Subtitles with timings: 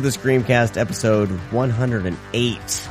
[0.00, 2.88] to the Screamcast episode 108.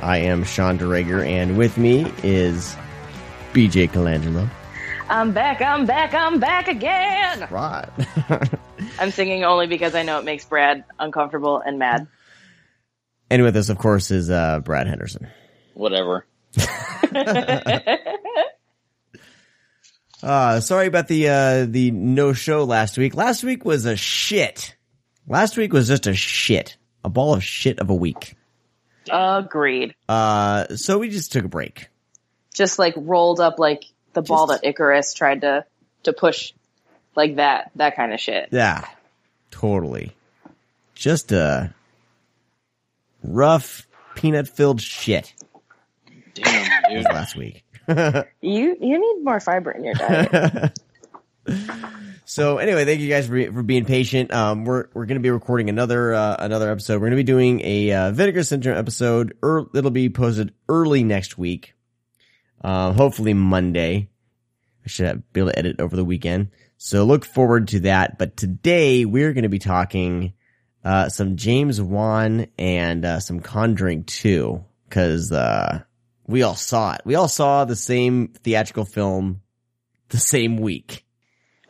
[0.00, 2.76] I am Sean DeRager, and with me is
[3.54, 4.48] BJ Colangelo.
[5.08, 7.48] I'm back, I'm back, I'm back again.
[7.50, 7.88] Right.
[8.98, 12.06] I'm singing only because I know it makes Brad uncomfortable and mad.
[13.30, 15.28] and with us, of course, is uh, Brad Henderson.
[15.74, 16.26] Whatever.
[20.24, 23.12] Uh, sorry about the uh, the no show last week.
[23.16, 24.76] Last week was a shit.
[25.28, 28.34] Last week was just a shit, a ball of shit of a week.
[29.10, 29.94] Agreed.
[30.08, 31.88] Uh, so we just took a break.
[32.54, 35.64] Just like rolled up like the ball that Icarus tried to
[36.04, 36.52] to push
[37.16, 38.48] like that, that kind of shit.
[38.52, 38.86] Yeah,
[39.50, 40.12] totally.
[40.94, 41.74] Just a
[43.22, 45.32] rough peanut filled shit
[46.34, 47.04] Damn, dude.
[47.04, 47.64] last week.
[48.40, 50.78] You you need more fiber in your diet.
[52.24, 54.32] So anyway, thank you guys for, for being patient.
[54.32, 56.94] Um, we're we're going to be recording another uh, another episode.
[56.94, 59.36] We're going to be doing a uh, Vinegar Syndrome episode.
[59.44, 61.74] Ear it'll be posted early next week.
[62.62, 64.08] Um, hopefully Monday.
[64.84, 66.52] I should have, be able to edit over the weekend.
[66.78, 68.18] So look forward to that.
[68.18, 70.32] But today we're going to be talking
[70.84, 75.82] uh, some James Wan and uh, some Conjuring 2 because uh,
[76.26, 77.02] we all saw it.
[77.04, 79.42] We all saw the same theatrical film
[80.08, 81.04] the same week.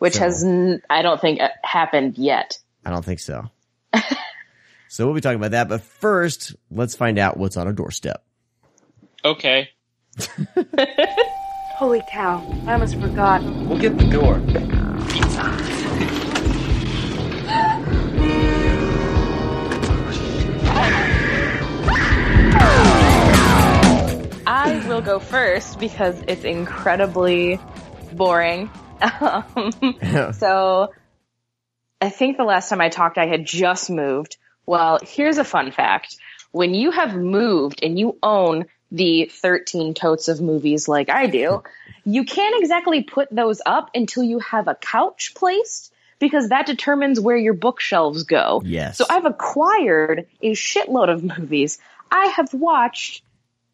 [0.03, 2.59] Which So- has n- I don't think uh, happened yet.
[2.85, 3.49] I don't think so.
[4.89, 8.25] so we'll be talking about that, but first, let's find out what's on our doorstep.
[9.25, 9.69] Okay.
[11.77, 13.45] Holy cow, I almost forgot.
[13.45, 14.41] We'll get the door.
[24.45, 27.61] I will go first because it's incredibly
[28.13, 28.69] boring.
[29.03, 30.93] Um, so
[32.01, 34.37] I think the last time I talked, I had just moved.
[34.67, 36.17] Well, here's a fun fact.
[36.51, 41.63] When you have moved and you own the 13 totes of movies like I do,
[42.05, 47.19] you can't exactly put those up until you have a couch placed because that determines
[47.19, 48.63] where your bookshelves go.
[48.65, 48.99] Yes.
[48.99, 51.79] So I've acquired a shitload of movies.
[52.11, 53.25] I have watched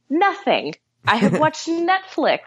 [0.08, 0.74] nothing.
[1.06, 2.40] I have watched Netflix.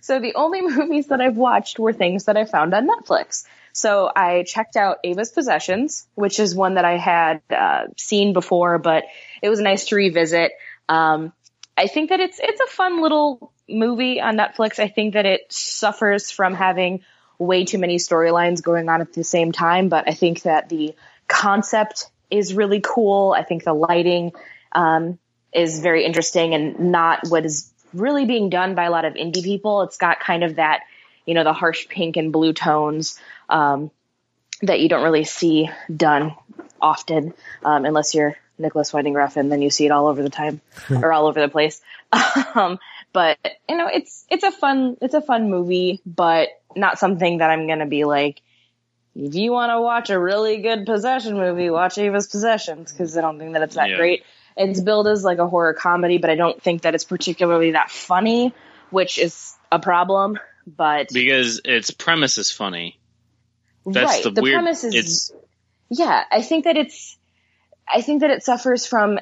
[0.00, 3.44] So the only movies that I've watched were things that I found on Netflix.
[3.72, 8.78] So I checked out Ava's Possessions, which is one that I had uh, seen before,
[8.78, 9.04] but
[9.42, 10.52] it was nice to revisit.
[10.88, 11.32] Um,
[11.76, 14.80] I think that it's it's a fun little movie on Netflix.
[14.80, 17.04] I think that it suffers from having
[17.38, 20.96] way too many storylines going on at the same time, but I think that the
[21.28, 23.32] concept is really cool.
[23.36, 24.32] I think the lighting
[24.72, 25.18] um,
[25.52, 29.42] is very interesting and not what is really being done by a lot of indie
[29.42, 29.82] people.
[29.82, 30.82] It's got kind of that,
[31.26, 33.18] you know, the harsh pink and blue tones
[33.48, 33.90] um,
[34.62, 36.34] that you don't really see done
[36.80, 37.34] often
[37.64, 40.60] um, unless you're Nicolas Winding Refn, then you see it all over the time
[40.90, 41.80] or all over the place.
[42.54, 42.78] um,
[43.12, 43.38] but
[43.68, 47.66] you know, it's it's a fun it's a fun movie, but not something that I'm
[47.66, 48.42] gonna be like.
[49.14, 53.20] If you want to watch a really good possession movie, watch Ava's Possessions because I
[53.20, 53.96] don't think that it's that Yeah.
[53.96, 54.24] great.
[54.58, 57.90] It's billed as like a horror comedy, but I don't think that it's particularly that
[57.90, 58.52] funny,
[58.90, 60.38] which is a problem.
[60.66, 62.98] But Because its premise is funny.
[63.86, 64.54] That's right, the, the weird.
[64.56, 65.32] premise is it's
[65.90, 67.16] yeah, I think that it's,
[67.88, 69.18] I think that it suffers from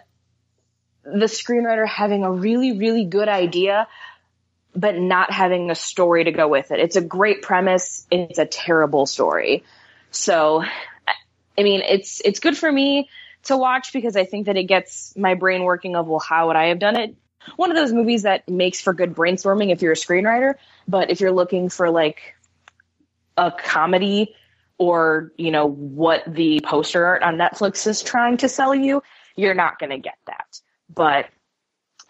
[1.04, 3.86] the screenwriter having a really, really good idea,
[4.74, 6.80] but not having a story to go with it.
[6.80, 8.06] It's a great premise.
[8.10, 9.62] It's a terrible story.
[10.10, 11.12] So, I-
[11.58, 13.08] I mean, it's, it's good for me
[13.46, 16.56] to watch because I think that it gets my brain working of, well, how would
[16.56, 17.16] I have done it?
[17.56, 20.54] One of those movies that makes for good brainstorming if you're a screenwriter,
[20.88, 22.34] but if you're looking for like
[23.36, 24.34] a comedy
[24.78, 29.02] or you know what the poster art on Netflix is trying to sell you,
[29.36, 30.60] you're not going to get that.
[30.92, 31.26] But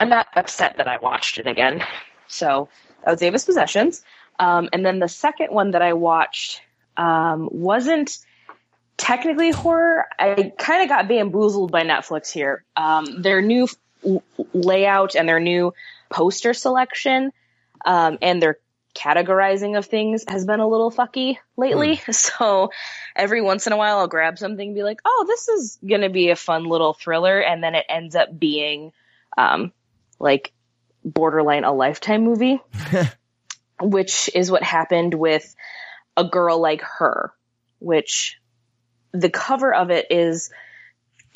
[0.00, 1.84] I'm not upset that I watched it again.
[2.28, 2.68] So
[3.04, 4.04] that was Ava's Possessions.
[4.38, 6.60] Um, and then the second one that I watched
[6.96, 8.18] um, wasn't
[8.96, 10.06] technically horror.
[10.18, 12.64] I kind of got bamboozled by Netflix here.
[12.76, 13.68] Um, their new
[14.06, 14.22] l-
[14.52, 15.74] layout and their new
[16.10, 17.32] poster selection
[17.84, 18.58] um, and their
[18.94, 22.00] categorizing of things has been a little fucky lately.
[22.12, 22.70] So
[23.14, 26.00] every once in a while I'll grab something and be like, oh, this is going
[26.00, 27.40] to be a fun little thriller.
[27.40, 28.92] And then it ends up being
[29.36, 29.72] um,
[30.18, 30.52] like
[31.04, 32.60] borderline a lifetime movie,
[33.80, 35.54] which is what happened with
[36.16, 37.32] a girl like her,
[37.78, 38.38] which
[39.20, 40.50] the cover of it is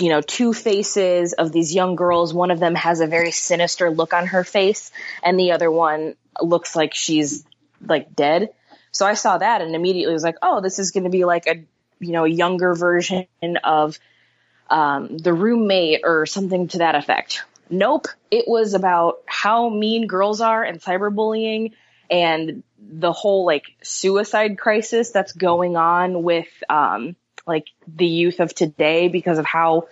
[0.00, 2.32] you know, two faces of these young girls.
[2.32, 4.90] One of them has a very sinister look on her face,
[5.22, 7.44] and the other one looks like she's
[7.86, 8.50] like dead.
[8.92, 11.46] So I saw that and immediately was like, oh, this is going to be like
[11.46, 11.64] a,
[12.00, 13.26] you know, a younger version
[13.62, 13.98] of
[14.68, 17.44] um, the roommate or something to that effect.
[17.68, 18.08] Nope.
[18.30, 21.72] It was about how mean girls are and cyberbullying
[22.10, 27.14] and the whole like suicide crisis that's going on with um,
[27.46, 29.88] like the youth of today because of how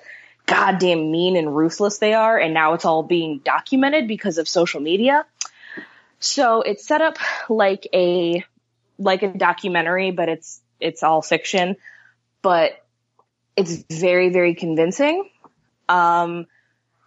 [0.47, 2.39] goddamn mean and ruthless they are.
[2.39, 5.27] And now it's all being documented because of social media.
[6.21, 7.19] So it's set up
[7.49, 8.45] like a
[8.99, 11.77] like a documentary, but it's it's all fiction.
[12.43, 12.73] But
[13.57, 15.29] it's very very convincing,
[15.89, 16.47] um,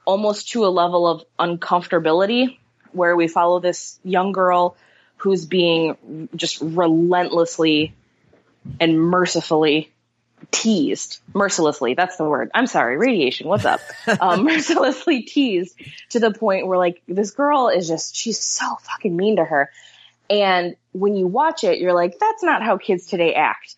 [0.05, 2.57] almost to a level of uncomfortability,
[2.93, 4.77] where we follow this young girl
[5.17, 7.93] who's being just relentlessly
[8.79, 9.90] and mercifully
[10.51, 11.93] teased mercilessly.
[11.93, 12.51] That's the word.
[12.53, 13.47] I'm sorry radiation.
[13.47, 13.81] What's up?
[14.19, 19.15] Um, mercilessly teased to the point where like this girl is just she's so fucking
[19.15, 19.71] mean to her.
[20.29, 23.75] And when you watch it you're like that's not how kids today act.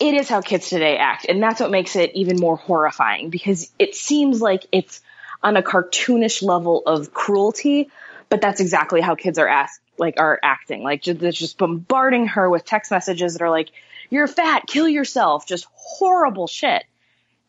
[0.00, 1.26] It is how kids today act.
[1.28, 5.00] And that's what makes it even more horrifying because it seems like it's
[5.42, 7.90] on a cartoonish level of cruelty
[8.28, 10.82] but that's exactly how kids are asked like are acting.
[10.82, 13.70] Like just, just bombarding her with text messages that are like
[14.10, 16.84] you're fat, kill yourself, just horrible shit.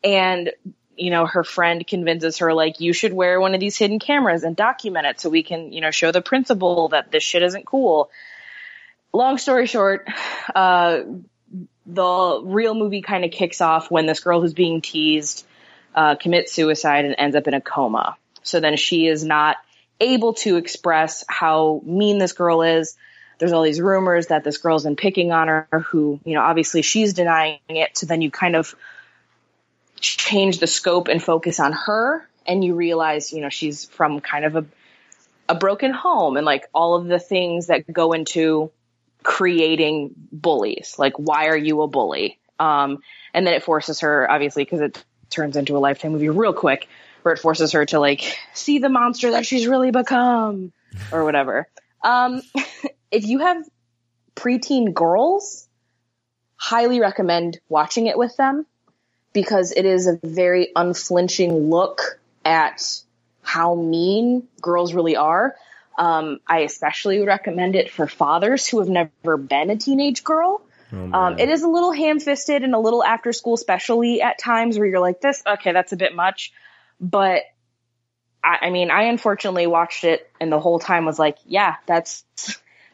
[0.04, 0.52] And,
[0.96, 4.44] you know, her friend convinces her, like, you should wear one of these hidden cameras
[4.44, 7.66] and document it so we can, you know, show the principal that this shit isn't
[7.66, 8.10] cool.
[9.14, 10.08] Long story short,
[10.54, 11.02] uh,
[11.86, 15.46] the real movie kind of kicks off when this girl who's being teased
[15.96, 18.16] uh, commits suicide and ends up in a coma.
[18.44, 19.58] So then she is not
[20.00, 22.96] able to express how mean this girl is
[23.40, 26.82] there's all these rumors that this girl's been picking on her, who, you know, obviously
[26.82, 27.98] she's denying it.
[27.98, 28.76] So then you kind of
[30.00, 34.46] change the scope and focus on her and you realize, you know, she's from kind
[34.46, 34.66] of a,
[35.48, 38.72] a broken home and like all of the things that go into
[39.24, 40.96] creating bullies.
[40.98, 42.40] Like, why are you a bully?
[42.60, 43.00] Um,
[43.34, 46.88] and then it forces her, obviously, because it turns into a lifetime movie real quick,
[47.22, 50.74] where it forces her to like see the monster that she's really become
[51.12, 51.70] or whatever.
[52.04, 52.42] Um,
[53.12, 53.68] if you have
[54.36, 55.68] preteen girls,
[56.56, 58.66] highly recommend watching it with them
[59.34, 63.02] because it is a very unflinching look at
[63.42, 65.56] how mean girls really are.
[65.98, 70.62] Um, I especially would recommend it for fathers who have never been a teenage girl.
[70.92, 74.40] Oh um, it is a little ham fisted and a little after school specially at
[74.40, 76.52] times where you're like, this, okay, that's a bit much.
[77.00, 77.44] But
[78.44, 82.24] I, I mean, I unfortunately watched it and the whole time was like, yeah, that's,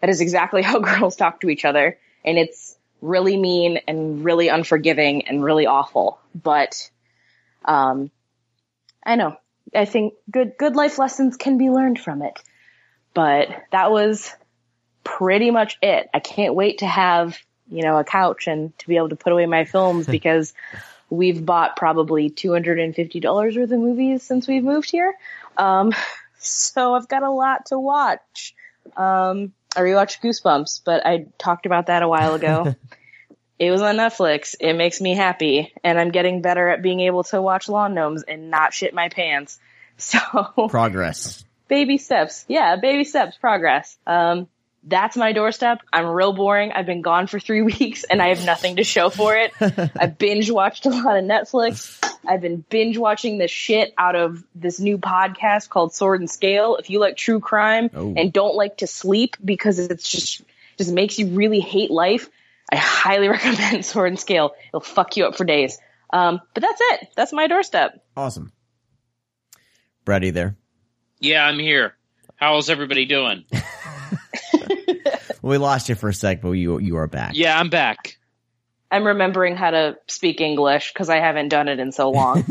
[0.05, 1.97] that is exactly how girls talk to each other.
[2.23, 6.19] And it's really mean and really unforgiving and really awful.
[6.35, 6.89] But,
[7.65, 8.11] um,
[9.03, 9.37] I know.
[9.73, 12.39] I think good, good life lessons can be learned from it.
[13.15, 14.31] But that was
[15.03, 16.07] pretty much it.
[16.13, 17.37] I can't wait to have,
[17.71, 20.53] you know, a couch and to be able to put away my films because
[21.09, 25.15] we've bought probably $250 worth of movies since we've moved here.
[25.57, 25.93] Um,
[26.37, 28.53] so I've got a lot to watch.
[28.95, 32.75] Um, I rewatched Goosebumps, but I talked about that a while ago.
[33.59, 34.55] it was on Netflix.
[34.59, 38.23] It makes me happy, and I'm getting better at being able to watch Lawn Gnomes
[38.23, 39.59] and not shit my pants.
[39.97, 40.19] So
[40.67, 42.43] progress, baby steps.
[42.49, 43.95] Yeah, baby steps, progress.
[44.05, 44.49] Um,
[44.85, 45.81] that's my doorstep.
[45.91, 46.71] I'm real boring.
[46.71, 49.51] I've been gone for three weeks and I have nothing to show for it.
[49.99, 52.01] I binge watched a lot of Netflix.
[52.27, 56.77] I've been binge watching the shit out of this new podcast called Sword and Scale.
[56.77, 58.13] If you like true crime oh.
[58.15, 60.41] and don't like to sleep because it's just
[60.77, 62.29] just makes you really hate life,
[62.71, 64.53] I highly recommend Sword and Scale.
[64.69, 65.79] It'll fuck you up for days.
[66.11, 67.07] Um, but that's it.
[67.15, 68.03] That's my doorstep.
[68.15, 68.51] Awesome.
[70.03, 70.55] Brady there.
[71.19, 71.95] Yeah, I'm here.
[72.35, 73.45] How's everybody doing?
[75.45, 77.31] We lost you for a sec, but you you are back.
[77.35, 78.17] Yeah, I'm back.
[78.89, 82.43] I'm remembering how to speak English because I haven't done it in so long.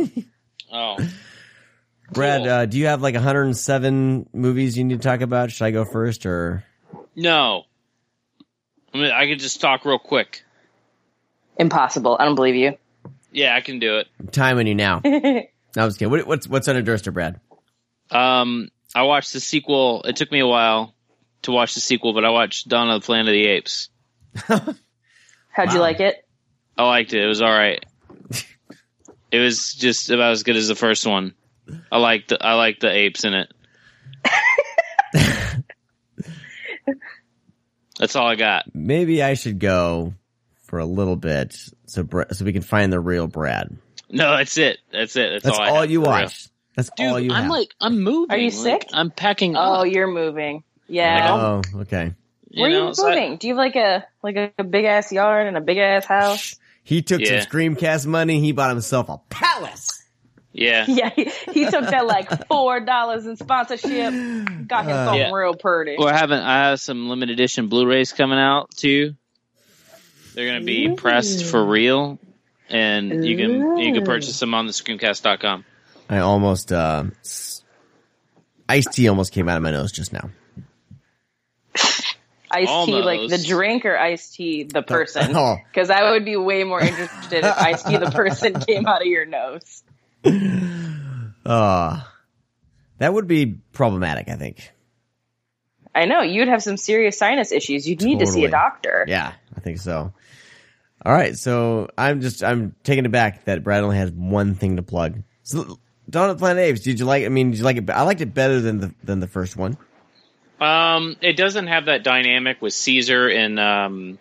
[0.72, 0.96] oh.
[2.12, 2.50] Brad, cool.
[2.50, 5.50] uh, do you have like 107 movies you need to talk about?
[5.50, 6.64] Should I go first or?
[7.16, 7.64] No.
[8.92, 10.44] I mean, I can just talk real quick.
[11.56, 12.16] Impossible.
[12.18, 12.76] I don't believe you.
[13.32, 14.08] Yeah, I can do it.
[14.20, 15.00] I'm timing you now.
[15.04, 16.10] I was kidding.
[16.10, 17.40] What, what's what's on your doorstep, Brad?
[18.10, 20.02] Um, I watched the sequel.
[20.02, 20.94] It took me a while
[21.44, 23.88] to watch the sequel, but I watched Dawn of the Planet of the Apes.
[24.36, 25.74] How'd wow.
[25.74, 26.26] you like it?
[26.76, 27.22] I liked it.
[27.22, 27.84] It was all right.
[29.30, 31.34] it was just about as good as the first one.
[31.90, 33.52] I like the I like the apes in it.
[37.98, 38.64] That's all I got.
[38.74, 40.14] Maybe I should go
[40.64, 43.76] for a little bit so so we can find the real Brad.
[44.10, 44.78] No, that's it.
[44.92, 45.30] That's it.
[45.32, 46.22] That's, That's all, I all you for real.
[46.22, 46.48] watch.
[46.76, 47.50] That's Dude, all you I'm have.
[47.50, 48.32] like I'm moving.
[48.32, 48.90] Are you Like, sick?
[48.92, 49.56] I'm packing.
[49.56, 50.64] Oh, up, you're moving.
[50.88, 51.34] Yeah.
[51.34, 52.14] oh, okay.
[52.54, 54.84] Where are you know, so I- Do you have like a like a, a big
[54.84, 56.56] ass yard and a big ass house?
[56.82, 57.40] He took Yeah.
[57.40, 58.40] some Screamcast money.
[58.40, 60.02] He bought himself a palace.
[60.52, 60.84] yeah.
[60.88, 63.88] Yeah, he, he took that like four dollars in sponsorship,
[64.68, 65.32] got him Uh, something Yeah.
[65.32, 65.96] real pretty.
[65.98, 69.14] We're having I have some limited edition Blu-rays coming out too.
[70.34, 70.94] They're gonna be Ooh.
[70.96, 72.18] pressed for real,
[72.68, 75.64] and you can you can purchase them on the Screamcast.com.
[76.10, 77.62] I almost, uh, s-
[78.68, 80.28] iced tea almost came out of my nose just now.
[82.54, 83.49] Iced tea, like the Almost.
[83.49, 85.34] drink, or iced tea, the person?
[85.37, 85.56] Oh.
[85.68, 89.06] Because I would be way more interested if iced tea, the person, came out of
[89.08, 89.82] your nose.
[91.44, 92.00] Uh,
[92.99, 94.70] that would be problematic, I think.
[95.94, 97.88] I know you'd have some serious sinus issues.
[97.88, 99.04] You'd need to see a doctor.
[99.06, 100.12] Yeah, I think so.
[101.04, 104.76] All right, so I'm just I'm taking it back that Brad only has one thing
[104.76, 105.23] to plug.
[105.42, 106.80] So, Dawn of the Planet Apes.
[106.80, 107.25] Did you like?
[107.25, 107.88] I mean, did you like it?
[107.90, 109.76] I liked it better than the than the first one.
[110.64, 114.18] Um, it doesn't have that dynamic with Caesar and, um,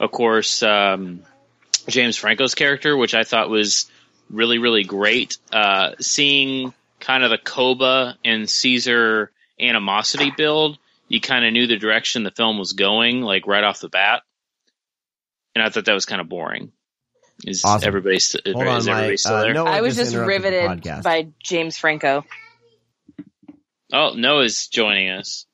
[0.00, 1.22] of course, um,
[1.88, 3.90] James Franco's character, which I thought was
[4.30, 5.38] really, really great.
[5.52, 10.78] Uh, seeing kind of the Koba and Caesar animosity build,
[11.08, 14.22] you kind of knew the direction the film was going, like right off the bat.
[15.54, 16.72] And I thought that was kind of boring.
[17.44, 17.86] Is Awesome.
[17.86, 19.18] everybody, st- Hold on, everybody Mike.
[19.18, 19.54] still Uh, there?
[19.54, 22.24] Noah I was just interrupted the riveted by James Franco.
[23.92, 25.46] Oh, Noah's joining us.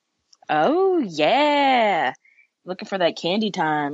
[0.54, 2.12] Oh yeah,
[2.66, 3.92] looking for that candy time.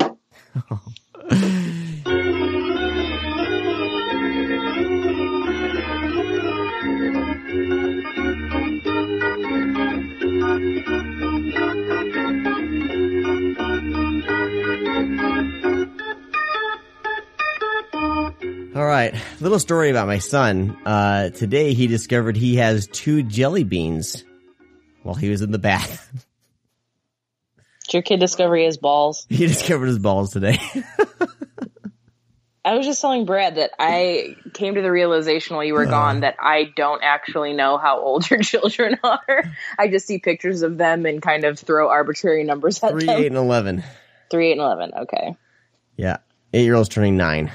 [18.75, 20.77] All right, little story about my son.
[20.85, 24.25] Uh, today he discovered he has two jelly beans
[25.05, 26.25] while he was in the bath.
[27.89, 29.27] Did your kid discover his balls?
[29.29, 30.59] he discovered his balls today.
[32.65, 36.21] I was just telling Brad that I came to the realization while you were gone
[36.21, 39.45] that I don't actually know how old your children are.
[39.79, 43.19] I just see pictures of them and kind of throw arbitrary numbers at Three, them.
[43.21, 43.83] eight, and eleven.
[44.31, 44.93] Three, eight, and eleven.
[44.95, 45.35] Okay.
[45.97, 46.19] Yeah,
[46.53, 47.51] eight year old's turning nine.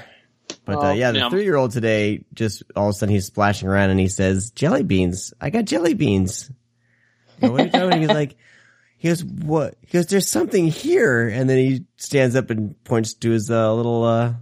[0.64, 1.30] But uh, yeah, the Yeah.
[1.30, 4.50] three year old today just all of a sudden he's splashing around and he says,
[4.50, 5.32] "Jelly beans!
[5.40, 6.50] I got jelly beans."
[7.40, 8.00] I go, what are you doing?
[8.00, 8.36] He's like,
[9.04, 13.12] he goes, "What?" He goes, "There's something here," and then he stands up and points
[13.12, 14.32] to his uh, little uh,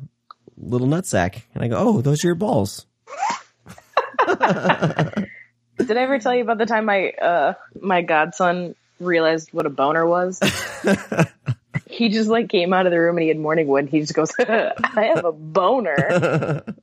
[0.57, 2.87] little nutsack, and I go, "Oh, those are your balls."
[4.29, 9.69] Did I ever tell you about the time my uh my godson realized what a
[9.69, 10.39] boner was?
[11.91, 13.89] he just like came out of the room and he had morning wood.
[13.89, 14.75] He just goes, "I
[15.13, 16.77] have a boner." And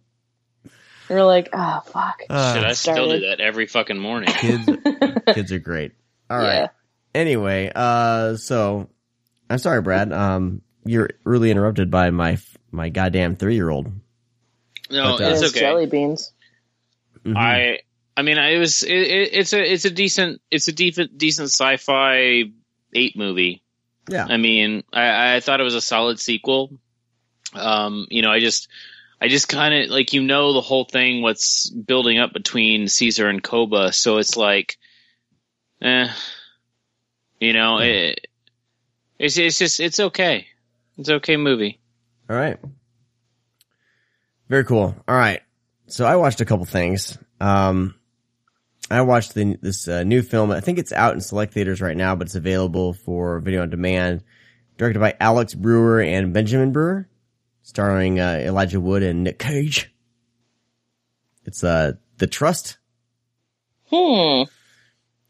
[1.08, 4.28] we're like, "Oh fuck." Uh, Should I still do that every fucking morning?
[4.34, 4.70] kids,
[5.34, 5.94] kids are great.
[6.30, 6.56] All right.
[6.56, 6.68] Yeah.
[7.14, 8.90] Anyway, uh, so
[9.50, 10.14] I'm sorry, Brad.
[10.14, 12.38] Um, you're really interrupted by my
[12.72, 13.88] my goddamn three year old.
[14.92, 15.60] No, But, uh, it's okay.
[15.60, 16.32] jelly beans.
[17.26, 17.80] I
[18.16, 21.18] I mean I- it was it, it, it's a it's a decent it's a decent
[21.18, 22.44] decent sci-fi
[22.94, 23.62] eight movie.
[24.10, 24.26] yeah.
[24.28, 26.80] I mean I, I thought it was a solid sequel.
[27.54, 28.68] Um, you know I just
[29.22, 33.28] I just kind of like you know the whole thing what's building up between Caesar
[33.28, 34.78] and Koba, so it's like,
[35.82, 36.08] eh,
[37.40, 38.28] you know it,
[39.18, 40.48] it's it's just it's okay.
[40.98, 41.80] It's okay movie.
[42.30, 42.60] All right.
[44.48, 44.96] Very cool.
[45.08, 45.42] All right.
[45.88, 47.18] So I watched a couple things.
[47.40, 47.96] Um,
[48.92, 50.52] I watched the, this uh, new film.
[50.52, 53.70] I think it's out in select theaters right now, but it's available for video on
[53.70, 54.24] demand.
[54.78, 57.08] Directed by Alex Brewer and Benjamin Brewer,
[57.64, 59.94] starring uh, Elijah Wood and Nick Cage.
[61.46, 62.78] It's uh, The Trust,
[63.92, 64.44] Hmm.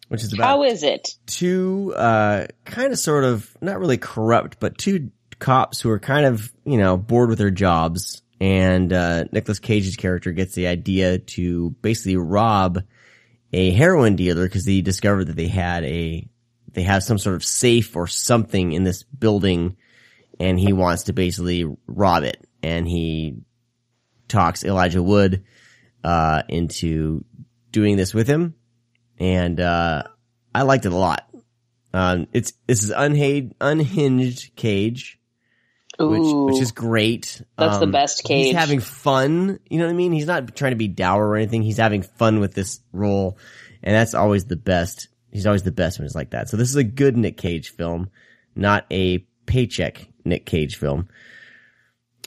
[0.09, 1.15] Which is about How is it?
[1.25, 6.25] two uh kind of sort of not really corrupt but two cops who are kind
[6.25, 8.21] of you know bored with their jobs.
[8.41, 12.83] And uh Nicolas Cage's character gets the idea to basically rob
[13.53, 16.27] a heroin dealer because he discovered that they had a
[16.73, 19.77] they have some sort of safe or something in this building
[20.39, 22.47] and he wants to basically rob it.
[22.61, 23.37] And he
[24.27, 25.43] talks Elijah Wood
[26.03, 27.23] uh into
[27.71, 28.55] doing this with him
[29.19, 30.03] and uh
[30.53, 31.27] I liked it a lot.
[31.93, 35.19] Um, it's this is unhinged, unhinged Cage,
[35.99, 36.45] which Ooh.
[36.45, 37.41] which is great.
[37.57, 38.47] That's the Um, best Cage.
[38.47, 39.59] He's having fun.
[39.69, 40.11] You know what I mean?
[40.11, 41.61] He's not trying to be dour or anything.
[41.63, 43.37] He's having fun with this role,
[43.83, 45.07] and that's always the best.
[45.31, 46.49] He's always the best when it's like that.
[46.49, 48.09] So this is a good Nick Cage film,
[48.55, 51.07] not a paycheck Nick Cage film.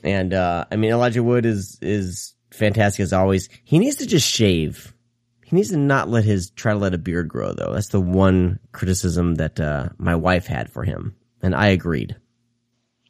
[0.04, 3.49] And uh, I mean, Elijah Wood is is fantastic as always.
[3.64, 4.92] He needs to just shave.
[5.52, 7.75] He needs to not let his try to let a beard grow though.
[7.75, 12.16] That's the one criticism that uh, my wife had for him, and I agreed.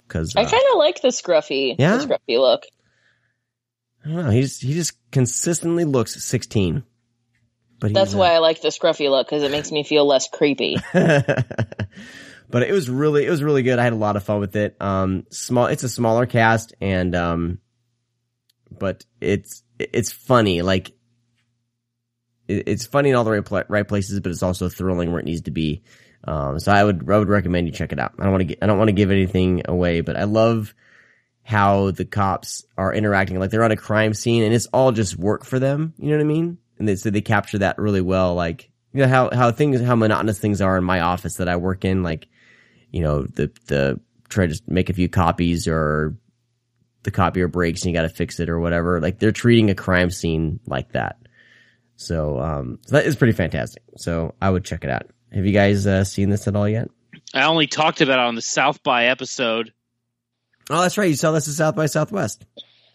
[0.09, 1.99] Because I kind of like the scruffy, Yeah?
[1.99, 2.65] the scruffy look.
[4.05, 4.31] I don't know.
[4.33, 6.83] He's he just consistently looks sixteen.
[7.79, 10.29] But That's uh, why I like the scruffy look because it makes me feel less
[10.29, 10.79] creepy.
[10.93, 11.45] but
[12.65, 13.79] it was really it was really good.
[13.79, 14.77] I had a lot of fun with it.
[14.81, 15.67] Um, small.
[15.67, 17.59] It's a smaller cast, and um,
[18.69, 20.63] but it's it's funny.
[20.63, 20.91] Like
[22.59, 25.21] it, it's funny in all the right pla- right places, but it's also thrilling where
[25.21, 25.83] it needs to be.
[26.25, 28.15] Um, so I would I would recommend you check it out.
[28.19, 30.75] I don't want to I don't want to give anything away, but I love
[31.43, 33.39] how the cops are interacting.
[33.39, 35.95] Like they're on a crime scene, and it's all just work for them.
[35.99, 36.59] You know what I mean?
[36.79, 38.35] And they so they capture that really well.
[38.35, 41.57] Like you know how how things how monotonous things are in my office that I
[41.57, 42.03] work in.
[42.03, 42.29] Like
[42.91, 46.17] you know the the try to make a few copies or
[47.03, 49.01] the copier breaks and you got to fix it or whatever.
[49.01, 51.17] Like they're treating a crime scene like that.
[52.03, 53.83] So um so that is pretty fantastic.
[53.97, 55.07] So I would check it out.
[55.33, 56.89] Have you guys uh, seen this at all yet?
[57.33, 59.73] I only talked about it on the South by episode.
[60.69, 61.09] Oh, that's right.
[61.09, 62.45] You saw this at South by Southwest.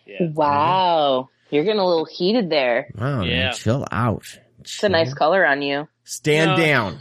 [0.06, 0.28] Yeah.
[0.34, 2.90] wow, you're getting a little heated there.
[2.96, 3.52] Wow, man, Yeah.
[3.52, 4.24] chill out.
[4.62, 5.88] It's a nice color on you.
[6.06, 6.58] Stand No.
[6.58, 7.00] down.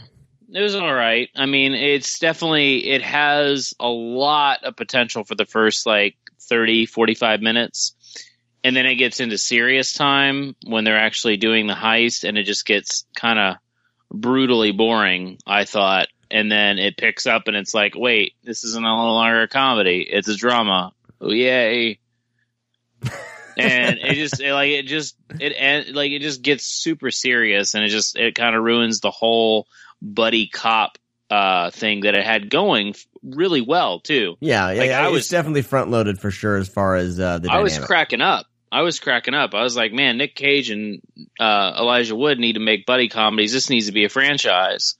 [0.53, 1.29] It was all right.
[1.35, 6.85] I mean, it's definitely it has a lot of potential for the first like 30,
[6.85, 7.95] 45 minutes.
[8.67, 12.43] And then it gets into serious time when they're actually doing the heist and it
[12.43, 13.55] just gets kind of
[14.11, 16.09] brutally boring, I thought.
[16.29, 20.05] And then it picks up and it's like, wait, this isn't no longer a comedy.
[20.09, 20.91] It's a drama.
[21.21, 21.99] Oh yay.
[23.57, 27.85] and it just it, like it just it like it just gets super serious and
[27.85, 29.65] it just it kind of ruins the whole
[30.01, 30.97] buddy cop
[31.29, 34.35] uh thing that it had going really well too.
[34.41, 37.39] Yeah, yeah, Like, yeah, I was- definitely front loaded for sure as far as uh,
[37.39, 38.45] the I was cracking up.
[38.71, 39.53] I was cracking up.
[39.53, 41.01] I was like, man, Nick Cage and
[41.39, 43.53] uh, Elijah Wood need to make buddy comedies.
[43.53, 44.95] This needs to be a franchise.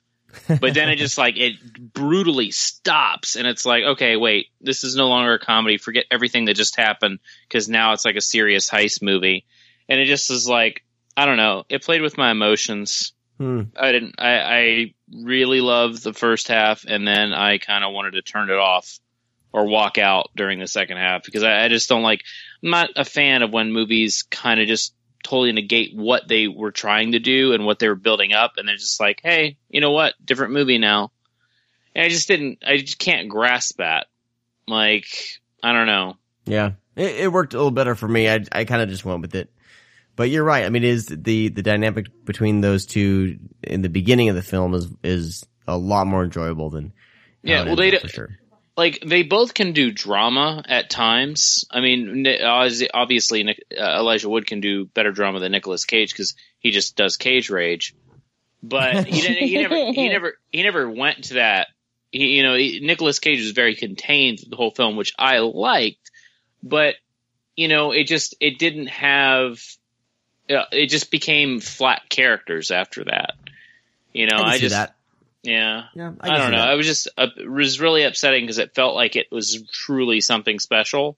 [0.47, 1.55] But then it just like it
[1.93, 5.77] brutally stops, and it's like, okay, wait, this is no longer a comedy.
[5.77, 9.45] Forget everything that just happened because now it's like a serious heist movie,
[9.89, 10.83] and it just is like,
[11.15, 11.63] I don't know.
[11.69, 13.13] It played with my emotions.
[13.37, 13.63] Hmm.
[13.75, 14.15] I didn't.
[14.19, 18.49] I, I really loved the first half, and then I kind of wanted to turn
[18.49, 18.99] it off
[19.53, 22.21] or walk out during the second half because I, I just don't like.
[22.63, 24.93] I'm not a fan of when movies kind of just
[25.23, 28.67] totally negate what they were trying to do and what they were building up, and
[28.67, 31.11] they're just like, hey, you know what, different movie now.
[31.95, 32.59] And I just didn't.
[32.65, 34.07] I just can't grasp that.
[34.67, 35.07] Like,
[35.63, 36.17] I don't know.
[36.45, 38.29] Yeah, it, it worked a little better for me.
[38.29, 39.51] I I kind of just went with it.
[40.15, 40.65] But you're right.
[40.65, 44.73] I mean, is the the dynamic between those two in the beginning of the film
[44.73, 46.93] is is a lot more enjoyable than
[47.43, 48.29] Yeah, well, they sure.
[48.77, 51.65] Like they both can do drama at times.
[51.71, 56.35] I mean, obviously Nic- uh, Elijah Wood can do better drama than Nicolas Cage because
[56.59, 57.95] he just does cage rage.
[58.61, 61.69] But he, didn't, he never he never he never went to that.
[62.11, 66.11] He, you know, he, Nicolas Cage was very contained the whole film, which I liked.
[66.61, 66.95] But
[67.55, 69.59] you know, it just it didn't have.
[70.49, 73.33] Uh, it just became flat characters after that.
[74.13, 74.91] You know, I, I, just.
[75.47, 75.85] Yeah.
[75.95, 76.57] Yeah, I, can don't know.
[76.57, 76.69] that.
[76.69, 80.21] I was just uh, it was really upsetting because it felt like it was truly
[80.21, 81.17] something special.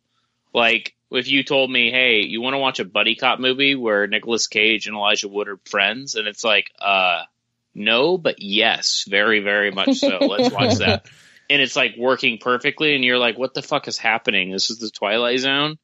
[0.53, 4.07] Like if you told me, "Hey, you want to watch a buddy cop movie where
[4.07, 7.23] Nicolas Cage and Elijah Wood are friends?" and it's like, uh,
[7.73, 10.19] no, but yes, very, very much so.
[10.19, 11.07] Let's watch that.
[11.51, 14.51] And it's like working perfectly, and you're like, "What the fuck is happening?
[14.51, 15.79] This is the Twilight Zone."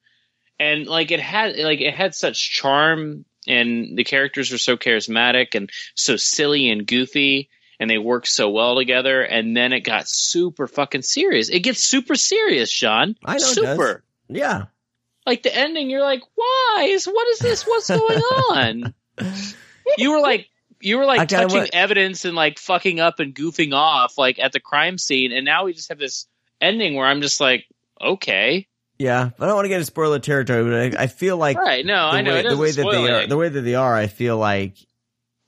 [0.59, 5.55] And like it had, like it had such charm, and the characters were so charismatic
[5.55, 7.49] and so silly and goofy
[7.79, 9.21] and they work so well together.
[9.21, 11.49] And then it got super fucking serious.
[11.49, 13.15] It gets super serious, Sean.
[13.23, 14.03] I know it super.
[14.29, 14.37] does.
[14.37, 14.65] Yeah,
[15.25, 16.87] Like the ending, you're like, why?
[16.89, 17.63] Is what is this?
[17.63, 18.93] What's going on?
[19.97, 20.49] you were like.
[20.81, 24.51] You were like touching went- evidence and like fucking up and goofing off like at
[24.51, 26.27] the crime scene, and now we just have this
[26.61, 27.65] ending where I'm just like,
[27.99, 29.29] okay, yeah.
[29.39, 31.95] I don't want to get into spoiler territory, but I, I feel like right, no,
[31.95, 34.37] I know way, the way that they are, the way that they are, I feel
[34.37, 34.75] like,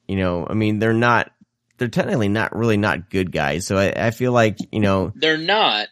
[0.08, 1.32] you know, I mean, they're not,
[1.78, 3.66] they're technically not really not good guys.
[3.66, 5.88] So I, I feel like, you know, They're not.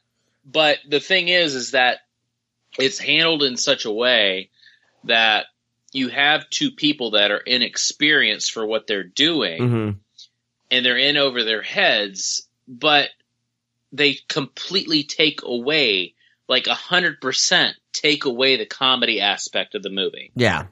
[0.46, 2.00] But the thing is, is that
[2.78, 4.50] it's handled in such a way
[5.06, 5.46] that
[5.92, 9.96] you have two people that are inexperienced for what they're doing mhm.
[10.70, 13.10] and they're in over their heads, but
[13.92, 16.16] they completely take away,
[16.50, 20.32] like a hundred percent take away the comedy aspect of the movie.
[20.36, 20.66] yeah,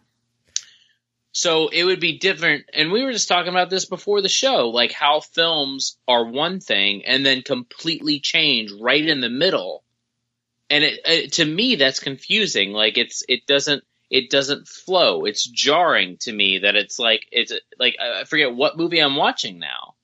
[1.33, 2.65] So it would be different.
[2.73, 6.59] And we were just talking about this before the show, like how films are one
[6.59, 9.83] thing and then completely change right in the middle.
[10.69, 12.71] And it, it to me, that's confusing.
[12.71, 15.25] Like it's, it doesn't, it doesn't flow.
[15.25, 19.57] It's jarring to me that it's like it's like I forget what movie I'm watching
[19.57, 19.95] now.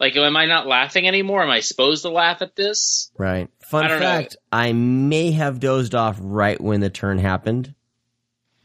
[0.00, 1.44] Like, am I not laughing anymore?
[1.44, 3.12] Am I supposed to laugh at this?
[3.16, 3.48] Right.
[3.60, 4.06] Fun I don't know.
[4.06, 7.72] fact: I may have dozed off right when the turn happened,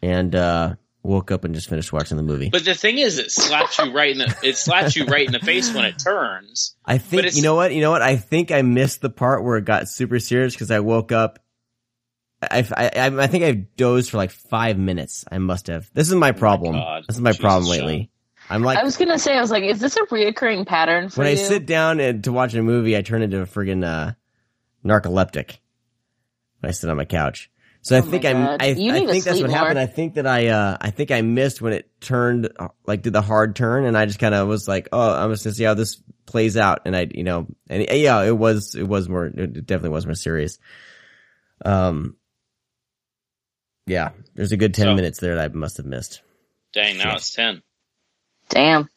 [0.01, 0.75] and uh,
[1.07, 2.49] woke up and just finished watching the movie.
[2.49, 5.31] But the thing is, it slaps you right in the it slaps you right in
[5.31, 6.75] the face when it turns.
[6.85, 7.73] I think you know what?
[7.73, 8.01] You know what?
[8.01, 11.39] I think I missed the part where it got super serious because I woke up.
[12.41, 15.25] I, I I I think I dozed for like five minutes.
[15.31, 15.89] I must have.
[15.93, 16.73] This is my problem.
[16.73, 17.05] God.
[17.07, 17.71] this is my Jesus, problem Sean.
[17.71, 18.11] lately.
[18.49, 21.21] I'm like I was gonna say, I was like, is this a reoccurring pattern for
[21.21, 24.13] when I sit down and to watch a movie, I turn into a friggin' uh,
[24.85, 25.57] narcoleptic
[26.59, 27.49] when I sit on my couch.
[27.87, 28.37] So I Oh my think I'm.
[28.59, 29.79] I, You I need to think that's sleep what happened.
[29.79, 30.47] I think that I.
[30.47, 33.97] Uh, I think I missed when it turned, uh, like did the hard turn, and
[33.97, 36.81] I just kind of was like, oh, I'm just gonna see how this plays out,
[36.85, 40.05] and I, you know, and uh, yeah, it was, it was more, it definitely was
[40.05, 40.59] more serious.
[41.63, 42.17] Um.
[43.85, 46.21] Yeah, there's a good ten So- minutes there that I must have missed.
[46.73, 47.15] Dang, now Shit.
[47.17, 47.61] it's ten.
[48.49, 48.89] Damn.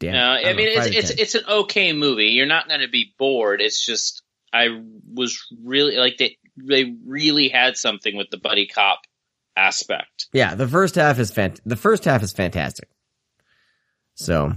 [0.00, 0.12] Damn.
[0.14, 1.18] No, I, don't know, mean it's it's 10.
[1.20, 2.26] it's an okay movie.
[2.30, 3.60] You're not going to be bored.
[3.60, 4.80] It's just I
[5.12, 9.00] was really like they they really had something with the buddy cop
[9.56, 10.26] aspect.
[10.32, 12.88] Yeah, the first half is fant- the first half is fantastic.
[14.14, 14.54] So,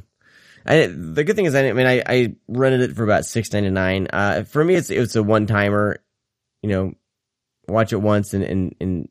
[0.66, 3.70] I the good thing is I, mean I, I rented it for about six ninety
[3.70, 4.08] nine.
[4.12, 5.98] Uh, for me it's it's a one timer.
[6.62, 6.94] You know,
[7.68, 9.10] watch it once and, and and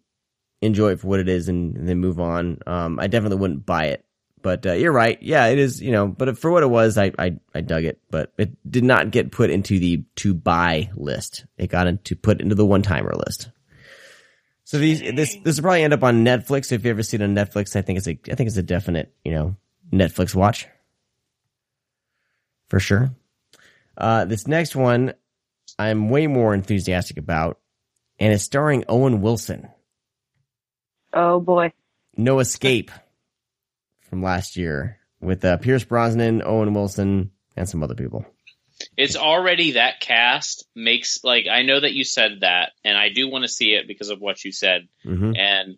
[0.62, 2.58] enjoy it for what it is and, and then move on.
[2.66, 4.04] Um, I definitely wouldn't buy it,
[4.46, 5.20] but uh, you're right.
[5.20, 5.82] Yeah, it is.
[5.82, 7.98] You know, but for what it was, I I I dug it.
[8.12, 11.46] But it did not get put into the to buy list.
[11.58, 13.50] It got into put into the one timer list.
[14.62, 16.70] So these this this will probably end up on Netflix.
[16.70, 18.62] If you ever see it on Netflix, I think it's a I think it's a
[18.62, 19.56] definite you know
[19.92, 20.68] Netflix watch
[22.68, 23.10] for sure.
[23.98, 25.14] Uh, this next one
[25.76, 27.58] I'm way more enthusiastic about,
[28.20, 29.70] and it's starring Owen Wilson.
[31.12, 31.72] Oh boy.
[32.16, 32.92] No Escape
[34.16, 38.24] from last year with uh, Pierce Brosnan, Owen Wilson, and some other people.
[38.96, 43.28] It's already that cast makes like I know that you said that, and I do
[43.28, 45.76] want to see it because of what you said, hmm and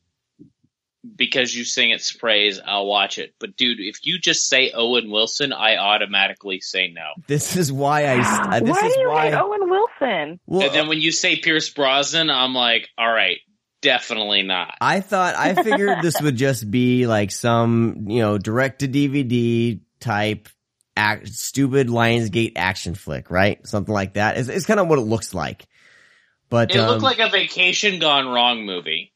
[1.16, 3.34] because you sing its praise, I'll watch it.
[3.40, 7.22] But dude, if you just say Owen Wilson, I automatically say no.
[7.26, 8.56] This is why I.
[8.56, 9.30] Uh, this why is do you why.
[9.30, 10.40] hate Owen Wilson?
[10.46, 13.38] well, and then when you say Pierce Brosnan, I'm like, all right,
[13.80, 14.74] definitely not.
[14.80, 19.80] I thought I figured this would just be like some you know direct to DVD
[20.00, 20.48] type
[20.96, 23.64] act, stupid Lionsgate action flick, right?
[23.66, 24.36] Something like that.
[24.36, 25.66] It's, it's kind of what it looks like.
[26.50, 29.12] But It um, looked like a vacation gone wrong movie.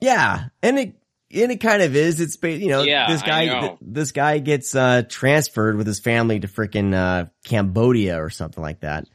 [0.00, 0.94] yeah, and it
[1.32, 2.20] and it kind of is.
[2.20, 3.60] It's you know Yeah, this guy know.
[3.60, 8.62] th- this guy gets uh, transferred with his family to freaking uh, Cambodia or something
[8.62, 9.06] like that.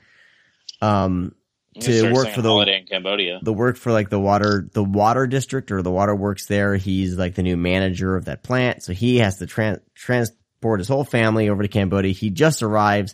[0.81, 1.33] Um,
[1.81, 3.39] To work for the- holiday in Cambodia.
[3.41, 7.17] the work for like the water the water district or the water works there he's
[7.17, 11.03] like the new manager of that plant so he has to tran transport his whole
[11.03, 12.13] family over to cambodia.
[12.13, 13.13] He just arrives.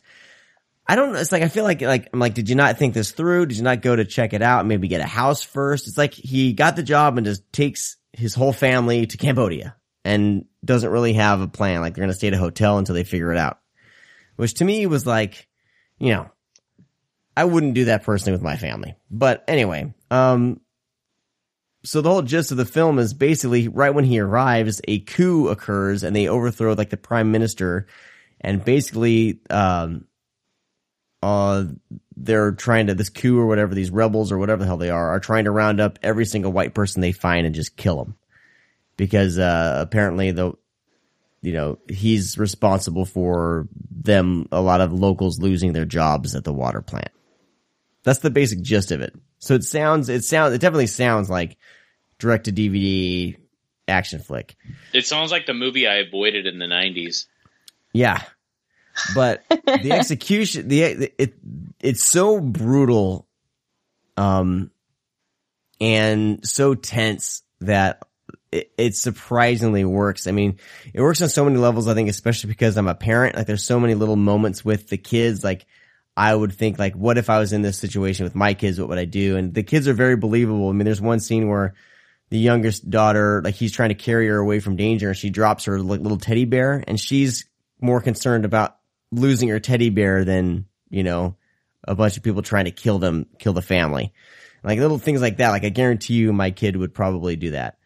[0.88, 2.94] I don't know it's like i feel like like i'm like did you not think
[2.94, 3.46] this through?
[3.48, 4.66] Did you not go to check it out?
[4.66, 5.88] Maybe get a house first?
[5.88, 10.46] It's like he got the job and just takes his whole family to cambodia and
[10.66, 11.82] doesn't really have a plan.
[11.82, 13.60] Like they're gonna stay at a hotel until they figure it out.
[14.36, 15.48] Which to me was like
[15.98, 16.30] you know
[17.36, 18.96] I wouldn't do that personally with my family.
[19.10, 20.60] But anyway, um,
[21.84, 25.48] so the whole gist of the film is basically right when he arrives, a coup
[25.48, 27.88] occurs and they overthrow like the prime minister,
[28.40, 30.06] and basically, um,
[31.24, 31.66] uh,
[32.18, 35.10] they're trying to this coup or whatever these rebels or whatever the hell they are
[35.10, 38.16] are trying to round up every single white person they find and just kill them
[38.98, 40.54] because uh, apparently the
[41.42, 46.54] you know he's responsible for them a lot of locals losing their jobs at the
[46.54, 47.12] water plant.
[48.04, 49.14] That's the basic gist of it.
[49.40, 51.58] So it sounds it sounds it definitely sounds like
[52.20, 53.38] direct to DVD
[53.88, 54.56] action flick.
[54.94, 57.26] It sounds like the movie I avoided in the '90s.
[57.94, 58.22] Yeah.
[59.16, 61.36] But the execution the it
[61.80, 63.28] it's so brutal
[64.18, 64.72] um
[65.80, 68.04] and so tense that
[68.52, 70.28] it, it surprisingly works.
[70.28, 70.60] I mean,
[70.94, 73.36] it works on so many levels, I think, especially because I'm a parent.
[73.36, 75.44] Like there's so many little moments with the kids.
[75.44, 75.66] Like
[76.16, 78.80] I would think like, what if I was in this situation with my kids?
[78.80, 79.38] What would I do?
[79.38, 80.70] And the kids are very believable.
[80.70, 81.74] I mean, there's one scene where
[82.30, 85.66] the youngest daughter, like he's trying to carry her away from danger and she drops
[85.66, 87.46] her little teddy bear and she's
[87.80, 88.78] more concerned about
[89.12, 91.36] losing her teddy bear than, you know,
[91.88, 94.14] a bunch of people trying to kill them, kill the family.
[94.64, 95.50] Like little things like that.
[95.50, 97.78] Like I guarantee you my kid would probably do that.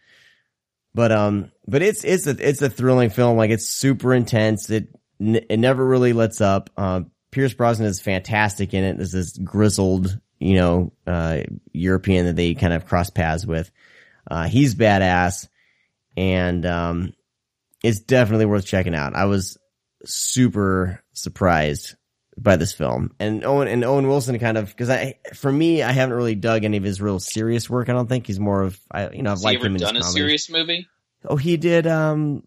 [0.93, 3.37] But, um, but it's, it's a, it's a thrilling film.
[3.37, 4.69] Like it's super intense.
[4.69, 6.69] It, it never really lets up.
[6.77, 8.95] Um, Pierce Brosnan is fantastic in it.
[8.95, 11.41] There's this grizzled, you know, uh,
[11.73, 13.69] European that they kind of cross paths with.
[14.31, 15.49] Uh, he's badass.
[16.15, 17.13] and um,
[17.83, 19.15] it's definitely worth checking out.
[19.17, 19.57] I was
[20.05, 21.95] super surprised
[22.37, 25.91] by this film, and Owen and Owen Wilson kind of because I for me I
[25.91, 27.89] haven't really dug any of his real serious work.
[27.89, 29.75] I don't think he's more of I you know I've Has he liked ever him
[29.75, 30.13] in his done a comedies.
[30.13, 30.87] serious movie?
[31.27, 31.85] Oh, he did.
[31.85, 32.43] Um,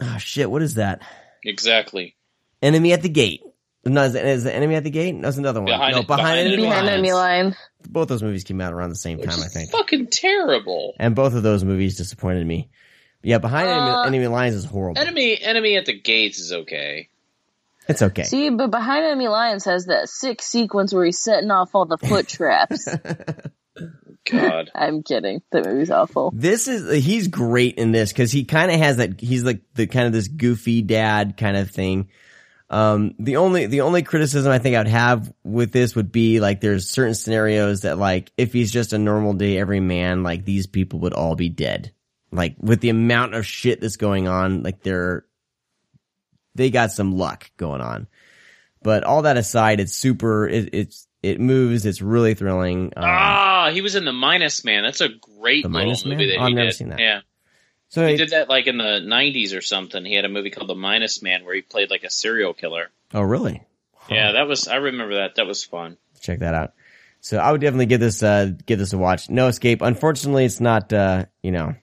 [0.00, 1.02] oh shit, what is that?
[1.44, 2.16] Exactly.
[2.62, 3.42] Enemy at the Gate.
[3.84, 5.20] No, is it, is it Enemy at the Gate?
[5.22, 5.66] That's another one.
[5.66, 6.92] Behind no, it- behind, Behind enemy, Enemy Behind lines.
[6.94, 7.56] enemy lines.
[7.88, 9.70] Both those movies came out around the same Which time, I is think.
[9.70, 10.94] fucking terrible.
[10.98, 12.68] And both of those movies disappointed me.
[13.22, 15.00] Yeah, behind Uh, enemy, enemy lines is horrible.
[15.00, 17.08] Enemy Enemy at the Gates is okay.
[17.88, 18.24] It's okay.
[18.24, 21.96] See, but behind enemy lines has that sick sequence where he's setting off all the
[21.98, 22.86] foot traps.
[24.30, 24.70] God.
[24.74, 25.40] I'm kidding.
[25.52, 26.32] That movie's awful.
[26.34, 29.20] This is he's great in this because he kind of has that.
[29.20, 32.08] He's like the kind of this goofy dad kind of thing.
[32.70, 36.60] Um, the only the only criticism I think I'd have with this would be like
[36.60, 40.66] there's certain scenarios that like if he's just a normal day every man, like these
[40.66, 41.92] people would all be dead.
[42.30, 45.24] Like with the amount of shit that's going on, like they're
[46.54, 48.06] they got some luck going on.
[48.82, 50.46] But all that aside, it's super.
[50.46, 51.86] It, it's it moves.
[51.86, 52.92] It's really thrilling.
[52.96, 54.82] Um, ah, he was in the Minus Man.
[54.84, 56.74] That's a great The little movie that Oh, I've he never did.
[56.76, 57.00] seen that.
[57.00, 57.20] Yeah,
[57.88, 60.04] so he did that like in the '90s or something.
[60.04, 62.90] He had a movie called The Minus Man where he played like a serial killer.
[63.14, 63.62] oh really?
[64.10, 64.68] Yeah, that was.
[64.68, 65.34] I remember that.
[65.36, 65.96] That was fun.
[66.20, 66.72] check that out.
[67.20, 69.28] So I would definitely give this uh give this a watch.
[69.28, 69.82] No Escape.
[69.82, 71.74] Unfortunately, it's not uh you know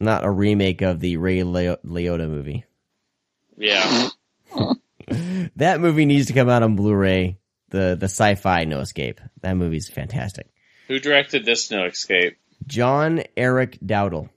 [0.00, 2.64] not a remake of the Ray Lio- Liotta movie.
[3.56, 4.08] Yeah.
[5.56, 7.38] That movie needs to come out on Blu-ray.
[7.68, 9.20] The the sci-fi No Escape.
[9.42, 10.48] That movie's fantastic.
[10.88, 12.38] Who directed this No Escape?
[12.66, 14.30] John Eric Dowdle.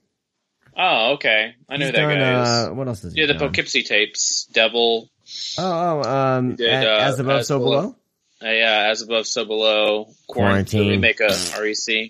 [0.80, 1.54] Oh, okay.
[1.68, 2.70] I know He's that done, guy uh, is.
[2.76, 3.40] what else is he Yeah, the done?
[3.48, 5.10] Poughkeepsie tapes, Devil,
[5.58, 7.80] Oh, oh, um, did, A- uh, as above, As so Below.
[7.82, 7.96] below.
[8.42, 10.84] uh, yeah, As Above, So Below, Quarantine.
[10.84, 11.88] The remake of REC.
[11.88, 12.08] Eh,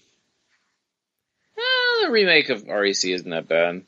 [2.05, 3.83] the remake of REC isn't that bad.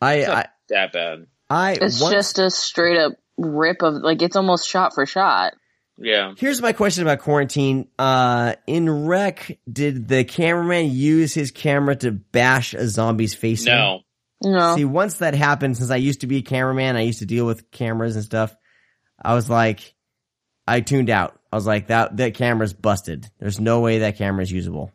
[0.00, 1.26] I, It's I, that bad.
[1.50, 1.72] I.
[1.72, 5.54] It's once- just a straight up rip of like it's almost shot for shot.
[5.98, 6.34] Yeah.
[6.36, 7.88] Here's my question about quarantine.
[7.98, 13.66] Uh, in Rec, did the cameraman use his camera to bash a zombie's face?
[13.66, 13.72] in?
[13.72, 14.00] No.
[14.42, 14.76] No.
[14.76, 17.46] See, once that happened, since I used to be a cameraman, I used to deal
[17.46, 18.54] with cameras and stuff.
[19.22, 19.94] I was like,
[20.68, 21.40] I tuned out.
[21.50, 23.30] I was like, that that camera's busted.
[23.38, 24.92] There's no way that camera's usable,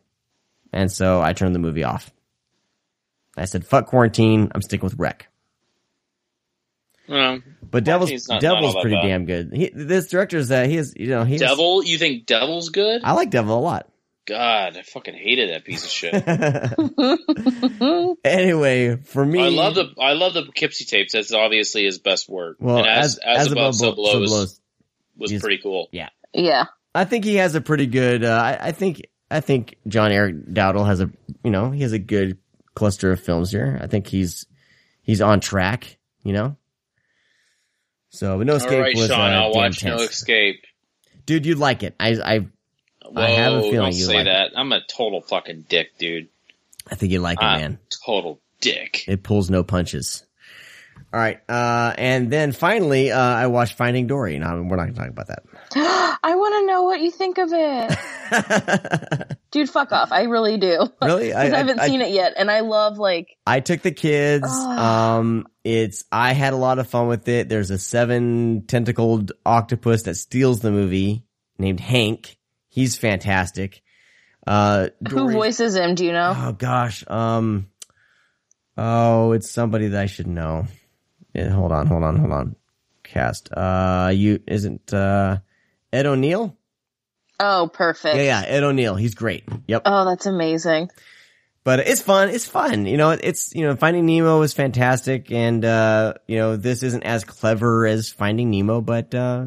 [0.72, 2.12] and so I turned the movie off.
[3.36, 4.52] I said, "Fuck quarantine.
[4.54, 5.28] I'm sticking with Rec."
[7.08, 9.06] Well, But Devil's not- not Devil's all that pretty bad.
[9.08, 9.52] damn good.
[9.52, 11.84] He, this director's uh, he is you know he is- Devil?
[11.84, 13.02] You think Devil's good?
[13.04, 13.88] I like Devil a lot.
[14.24, 16.14] God, I fucking hated that piece of shit.
[18.24, 21.12] anyway, for me, I love the I love the Poughkeepsie tapes.
[21.12, 22.56] That's obviously his best work.
[22.60, 24.46] well and as, as, above, so below, was, below
[25.16, 25.88] was he's- pretty cool.
[25.92, 26.64] Yeah, yeah.
[26.94, 28.22] I think he has a pretty good.
[28.22, 31.10] Uh, I, I think I think John Eric Dowdle has a
[31.42, 32.38] you know he has a good
[32.74, 33.78] cluster of films here.
[33.82, 34.46] I think he's
[35.02, 35.98] he's on track.
[36.22, 36.56] You know.
[38.12, 39.96] So, but no escape right, was Sean, uh, I'll watch No.
[39.96, 40.64] Escape.
[41.24, 41.94] Dude, you'd like it.
[41.98, 42.38] I I
[43.04, 44.52] Whoa, I have a feeling don't you say like that.
[44.54, 46.28] I'm a total fucking dick, dude.
[46.90, 47.78] I think you'd like it, I'm man.
[48.04, 49.04] total dick.
[49.08, 50.24] It pulls no punches.
[51.12, 54.38] All right, uh, and then finally, uh, I watched Finding Dory.
[54.38, 55.42] No, we're not going to talk about that.
[56.22, 59.36] I want to know what you think of it.
[59.50, 60.10] Dude, fuck off.
[60.10, 60.88] I really do.
[61.02, 62.32] really, Because I, haven't seen it yet.
[62.38, 64.48] And I love, like, I took the kids.
[64.48, 67.50] Um, it's I had a lot of fun with it.
[67.50, 71.26] There's a seven tentacled octopus that steals the movie
[71.58, 72.38] named Hank.
[72.68, 73.82] He's fantastic.
[74.46, 75.94] Uh, who voices him?
[75.94, 76.32] Do you know?
[76.34, 77.04] Oh gosh.
[77.06, 77.68] Um.
[78.78, 80.66] Oh, it's somebody that I should know.
[81.34, 82.56] Yeah, hold on, hold on, hold on.
[83.02, 83.52] Cast.
[83.52, 85.38] Uh, you isn't uh
[85.92, 86.56] Ed O'Neill?
[87.40, 88.16] Oh, perfect.
[88.16, 88.94] Yeah, yeah, Ed O'Neill.
[88.94, 89.44] He's great.
[89.66, 89.82] Yep.
[89.84, 90.90] Oh, that's amazing.
[91.64, 92.28] but it's fun.
[92.30, 92.86] It's fun.
[92.86, 97.02] You know, it's you know, Finding Nemo is fantastic, and uh, you know, this isn't
[97.02, 99.46] as clever as Finding Nemo, but uh,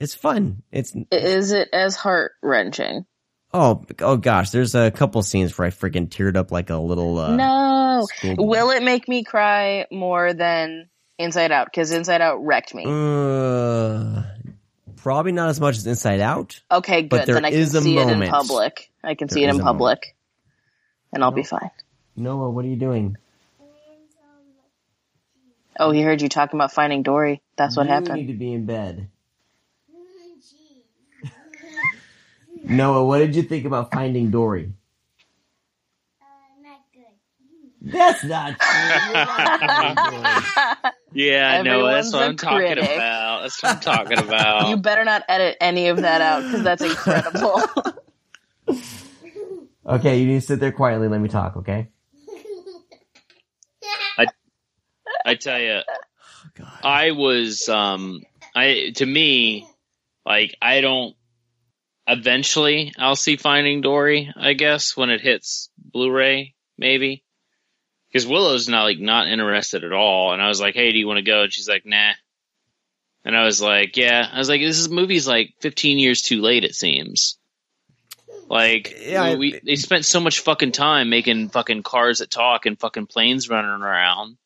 [0.00, 0.62] it's fun.
[0.72, 3.04] It's Is it as heart wrenching?
[3.52, 7.18] oh oh gosh, there's a couple scenes where I freaking teared up like a little.
[7.18, 8.06] Uh, no.
[8.24, 11.66] Will it make me cry more than Inside Out?
[11.66, 12.84] Because Inside Out wrecked me.
[12.86, 14.22] Uh,
[14.96, 16.60] probably not as much as Inside Out.
[16.70, 17.08] Okay, good.
[17.10, 18.90] but there then I can is a see it in public.
[19.02, 19.78] I can There see it is in a moment.
[19.78, 20.16] public.
[21.12, 21.70] And I'll be fine.
[22.16, 23.16] Noah, what are you doing?
[25.78, 27.42] Oh, he heard you talking about finding Dory.
[27.56, 28.14] That's what you happened.
[28.14, 29.08] need to be in bed.
[32.64, 34.72] Noah, what did you think about Finding Dory?
[37.80, 38.80] That's not true.
[39.04, 40.92] You're not Finding Dory.
[41.14, 41.86] Yeah, I know.
[41.86, 43.42] That's what I'm talking about.
[43.42, 44.68] That's what I'm talking about.
[44.68, 47.62] You better not edit any of that out because that's incredible.
[49.86, 51.08] Okay, you need to sit there quietly.
[51.08, 51.58] Let me talk.
[51.58, 51.88] Okay.
[54.18, 54.26] I
[55.24, 56.78] I tell you, Oh, God.
[56.82, 58.22] I was um
[58.54, 59.68] I to me
[60.24, 61.14] like I don't
[62.06, 67.23] eventually I'll see Finding Dory, I guess, when it hits Blu-ray maybe.
[68.14, 71.06] Cuz Willow's not like not interested at all and I was like, "Hey, do you
[71.06, 72.12] want to go?" and she's like, "Nah."
[73.24, 76.40] And I was like, "Yeah." I was like, "This is movie's like 15 years too
[76.40, 77.38] late it seems."
[78.48, 82.66] Like Yeah, I- we, they spent so much fucking time making fucking cars that talk
[82.66, 84.36] and fucking planes running around.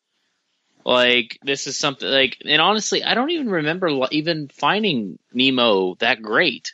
[0.85, 5.95] Like this is something like, and honestly, I don't even remember li- even finding Nemo
[5.95, 6.73] that great.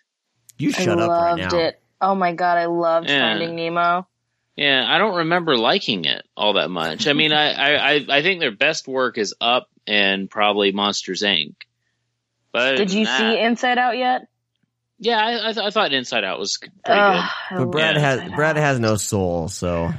[0.59, 1.57] you I shut up right loved now.
[1.59, 1.81] it.
[1.99, 3.31] Oh my god, I loved Yeah.
[3.33, 4.07] Finding Nemo.
[4.55, 7.07] Yeah, I don't remember liking it all that much.
[7.07, 11.23] I mean, I, I, I, I think their best work is Up and probably Monsters
[11.23, 11.55] Inc.
[12.53, 14.27] But Did you that- see Inside Out yet?
[14.97, 17.57] Yeah, I, I, th- I thought Inside Out was pretty Ugh, good.
[17.57, 18.63] But Brad has Inside Brad Out.
[18.63, 19.91] has no soul, so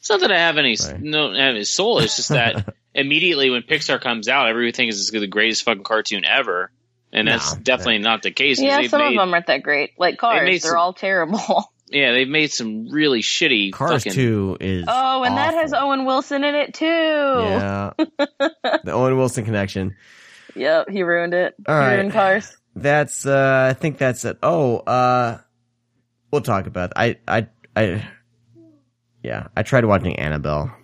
[0.00, 1.00] It's not that I have any Right.
[1.00, 2.00] no have any soul.
[2.00, 6.72] It's just that immediately when Pixar comes out, everything is the greatest fucking cartoon ever,
[7.12, 7.60] and that's No.
[7.62, 8.60] definitely not the case.
[8.60, 9.92] Yeah, some made, of them aren't that great.
[9.96, 11.38] Like Cars, made they're all terrible.
[11.90, 14.12] Yeah, they've made some really shitty Cars fucking.
[14.12, 15.72] Two is Oh, and that has.
[15.72, 16.84] Owen Wilson in it too.
[16.86, 19.96] yeah the Owen Wilson connection.
[20.56, 21.54] Yep, he ruined it.
[21.68, 21.94] All he right.
[21.94, 22.56] ruined Cars.
[22.74, 24.36] That's uh I think that's it.
[24.42, 25.38] Oh, uh
[26.32, 28.04] we'll talk about I I I
[29.22, 30.74] yeah, I tried watching Annabelle.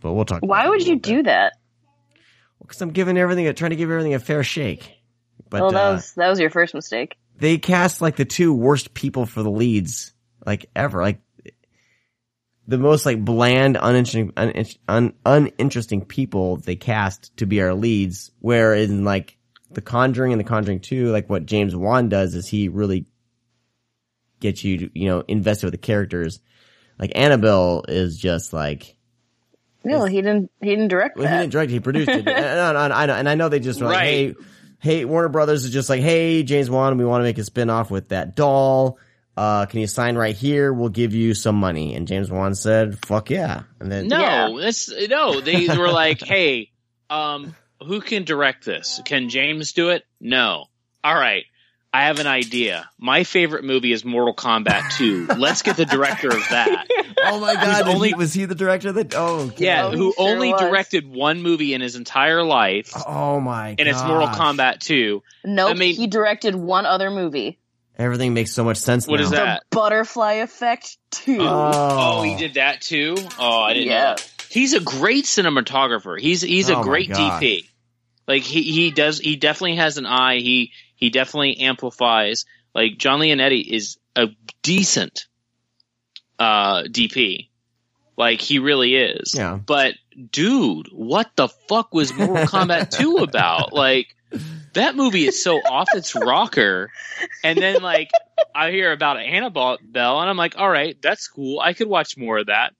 [0.00, 1.54] But we'll talk Why would you do that?
[2.62, 4.94] Because I'm giving everything trying to give everything a fair shake.
[5.48, 7.16] But well, that uh, was that was your first mistake.
[7.36, 10.09] they cast like the two worst people for the leads
[10.44, 11.02] like ever.
[11.02, 11.20] Like
[12.66, 18.30] the most like bland, uninteresting, un, un, uninteresting people they cast to be our leads.
[18.40, 19.38] Where in like
[19.70, 23.06] The Conjuring and The Conjuring Two, like what James Wan does is he really
[24.40, 26.40] gets you to you know invested with the characters.
[26.98, 28.96] Like Annabelle is just like
[29.84, 30.50] No, he didn't.
[30.60, 32.28] He didn't direct well, he didn't direct he produced it.
[32.28, 34.34] and, and, and, I know, and I know they just were like, hey,
[34.78, 37.70] hey, Warner Brothers is just like, hey, James Wan, we want to make a spin
[37.70, 38.98] off with that doll.
[39.40, 40.70] Uh, can you sign right here?
[40.72, 41.94] We'll give you some money.
[41.94, 43.62] And James Wan said, fuck yeah.
[43.80, 44.48] And then, No, Yeah.
[44.60, 45.40] that's no.
[45.40, 46.70] They were like, "Hey,
[47.08, 49.00] um, who can direct this?
[49.06, 50.04] Can James do it?
[50.20, 50.66] No.
[51.02, 51.44] All right,
[51.94, 52.90] I have an idea.
[52.98, 55.28] My favorite movie is Mortal Kombat 2.
[55.38, 56.86] Let's get the director of that.
[57.24, 59.64] oh my God, only- only, was he the director of that, oh, okay.
[59.64, 60.60] Yeah, Oh, who sure only was.
[60.60, 63.76] directed one movie in his entire life, Oh my God.
[63.80, 65.22] and it's Mortal Kombat 2.
[65.46, 67.58] Nope, I mean- he directed one other movie,
[68.00, 69.24] Everything makes so much sense What now.
[69.24, 69.62] is that?
[69.70, 71.38] The Butterfly Effect too.
[71.40, 72.18] Oh.
[72.18, 73.14] Oh, he did that too.
[73.38, 73.94] Oh, I didn't know.
[73.94, 74.14] Yeah.
[74.14, 74.44] That.
[74.48, 76.18] He's a great cinematographer.
[76.18, 77.68] He's he's Oh a my great DP.
[78.26, 80.36] Like he he does he definitely has an eye.
[80.38, 82.46] He he definitely amplifies.
[82.74, 84.28] Like John Leonetti is a
[84.62, 85.26] decent
[86.38, 87.48] uh DP.
[88.16, 89.34] Like he really is.
[89.36, 89.56] Yeah.
[89.64, 89.94] But
[90.32, 93.72] dude, what the fuck was Mortal Kombat 2 about?
[93.72, 94.14] Like
[94.74, 96.90] that movie is so off its rocker.
[97.44, 98.10] And then like
[98.54, 101.60] I hear about Annabelle Bell and I'm like, all right, that's cool.
[101.60, 102.72] I could watch more of that.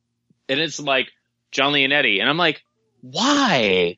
[0.48, 1.08] And it's like
[1.52, 2.20] John Leonetti.
[2.20, 2.62] And I'm like,
[3.02, 3.96] why?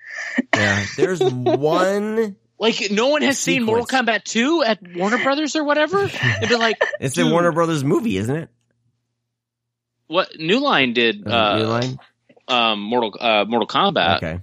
[0.54, 0.84] Yeah.
[0.96, 4.08] There's one, Like no one has seen Mortal Sequence.
[4.08, 6.06] Kombat 2 at Warner Brothers or whatever?
[6.06, 8.48] They'd be like, it's a Warner Brothers movie, isn't it?
[10.06, 11.98] what New Line did Uh, uh, New Line?
[12.48, 14.16] um Mortal uh Mortal Kombat.
[14.18, 14.40] okay.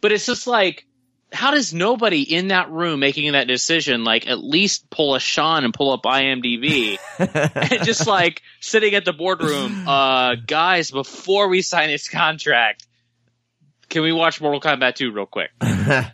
[0.00, 0.86] But it's just like,
[1.32, 5.64] how does nobody in that room making that decision like at least pull a Sean
[5.64, 11.62] and pull up IMDb and just like sitting at the boardroom, uh, guys, before we
[11.62, 12.86] sign this contract,
[13.88, 15.50] can we watch Mortal Kombat 2 real quick?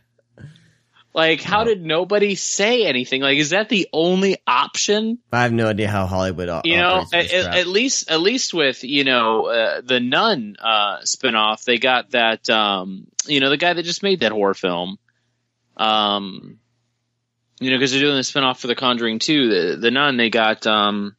[1.14, 3.20] Like, how did nobody say anything?
[3.20, 5.18] Like, is that the only option?
[5.30, 8.82] I have no idea how Hollywood o- You know, at, at least, at least with
[8.82, 12.48] you know uh, the Nun uh, spinoff, they got that.
[12.48, 14.98] Um, you know, the guy that just made that horror film.
[15.76, 16.58] Um,
[17.60, 19.48] you know, because they're doing the spinoff for The Conjuring 2.
[19.48, 21.16] The, the Nun, they got um,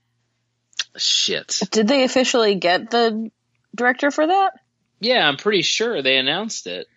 [0.98, 1.60] shit.
[1.72, 3.32] Did they officially get the
[3.76, 4.52] director for that?
[5.00, 6.88] Yeah, I'm pretty sure they announced it.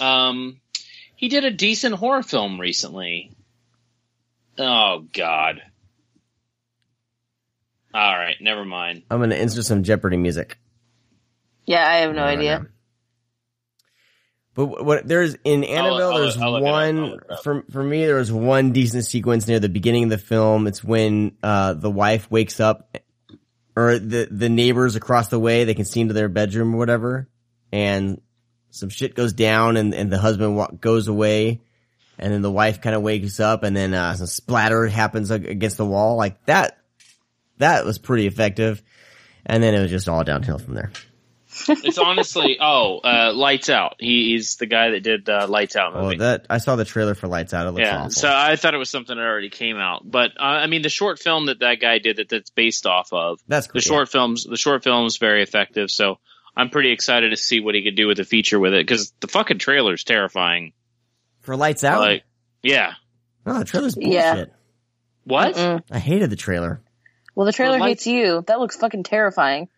[0.00, 0.60] Um,
[1.16, 3.32] he did a decent horror film recently.
[4.58, 5.60] Oh God.
[7.94, 9.02] All right, never mind.
[9.10, 10.58] I'm going to insert some Jeopardy music.
[11.64, 12.58] Yeah, I have no Right idea.
[12.60, 12.66] now.
[14.56, 17.30] But what, there's in Annabelle, I'll- there's I'll look it up, I'll one look it
[17.30, 17.44] up.
[17.44, 18.04] for for me.
[18.06, 20.66] There was one decent sequence near the beginning of the film.
[20.66, 22.96] It's when uh, the wife wakes up,
[23.76, 27.28] or the the neighbors across the way they can see into their bedroom or whatever,
[27.70, 28.20] and
[28.70, 31.60] some shit goes down, and and the husband wa- goes away,
[32.18, 35.76] and then the wife kind of wakes up, and then uh, some splatter happens against
[35.76, 36.78] the wall, like that.
[37.58, 38.82] That was pretty effective,
[39.44, 40.92] and then it was just all downhill from there.
[41.68, 43.96] It's honestly, oh, uh, Lights Out.
[43.98, 47.14] He, he's the guy that did uh, Lights Out Oh, that I saw the trailer
[47.14, 47.66] for Lights Out.
[47.66, 48.10] It looks yeah, awful.
[48.10, 50.88] so I thought it was something that already came out, but uh, I mean, the
[50.88, 53.74] short film that that guy did that that's based off of That's cool.
[53.74, 54.44] the short films.
[54.44, 56.18] The short film's very effective, so
[56.56, 59.12] I'm pretty excited to see what he could do with the feature with it because
[59.20, 60.72] the fucking trailer's terrifying.
[61.42, 62.00] for Lights Out.
[62.00, 62.24] Like,
[62.62, 62.92] yeah,
[63.46, 64.12] oh, the trailer's bullshit.
[64.12, 64.44] Yeah.
[65.24, 65.54] what?
[65.54, 65.82] Mm-mm.
[65.90, 66.82] I hated the trailer.
[67.34, 68.42] Well, the trailer Well, hates you.
[68.46, 69.68] That looks fucking terrifying.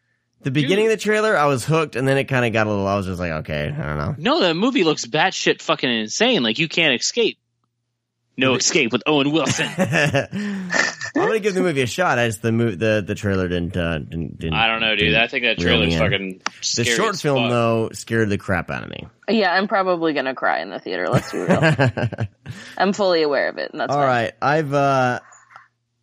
[0.43, 2.71] The beginning of the trailer, I was hooked, and then it kind of got a
[2.71, 2.87] little.
[2.87, 4.15] I was just like, okay, I don't know.
[4.19, 6.43] No, the movie looks batshit fucking insane.
[6.43, 7.39] Like you can't escape.
[8.37, 9.67] No escape with Owen Wilson.
[9.79, 10.71] I'm
[11.15, 12.21] gonna give the movie a shot.
[12.21, 14.55] I just the mo- the the trailer didn't uh, didn't, didn't.
[14.55, 15.17] I don't know, dude.
[15.17, 15.99] I think that reel me trailer's in.
[16.39, 16.43] fucking.
[16.77, 17.51] The short as film fuck.
[17.51, 19.09] though scared the crap out of me.
[19.29, 21.09] Yeah, I'm probably gonna cry in the theater.
[21.09, 21.75] Let's be real.
[22.79, 24.07] I'm fully aware of it, and that's All fine.
[24.07, 25.19] right, I've uh,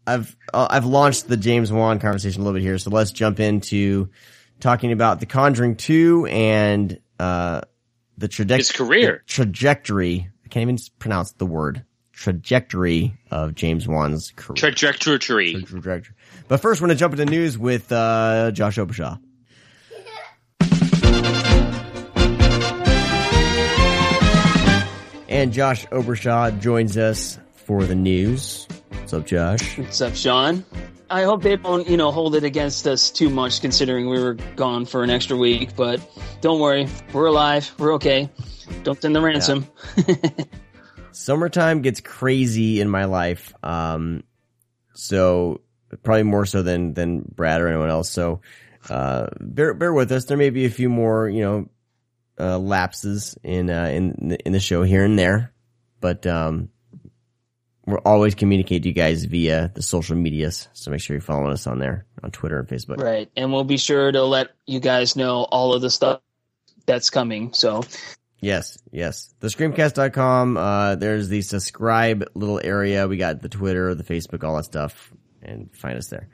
[0.07, 3.39] I've uh, I've launched the James Wan conversation a little bit here, so let's jump
[3.39, 4.09] into
[4.59, 7.61] talking about The Conjuring Two and uh,
[8.17, 9.23] the, traje- His career.
[9.25, 10.29] the trajectory.
[10.43, 11.83] I can't even pronounce the word
[12.13, 14.55] trajectory of James Wan's career.
[14.55, 15.63] Trajectory.
[15.63, 16.15] trajectory.
[16.47, 19.17] But first, we're gonna jump into news with uh, Josh Obershaw.
[25.27, 28.67] And Josh Obershaw joins us for the news.
[29.05, 29.77] What's up, Josh?
[29.77, 30.65] What's up, Sean?
[31.11, 34.33] I hope they don't, you know, hold it against us too much considering we were
[34.55, 36.01] gone for an extra week, but
[36.41, 36.87] don't worry.
[37.13, 37.71] We're alive.
[37.77, 38.31] We're okay.
[38.81, 39.67] Don't send the ransom.
[41.11, 43.53] Summertime gets crazy in my life.
[43.61, 44.23] Um,
[44.95, 45.61] so
[46.01, 48.09] probably more so than, than Brad or anyone else.
[48.09, 48.41] So,
[48.89, 50.25] uh, bear, bear with us.
[50.25, 51.69] There may be a few more, you know,
[52.39, 55.53] uh, lapses in, uh, in, in the show here and there,
[56.01, 56.69] but, um,
[57.85, 60.67] we'll always communicate to you guys via the social medias.
[60.73, 62.97] So make sure you're following us on there, on Twitter and Facebook.
[62.97, 63.29] Right.
[63.35, 66.21] And we'll be sure to let you guys know all of the stuff
[66.85, 67.53] that's coming.
[67.53, 67.83] So,
[68.41, 69.33] Yes, yes.
[69.39, 73.07] The screamcast.com, uh, there's the subscribe little area.
[73.07, 75.11] We got the Twitter, the Facebook, all that stuff,
[75.41, 76.27] and find us there.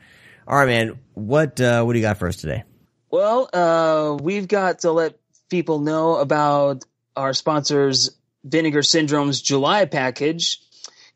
[0.45, 0.99] All right, man.
[1.13, 2.63] What, uh, what do you got for us today?
[3.11, 6.83] well, uh, we've got to let people know about
[7.15, 8.11] our sponsors,
[8.43, 10.61] Vinegar Syndrome's July package.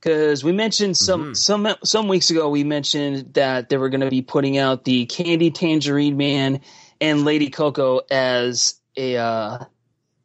[0.06, 1.38] Because we mentioned some Mhm.
[1.38, 5.08] some some weeks ago, we mentioned that they were going to be putting out the
[5.08, 6.62] Candy Tangerine Man
[7.02, 9.66] and Lady Coco as a uh,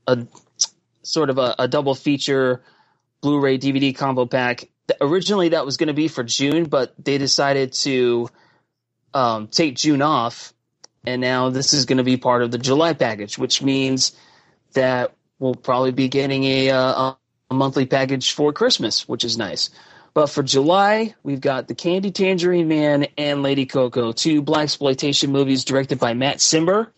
[0.08, 0.28] a
[1.02, 2.64] sort of a, a double feature
[3.22, 4.68] Blu-ray DVD combo pack.
[5.00, 8.28] Originally, that was going to be for June, but they decided to
[9.14, 10.54] um, take June off,
[11.06, 14.12] and now this is going to be part of the July package, which means
[14.74, 17.14] that we'll probably be getting a, uh,
[17.51, 19.70] a monthly package for Christmas, which is nice.
[20.14, 25.64] But for July, we've got The Candy Tangerine Man and Lady Coco, two blaxploitation movies
[25.64, 26.88] directed by Matt Cimber.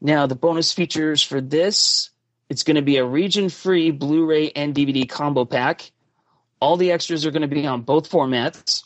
[0.00, 2.10] Now, the bonus features for this,
[2.48, 5.90] it's going to be a region-free Blu-ray and DVD combo pack.
[6.60, 8.84] All the extras are going to be on both formats.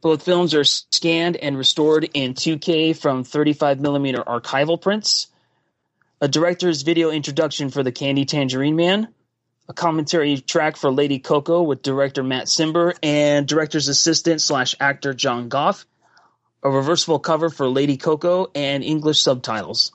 [0.00, 5.28] Both films are scanned and restored in 2K from 35 millimeter archival prints.
[6.20, 9.08] A director's video introduction for The Candy Tangerine Man.
[9.68, 15.14] A commentary track for Lady Coco with director Matt Cimber and director's assistant slash actor
[15.14, 15.86] John Goff.
[16.62, 19.92] A reversible cover for Lady Coco and English subtitles.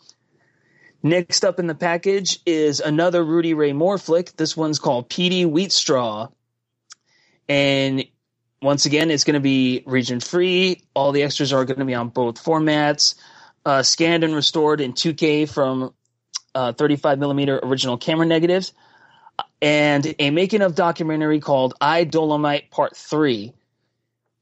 [1.02, 4.36] Next up in the package is another Rudy Ray Moore flick.
[4.36, 6.32] This one's called Petey Wheatstraw.
[7.48, 8.06] And
[8.62, 10.84] once again, it's going to be region free.
[10.94, 13.16] All the extras are going to be on both formats,
[13.66, 15.94] uh, scanned and restored in 2K from
[16.54, 18.74] uh, 35 millimeter original camera negatives,
[19.62, 23.54] and a making of documentary called I Dolomite Part 3.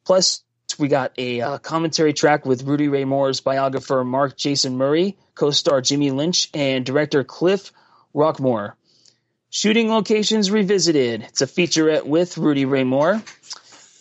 [0.05, 0.43] Plus,
[0.77, 5.51] we got a uh, commentary track with Rudy Ray Moore's biographer Mark Jason Murray, co
[5.51, 7.71] star Jimmy Lynch, and director Cliff
[8.13, 8.73] Roquemore.
[9.49, 11.23] Shooting locations revisited.
[11.23, 13.21] It's a featurette with Rudy Ray Moore.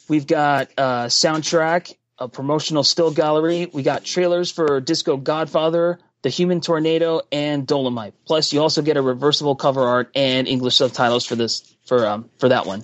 [0.09, 3.71] We've got a soundtrack, a promotional still gallery.
[3.73, 8.13] We got trailers for Disco Godfather, The Human Tornado, and Dolomite.
[8.27, 12.29] Plus, you also get a reversible cover art and English subtitles for this for um,
[12.39, 12.83] for that one.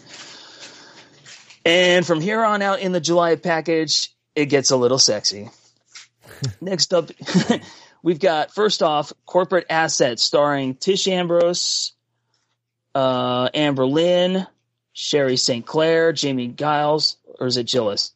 [1.65, 5.51] And from here on out in the July package, it gets a little sexy.
[6.61, 7.11] Next up,
[8.05, 11.95] we've got first off corporate assets starring Tish Ambrose,
[12.95, 14.47] uh, Amber Lynn,
[14.93, 15.67] Sherry St.
[15.67, 18.13] Clair, Jamie Giles, or is it Gillis?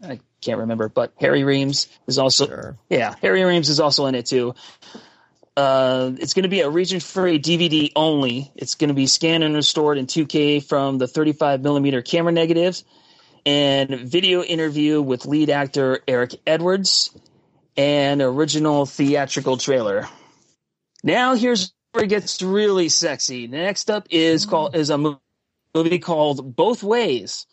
[0.00, 2.78] I can't remember, but Harry Reams is also Sure.
[2.90, 4.54] yeah, Harry Reams is also in it too.
[5.56, 8.52] Uh, it's going to be a region free DVD only.
[8.56, 12.84] It's going to be scanned and restored in 2K from the 35 millimeter camera negatives,
[13.46, 17.10] and video interview with lead actor Eric Edwards,
[17.76, 20.08] and original theatrical trailer.
[21.04, 23.46] Now here's where it gets really sexy.
[23.48, 24.98] Next up is called is a
[25.74, 27.46] movie called Both Ways.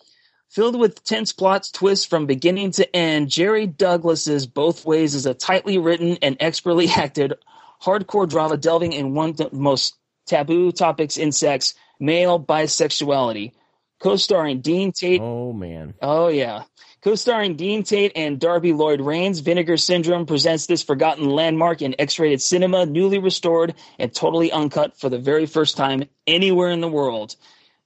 [0.49, 5.35] Filled with tense plots, twists from beginning to end, Jerry Douglas's Both Ways is a
[5.35, 7.35] tightly written and expertly acted
[7.79, 9.95] hardcore drama delving in one of the most
[10.25, 13.51] taboo topics in sex, male bisexuality.
[13.99, 15.93] Co-starring Dean Tate Oh man.
[16.01, 16.63] Oh yeah.
[17.03, 22.41] Co-starring Dean Tate and Darby Lloyd Rains, Vinegar Syndrome presents this forgotten landmark in X-rated
[22.41, 27.35] cinema, newly restored and totally uncut for the very first time anywhere in the world.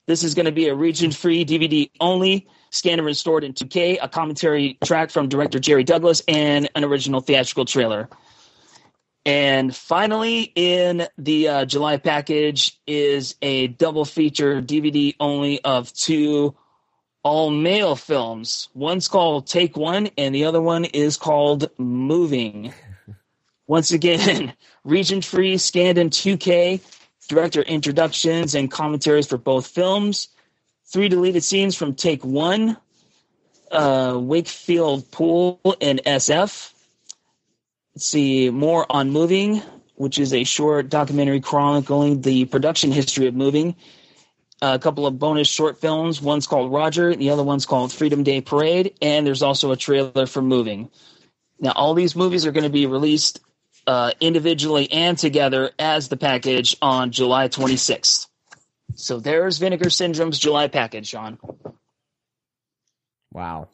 [0.06, 4.10] This is going to be a region-free DVD only, scanned and restored in 2K, a
[4.10, 8.10] commentary track from director Jerry Douglas, and an original theatrical trailer.
[9.26, 16.54] And finally, in the uh, July package is a double feature DVD only of two
[17.24, 18.68] all male films.
[18.74, 22.74] One's called Take One, and the other one is called Moving.
[23.68, 26.82] Once again, region free, scanned in 2K,
[27.28, 30.30] director introductions and commentaries for both films,
[30.86, 32.78] three deleted scenes from Take One,
[33.71, 36.71] uh, Wakefield Poole and SF.
[37.95, 39.61] Let's see more on Moving,
[39.95, 43.76] which is a short documentary chronicling the production history of Moving
[44.63, 46.21] a couple of bonus short films.
[46.21, 50.26] One's called Roger, the other one's called Freedom Day Parade, and there's also a trailer
[50.26, 50.89] for Moving.
[51.59, 53.41] Now, all these movies are going to be released
[53.88, 58.27] uh, individually and together as the package on July 26th.
[58.95, 61.39] So there's Vinegar Syndrome's July package, Sean.
[63.31, 63.69] Wow.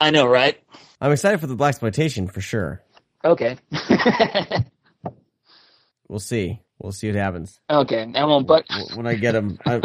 [0.00, 0.58] I know, right?
[1.00, 2.82] I'm excited for the blaxploitation for sure.
[3.24, 3.56] Okay.
[6.08, 6.60] We'll see.
[6.78, 8.10] We'll see what happens okay.
[8.14, 8.46] I won't.
[8.46, 9.58] But when I get them.
[9.64, 9.80] I,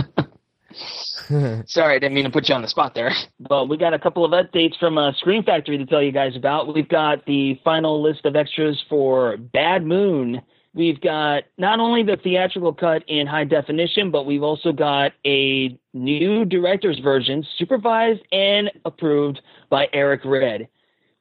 [1.67, 3.11] Sorry, I didn't mean to put you on the spot there.
[3.39, 6.35] But we got a couple of updates from uh, Screen Factory to tell you guys
[6.35, 6.73] about.
[6.73, 10.41] We've got the final list of extras for Bad Moon.
[10.73, 15.77] We've got not only the theatrical cut in high definition, but we've also got a
[15.93, 20.67] new director's version, supervised and approved by Eric Red.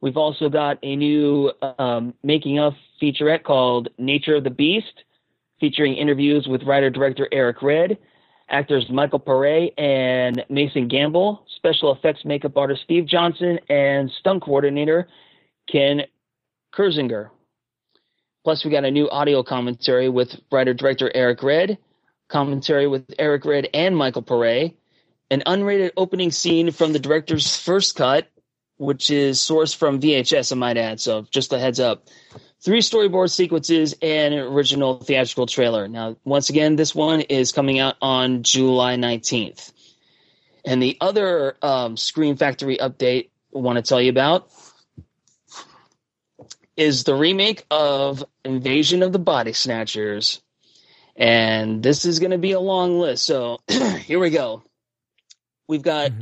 [0.01, 5.05] We've also got a new um, making of featurette called Nature of the Beast,
[5.59, 7.99] featuring interviews with writer director Eric Red,
[8.49, 15.09] actors Michael Pare and Mason Gamble, special effects makeup artist Steve Johnson, and stunt coordinator
[15.71, 16.03] Ken
[16.75, 17.31] Kirzinger.
[18.45, 21.79] Plus, we got a new audio commentary with writer director Eric Red,
[22.29, 24.71] commentary with Eric Red and Michael Pare,
[25.31, 28.29] an unrated opening scene from the director's first cut,
[28.79, 31.01] which is sourced from VHS, I might add.
[31.01, 32.09] So, just a heads up
[32.61, 35.89] three storyboard sequences and an original theatrical trailer.
[35.89, 39.73] Now, once again, this one is coming out on July 19th.
[40.65, 44.51] And the other um, Screen Factory update I want to tell you about
[46.77, 50.41] is the remake of Invasion of the Body Snatchers.
[51.17, 53.25] And this is going to be a long list.
[53.25, 54.63] So here we go.
[55.67, 56.13] We've got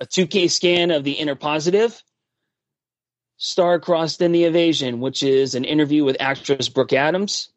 [0.00, 2.02] a 2K scan of the interpositive,
[3.38, 7.50] Star-Crossed in the Invasion, which is an interview with actress Brooke Adams.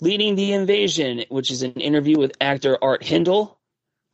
[0.00, 3.58] Leading the Invasion, which is an interview with actor Art Hindle.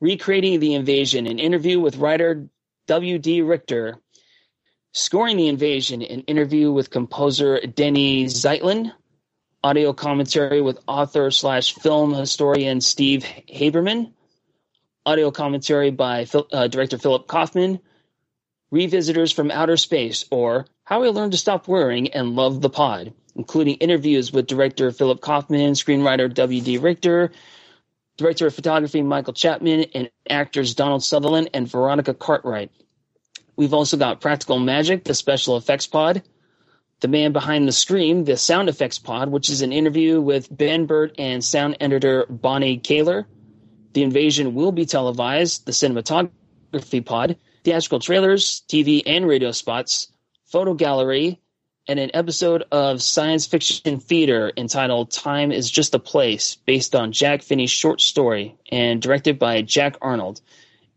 [0.01, 2.49] Recreating the Invasion, an interview with writer
[2.87, 3.43] W.D.
[3.43, 3.99] Richter.
[4.93, 8.93] Scoring the Invasion, an interview with composer Denny Zeitlin.
[9.65, 14.13] Audio commentary with author slash film historian Steve Haberman.
[15.05, 17.81] Audio commentary by uh, director Philip Kaufman.
[18.73, 23.13] Revisitors from Outer Space, or How I Learned to Stop Worrying and Love the Pod,
[23.35, 26.79] including interviews with director Philip Kaufman, screenwriter W.D.
[26.79, 27.33] Richter,
[28.17, 32.71] director of photography Michael Chapman, and actors Donald Sutherland and Veronica Cartwright.
[33.57, 36.23] We've also got Practical Magic, the special effects pod,
[37.01, 40.87] The Man Behind the Scream, the sound effects pod, which is an interview with Ben
[40.87, 43.27] Burtt and sound editor Bonnie Koehler.
[43.93, 50.11] The Invasion will be televised, the cinematography pod, theatrical trailers, TV and radio spots,
[50.47, 51.41] photo gallery,
[51.89, 57.13] and an episode of science fiction theater entitled Time is Just a Place, based on
[57.13, 60.41] Jack Finney's short story and directed by Jack Arnold.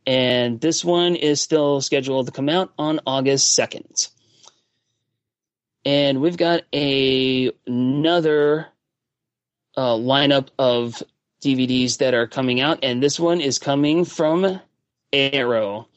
[0.05, 4.09] And this one is still scheduled to come out on August 2nd.
[5.83, 8.67] And we've got a, another
[9.75, 11.01] uh, lineup of
[11.45, 14.59] DVDs that are coming out, and this one is coming from
[15.13, 15.87] Arrow.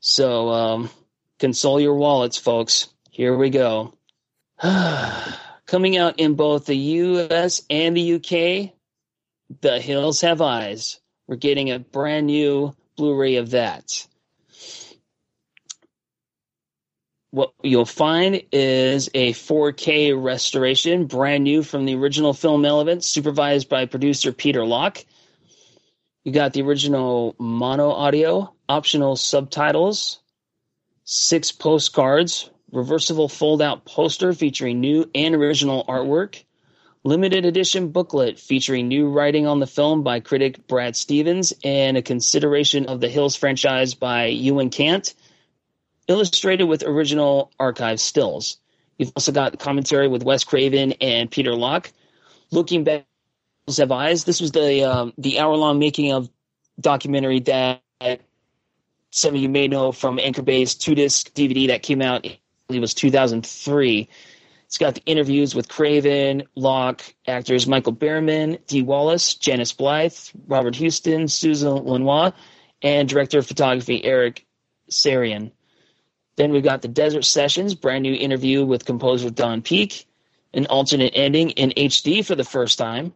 [0.00, 0.90] So um,
[1.38, 2.88] console your wallets, folks.
[3.10, 3.94] Here we go.
[5.66, 8.72] Coming out in both the US and the UK,
[9.60, 10.98] The Hills Have Eyes.
[11.26, 14.06] We're getting a brand new Blu ray of that.
[17.32, 23.70] What you'll find is a 4K restoration, brand new from the original film Elements, supervised
[23.70, 25.04] by producer Peter Locke.
[26.24, 30.20] You got the original mono audio, optional subtitles,
[31.04, 36.44] six postcards, reversible fold out poster featuring new and original artwork,
[37.02, 42.02] limited edition booklet featuring new writing on the film by critic Brad Stevens, and a
[42.02, 45.14] consideration of the Hills franchise by Ewan Cant,
[46.08, 48.58] illustrated with original archive stills.
[48.98, 51.90] You've also got commentary with Wes Craven and Peter Locke.
[52.50, 53.06] Looking back,
[53.78, 54.24] have eyes.
[54.24, 56.28] This was the um, the hour long making of
[56.80, 57.82] documentary that
[59.10, 62.26] some of you may know from Anchor Bay's two disc DVD that came out.
[62.26, 64.08] I believe it was 2003.
[64.66, 70.74] It's got the interviews with Craven, Locke, actors Michael Berryman, Dee Wallace, Janus Blythe, Robert
[70.76, 72.32] Houston, Susan Lanier,
[72.80, 74.46] and director of photography Eric
[74.90, 75.52] Saarinen.
[76.36, 80.06] Then we've got the Desert Sessions, brand new interview with composer Don Peake,
[80.54, 83.12] an alternate ending in HD for the first time,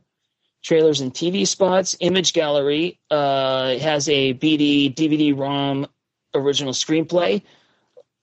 [0.63, 1.97] trailers and TV spots.
[2.01, 5.87] Image Gallery uh, has a BD DVD ROM
[6.35, 7.43] original screenplay,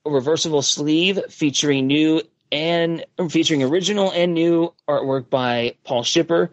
[0.05, 2.21] a reversible sleeve featuring new
[2.51, 6.51] and featuring original and new artwork by Paul Shipper.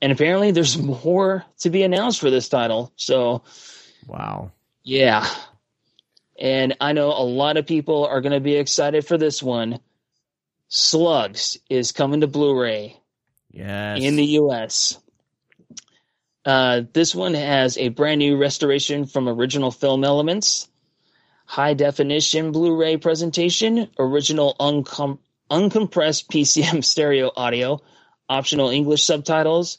[0.00, 2.92] And apparently, there's more to be announced for this title.
[2.96, 3.42] So,
[4.06, 4.52] Wow.
[4.84, 5.28] yeah.
[6.38, 9.80] And I know a lot of people are going to be excited for this one.
[10.68, 12.96] Slugs is coming to Blu ray
[13.50, 14.02] Yes.
[14.02, 14.98] in the US.
[16.44, 20.68] Uh, this one has a brand new restoration from original film elements,
[21.44, 25.18] high definition Blu ray presentation, original uncom-
[25.50, 27.80] uncompressed PCM stereo audio,
[28.28, 29.78] optional English subtitles,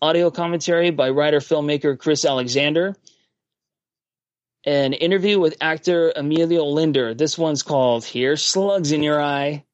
[0.00, 2.96] audio commentary by writer filmmaker Chris Alexander,
[4.64, 7.14] an interview with actor Emilio Linder.
[7.14, 9.64] This one's called Here's Slugs in Your Eye.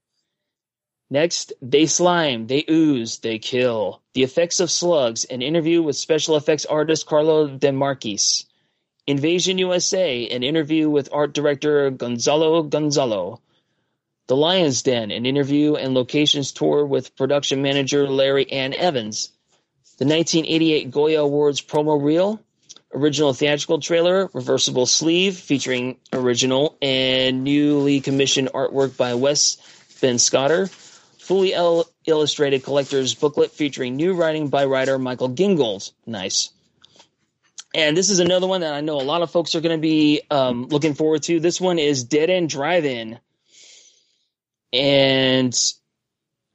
[1.11, 4.03] Next, they slime, they ooze, they kill.
[4.15, 8.47] The effects of slugs, an interview with special effects artist Carlo De Marchis.
[9.07, 13.41] Invasion USA, an interview with art director Gonzalo Gonzalo.
[14.27, 19.31] The Lion's Den, an interview and locations tour with production manager Larry Ann Evans.
[19.99, 22.41] The 1988 Goya Awards promo reel,
[22.97, 29.59] original theatrical trailer, reversible sleeve featuring original and newly commissioned artwork by Wes
[30.01, 30.69] Benscoter,
[31.19, 35.93] fully il- illustrated collector's booklet featuring new writing by writer Michael Gingold.
[36.07, 36.51] Nice.
[37.75, 39.83] And this is another one that I know a lot of folks are going to
[39.83, 41.39] be um, looking forward to.
[41.39, 43.19] This one is Dead End Drive-In,
[44.73, 45.55] and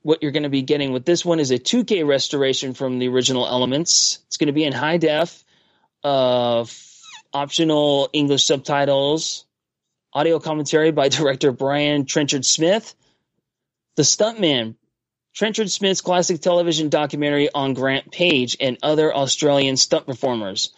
[0.01, 3.07] what you're going to be getting with this one is a 2K restoration from the
[3.09, 4.17] original elements.
[4.25, 5.43] It's going to be in high def,
[6.04, 7.02] uh, f-
[7.34, 9.45] optional English subtitles,
[10.14, 12.95] audio commentary by director Brian Trenchard Smith,
[13.95, 14.76] The Stuntman,
[15.34, 20.74] Trenchard Smith's classic television documentary on Grant Page and other Australian stunt performers.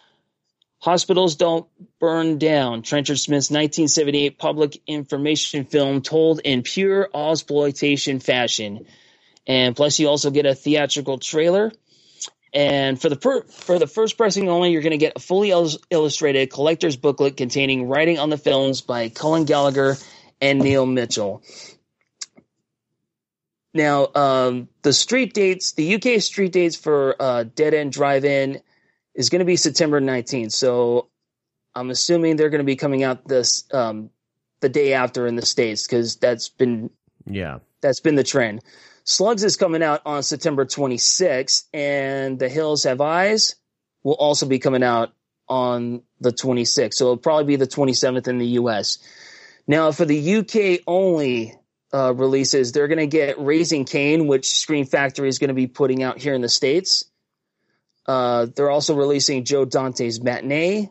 [0.80, 1.66] Hospitals Don't
[2.00, 8.86] Burn Down, Trenchard Smith's 1978 public information film told in pure exploitation fashion.
[9.48, 11.72] And plus, you also get a theatrical trailer.
[12.54, 15.50] And for the per- for the first pressing only, you're going to get a fully
[15.52, 19.96] il- illustrated collector's booklet containing writing on the films by Cullen Gallagher
[20.40, 21.42] and Neil Mitchell.
[23.74, 28.62] Now, um, the street dates, the UK street dates for uh, Dead End Drive-In
[29.16, 30.52] is going to be September 19th.
[30.52, 31.08] So
[31.74, 34.12] I'm assuming they're going to be coming out this um,
[34.62, 36.92] the day after in the states because that's been
[37.26, 37.60] Yeah.
[37.82, 38.62] that's been the trend.
[39.06, 43.56] Slugs is coming out on September 26th, and The Hills Have Eyes
[44.04, 45.12] will also be coming out
[45.48, 46.94] on the 26th.
[46.94, 49.00] So it'll probably be the 27th in the US.
[49.68, 51.54] Now, for the UK only
[51.94, 55.68] uh, releases, they're going to get Raising Cain, which Screen Factory is going to be
[55.68, 57.06] putting out here in the States.
[58.06, 60.90] Uh, they're also releasing Joe Dante's Matinee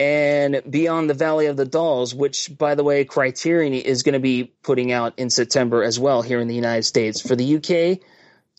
[0.00, 4.20] and Beyond the Valley of the Dolls, which, by the way, Criterion is going to
[4.20, 7.20] be putting out in September as well here in the United States.
[7.20, 8.00] For the UK,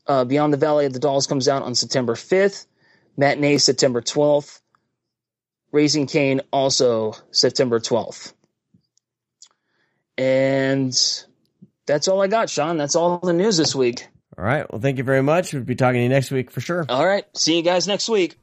[0.08, 2.66] uh, Beyond the Valley of the Dolls comes out on September 5th,
[3.16, 4.60] Matinee September 12th,
[5.72, 8.34] Raising Cain also September 12th.
[10.18, 10.94] And
[11.86, 12.78] that's all I got, Sean.
[12.78, 14.08] That's all the news this week.
[14.38, 14.70] All right.
[14.72, 15.54] Well, thank you very much.
[15.54, 16.86] We'll be talking to you next week for sure.
[16.90, 17.26] All right.
[17.38, 18.38] See you guys next week.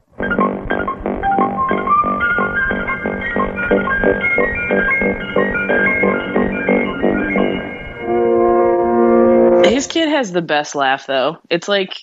[10.17, 11.39] Has the best laugh though.
[11.51, 11.97] It's like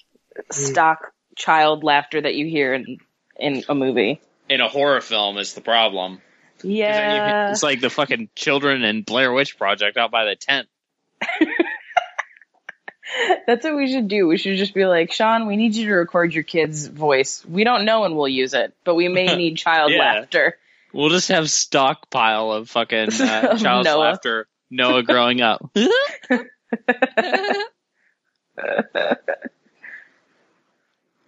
[0.52, 2.98] stock child laughter that you hear in
[3.38, 4.22] in a movie.
[4.50, 6.22] In a horror film is the problem.
[6.64, 7.52] Yeah.
[7.52, 10.68] it's like the fucking children and Blair Witch Project out by the tent.
[13.46, 14.28] That's what we should do.
[14.28, 17.46] We should just be like, Sean, we need you to record your kid's voice.
[17.46, 20.00] We don't know when we'll use it, but we may need child Yeah.
[20.00, 20.58] laughter.
[20.94, 23.98] We'll just have stockpile of fucking uh, Of child's Noah.
[24.00, 24.48] laughter.
[24.72, 25.70] Noah growing up.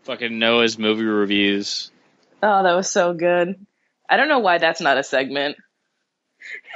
[0.03, 1.91] fucking Noah's movie reviews.
[2.43, 3.65] Oh, that was so good.
[4.09, 5.57] I don't know why that's not a segment.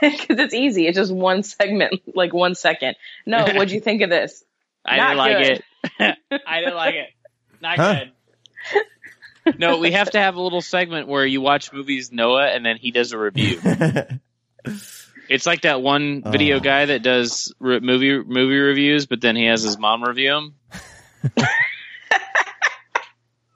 [0.01, 0.87] Because it's easy.
[0.87, 2.95] It's just one segment, like one second.
[3.27, 4.43] No, what'd you think of this?
[4.83, 5.63] I Not didn't like good.
[5.99, 6.17] it.
[6.47, 7.09] I didn't like it.
[7.61, 7.99] Not Huh?
[9.45, 9.59] good.
[9.59, 12.77] No, we have to have a little segment where you watch movies Noah and then
[12.77, 13.59] he does a review.
[15.29, 16.59] It's like that one video Oh.
[16.59, 20.55] guy that does re- movie movie reviews, but then he has his mom review him.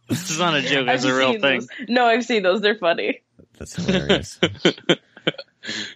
[0.10, 1.62] this is not a joke; it's a real thing.
[1.62, 1.68] those.
[1.90, 2.62] No, I've seen those.
[2.62, 3.22] They're funny.
[3.58, 4.40] That's hilarious.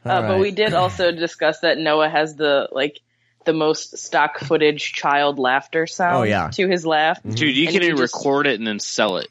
[0.06, 3.02] Uh, But we did also discuss that Noah has the like
[3.44, 6.48] the most stock footage child laughter sound Oh, yeah.
[6.52, 7.22] to his laugh.
[7.22, 9.28] Dude, you And can he just- record it and then sell it.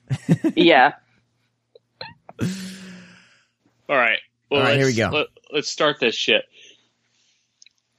[0.55, 0.93] yeah.
[3.89, 4.19] All right.
[4.51, 5.11] Well, All right, here we go.
[5.11, 6.45] Let, let's start this shit.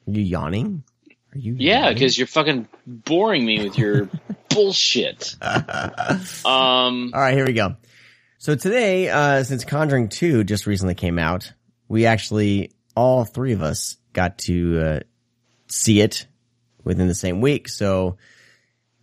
[0.08, 0.84] Are you yawning?
[1.34, 1.56] Are you?
[1.58, 4.10] Yeah, because you're fucking boring me with your
[4.50, 5.36] bullshit.
[5.42, 7.76] Um, All right, here we go.
[8.38, 11.52] So today, uh, since Conjuring 2 just recently came out,
[11.90, 15.00] we actually, all three of us got to, uh,
[15.68, 16.28] see it
[16.84, 17.68] within the same week.
[17.68, 18.18] So,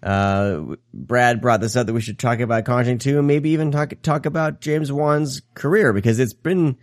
[0.02, 3.70] uh, Brad brought this up that we should talk about Conjuring 2 and maybe even
[3.70, 6.78] talk, talk about James Wan's career because it's been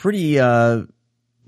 [0.00, 0.82] pretty, uh,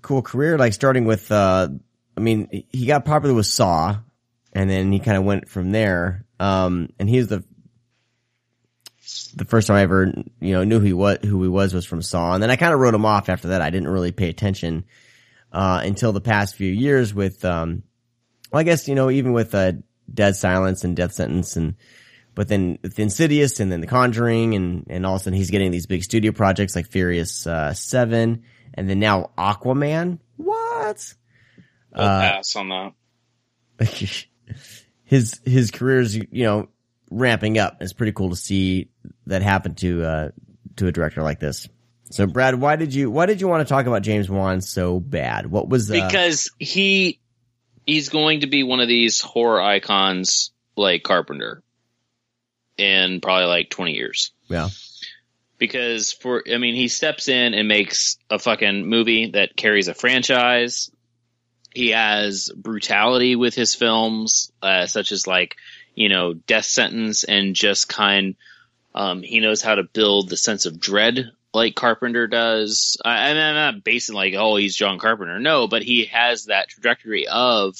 [0.03, 1.69] cool career, like starting with, uh,
[2.17, 3.97] I mean, he got popular with Saw
[4.53, 6.27] and then he kind of went from there.
[6.39, 7.45] Um, and he was the
[9.35, 11.87] the first time I ever, you know, knew who he was, who he was was
[11.87, 12.35] from Saw.
[12.35, 13.63] And then I kind of wrote him off after that.
[13.63, 14.85] I didn't really pay attention,
[15.51, 17.83] uh, until the past few years with, um,
[18.51, 19.73] well, I guess, you know, even with, uh,
[20.13, 21.75] Dead Silence and Death Sentence and,
[22.35, 25.51] but then with Insidious and then The Conjuring and, and all of a sudden he's
[25.51, 28.43] getting these big studio projects like Furious, uh, 7
[28.75, 30.19] and then now Aquaman.
[30.37, 31.15] What?
[31.95, 32.93] I'll Uh, pass on that.
[35.05, 36.69] his his career is, you know
[37.11, 37.77] ramping up.
[37.81, 38.89] It's pretty cool to see
[39.27, 40.29] that happen to uh
[40.77, 41.69] to a director like this.
[42.11, 45.01] So Brad, why did you why did you want to talk about James Wan so
[45.01, 45.47] bad?
[45.51, 47.21] What was uh, because he
[47.87, 51.63] he's going to be one of these horror icons like Carpenter
[52.79, 54.33] in probably like 20 years.
[54.49, 54.69] yeah
[55.59, 59.95] Because for I mean he steps in and makes a fucking movie that carries a
[59.95, 60.91] franchise.
[61.75, 65.57] He has brutality with his films, uh, such as like,
[65.95, 68.37] you know, Death Sentence and just kind
[68.95, 72.97] um, he knows how to build the sense of dread like Carpenter does.
[73.05, 75.39] I, I'm I'm not basing like, oh, he's John Carpenter.
[75.39, 77.77] No, but he has that trajectory of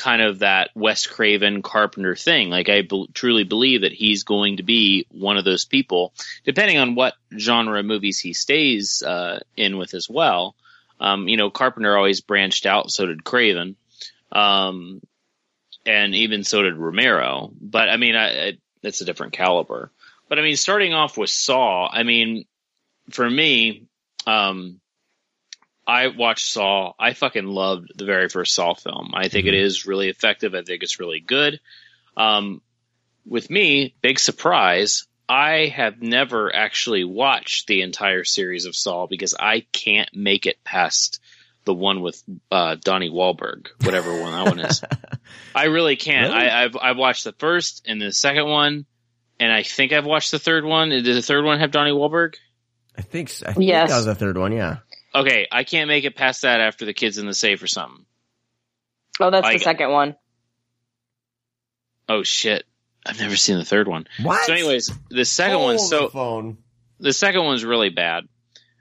[0.00, 2.48] kind of that Wes Craven Carpenter thing.
[2.48, 6.78] Like I bel truly believe that he's going to be one of those people, depending
[6.78, 10.56] on what genre of movies he stays uh, in with as well.
[10.98, 13.76] Um, you know, Carpenter always branched out, so did Craven,
[14.32, 15.02] um,
[15.84, 17.50] and even so did Romero.
[17.60, 19.92] But I mean, I, I, it's a different caliber.
[20.30, 22.46] But I mean, starting off with Saw, I mean,
[23.10, 23.84] for me,
[24.26, 24.80] um,
[25.90, 26.92] I watched Saw.
[26.98, 29.10] I fucking loved the very first Saw film.
[29.14, 30.54] I think it is really effective.
[30.54, 31.58] I think it's really good.
[32.16, 32.62] Um,
[33.26, 39.34] with me, big surprise, I have never actually watched the entire series of Saw because
[39.38, 41.20] I can't make it past
[41.64, 44.82] the one with uh, Donnie Wahlberg, whatever one that one is.
[45.54, 46.32] I really can't.
[46.32, 46.48] Really?
[46.48, 48.86] I, I've I've watched the first and the second one,
[49.38, 50.88] and I think I've watched the third one.
[50.90, 52.36] Did the third one have Donnie Wahlberg?
[52.96, 53.46] I think so.
[53.46, 53.90] I think Yes.
[53.90, 54.52] that was the third one.
[54.52, 54.78] Yeah.
[55.14, 58.04] Okay, I can't make it past that after the kids in the safe or something.
[59.18, 60.16] Oh, that's I- the second one.
[62.08, 62.64] Oh shit.
[63.06, 64.06] I've never seen the third one.
[64.22, 64.44] What?
[64.44, 66.58] So anyways, the second Hold one's so the phone.
[66.98, 68.24] the second one's really bad.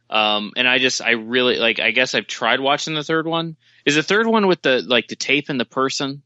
[0.09, 3.55] Um, and I just, I really, like, I guess I've tried watching the third one.
[3.85, 6.23] Is the third one with the, like, the tape and the person?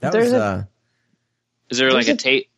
[0.00, 0.64] That There's was a- uh
[1.70, 2.50] Is there like a a- tape?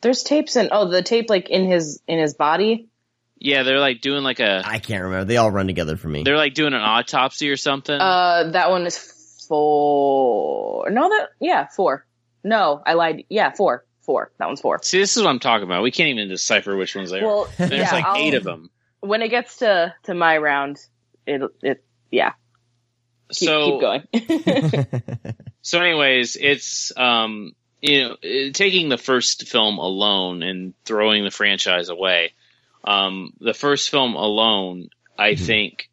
[0.00, 2.87] There's tapes in oh the tape like in his in his body.
[3.40, 5.24] Yeah, they're like doing like a, I can't remember.
[5.24, 6.22] They all run together for me.
[6.24, 7.94] they're like doing an autopsy or something.
[7.98, 8.98] Uh, that one is
[9.48, 10.90] four.
[10.90, 12.06] No, that yeah four.
[12.44, 13.24] No, I lied.
[13.28, 13.84] Yeah, four.
[14.02, 14.32] Four.
[14.38, 14.80] That one's four.
[14.82, 15.82] See, this is what I'm talking about.
[15.82, 17.26] We can't even decipher which ones they are.
[17.26, 18.70] Well, There's yeah, like I'll- eight of them.
[19.00, 20.78] When it gets to to my round,
[21.26, 22.32] it it yeah.
[23.30, 25.04] Keep, so, keep going.
[25.62, 28.16] so anyways, it's, um, you know,
[28.52, 32.32] taking the first film alone and throwing the franchise away.
[32.84, 35.90] Um, the first film alone I think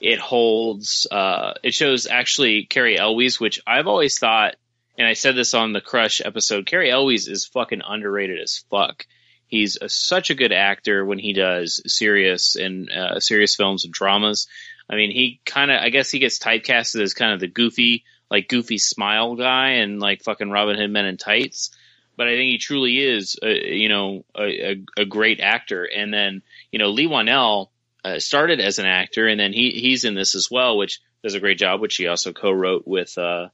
[0.00, 1.06] it holds.
[1.10, 4.56] Uh, it shows actually Cary Elwes, which I've always thought,
[4.98, 6.66] and I said this on the Crush episode.
[6.66, 9.06] Cary Elwes is fucking underrated as fuck.
[9.46, 13.92] He's a, such a good actor when he does serious and uh, serious films and
[13.92, 14.48] dramas.
[14.88, 18.04] I mean, he kind of, I guess he gets typecasted as kind of the goofy,
[18.30, 21.70] like goofy smile guy and like fucking Robin Hood Men in Tights.
[22.16, 25.84] But I think he truly is, a, you know, a, a, a great actor.
[25.84, 27.70] And then, you know, Leigh Whannell
[28.04, 31.34] uh, started as an actor, and then he he's in this as well, which does
[31.34, 31.80] a great job.
[31.80, 33.48] Which he also co-wrote with uh,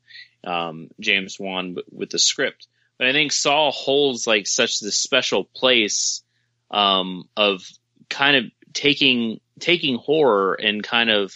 [0.44, 2.66] um, James Wan with the script.
[2.98, 6.22] But I think Saw holds like such this special place
[6.70, 7.62] um, of
[8.10, 11.34] kind of taking taking horror and kind of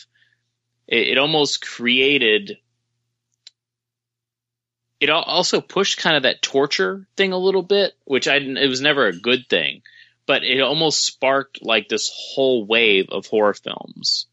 [0.89, 2.59] it, it almost created
[5.03, 8.81] it also pushed kind of that torture thing a little bit, which I it was
[8.81, 9.83] never a good thing,
[10.27, 14.27] but it almost sparked like this whole wave of horror films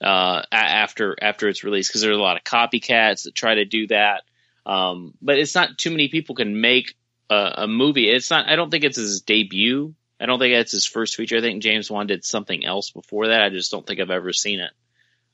[0.00, 3.88] uh, after after its release because there's a lot of copycats that try to do
[3.88, 4.22] that.
[4.64, 6.96] Um, but it's not too many people can make
[7.28, 8.08] a, a, movie.
[8.08, 8.48] It's not.
[8.48, 9.94] I don't think it's his debut.
[10.18, 11.36] I don't think it's his first feature.
[11.36, 13.42] I think James Wan did something else before that.
[13.42, 14.70] I just don't think I've ever seen it.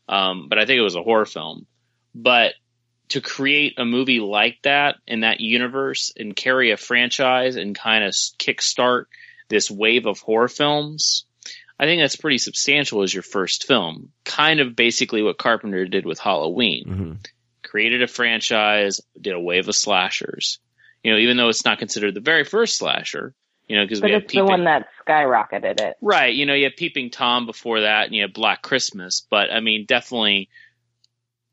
[0.09, 1.67] Um, but I think it was a horror film.
[2.17, 2.55] But
[3.13, 8.05] to create a movie like that in that universe and carry a franchise and kind
[8.05, 9.05] of kickstart
[9.49, 11.27] this wave of horror films,
[11.79, 14.13] I think that's pretty substantial as your first film.
[14.25, 16.85] Kind of basically what Carpenter did with Halloween.
[16.87, 17.13] Mm-hmm.
[17.63, 20.59] Created a franchise, did a wave of slashers.
[21.03, 23.35] You know, even though it's not considered the very first slasher,
[23.69, 25.97] you know, because we have it's the one that skyrocketed it.
[26.01, 26.35] Right.
[26.35, 29.27] You know, you have Peeping Tom before that, and you have Black Christmas.
[29.29, 30.49] But I mean, definitely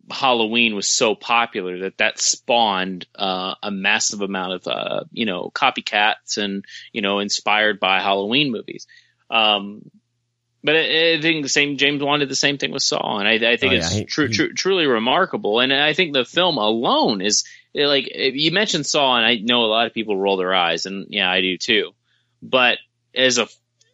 [0.09, 5.51] Halloween was so popular that that spawned uh, a massive amount of uh, you know
[5.53, 8.87] copycats and you know inspired by Halloween movies.
[9.29, 9.89] Um,
[10.63, 13.27] but I, I, think the same James Wan did the same thing with Saw, and
[13.27, 15.59] I, I think Oh, it's yeah, he- tru- he- tru- truly remarkable.
[15.59, 19.67] And I think the film alone is like you mentioned Saw, and I know a
[19.67, 21.91] lot of people roll their eyes, and yeah, I do too.
[22.41, 22.79] But
[23.15, 23.47] as a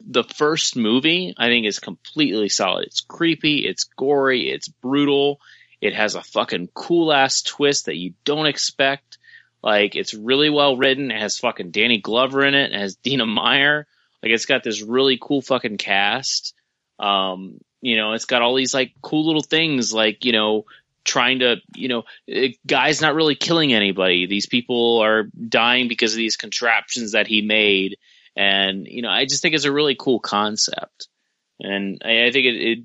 [0.08, 2.86] the first movie, I think is completely solid.
[2.86, 5.40] It's creepy, it's gory, it's brutal.
[5.86, 9.18] It has a fucking cool ass twist that you don't expect.
[9.64, 11.12] Like it's really well written.
[11.12, 12.72] It has fucking Danny Glover in it.
[12.72, 13.88] It has Dina Meyer.
[14.22, 16.54] Like it's got this really cool fucking cast.
[17.00, 20.66] Um, you know, it's got all these like cool little things like, you know,
[21.04, 24.26] trying to, you know, it, guy's not really killing anybody.
[24.26, 27.98] These people are dying because of these contraptions that he made.
[28.36, 31.08] And, you know, I just think it's a really cool concept.
[31.60, 32.80] And I, I think it, it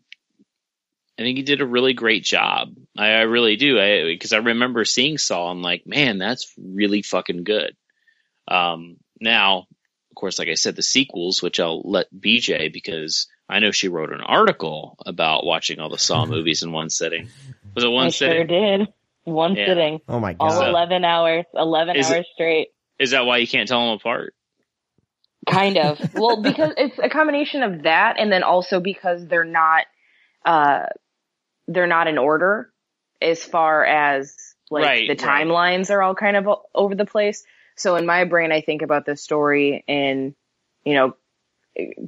[1.20, 2.70] I think he did a really great job.
[2.96, 3.78] I, I really do.
[3.78, 5.50] I because I remember seeing Saw.
[5.50, 7.76] I'm like, man, that's really fucking good.
[8.48, 9.66] Um, now,
[10.10, 13.88] of course, like I said, the sequels, which I'll let BJ because I know she
[13.88, 17.28] wrote an article about watching all the Saw movies in one sitting.
[17.74, 18.36] Was it one I sitting?
[18.48, 18.88] sure did.
[19.24, 19.66] One Yeah.
[19.66, 20.00] sitting.
[20.08, 20.50] Oh my god!
[20.52, 20.70] All god.
[20.70, 21.44] 11 hours.
[21.54, 22.68] 11 Is it- hours straight.
[22.98, 24.34] Is that why you can't tell them apart?
[25.48, 25.98] Kind of.
[26.14, 29.84] well, because it's a combination of that and then also because they're not
[30.46, 30.86] uh
[31.70, 32.70] they're not in order
[33.22, 34.36] as far as
[34.70, 35.46] like Right, the right.
[35.46, 37.44] timelines are all kind of over the place.
[37.76, 40.34] So in my brain I think about the story in
[40.84, 41.16] you know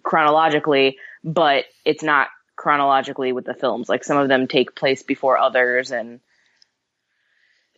[0.03, 3.89] chronologically, but it's not chronologically with the films.
[3.89, 6.21] Like some of them take place before others and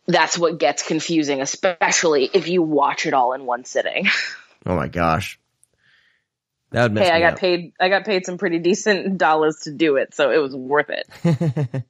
[0.07, 4.07] that's what gets confusing, especially if you watch it all in one sitting.
[4.67, 5.39] Oh my gosh.
[6.75, 7.39] That would mess hey, I got up.
[7.39, 7.71] paid.
[7.79, 11.83] I got paid some pretty decent dollars to do it, so it was worth it.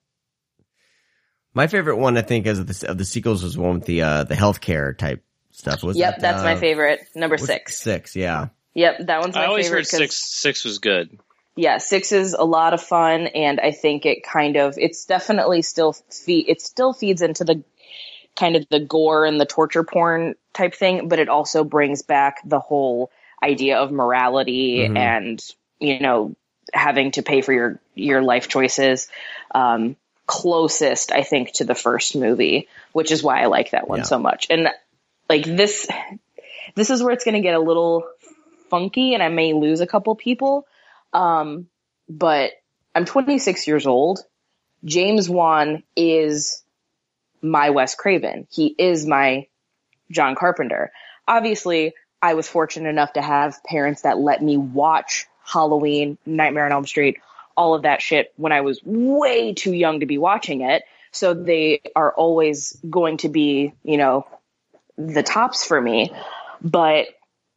[1.56, 4.04] my favorite one, I think, as of the, of the sequels was one with the
[4.04, 5.82] uh, the healthcare type stuff.
[5.82, 7.00] Was yep, that, that's my uh, favorite.
[7.16, 7.80] Number six.
[7.80, 8.50] Six, yeah.
[8.76, 9.80] Yep, that one's my I always favorite.
[9.80, 11.18] heard 'cause- six six was good.
[11.56, 15.64] Yeah, six is a lot of fun, and I think it kind of it's definitely
[15.64, 17.64] still feed it still feeds into the
[18.36, 22.38] kind of the gore and the torture porn type thing, but it also brings back
[22.46, 23.10] the whole
[23.46, 24.98] idea of morality Mhm.
[24.98, 25.43] and
[25.80, 26.36] you know
[26.74, 29.08] having to pay for your your life choices.
[29.54, 29.96] Um,
[30.28, 34.06] closest, I think, to the first movie, which is why I like that one Yeah.
[34.06, 34.48] so much.
[34.50, 34.70] And
[35.30, 35.88] like this,
[36.74, 38.08] this is where it's going to get a little
[38.72, 40.66] funky, and I may lose a couple people.
[41.14, 41.70] Um,
[42.10, 42.54] but
[42.96, 44.20] I'm 26 years old.
[44.84, 46.64] James Wan is
[47.41, 48.48] my Wes Craven.
[48.52, 49.46] He is my
[50.10, 50.91] John Carpenter.
[51.28, 51.93] Obviously,
[52.26, 56.88] I was fortunate enough to have parents that let me watch Halloween, Nightmare on Elm
[56.88, 57.19] Street,
[57.55, 60.84] all of that shit when I was way too young to be watching it.
[61.11, 64.28] So they are always going to be, you know,
[64.97, 66.11] the tops for me.
[66.61, 67.09] But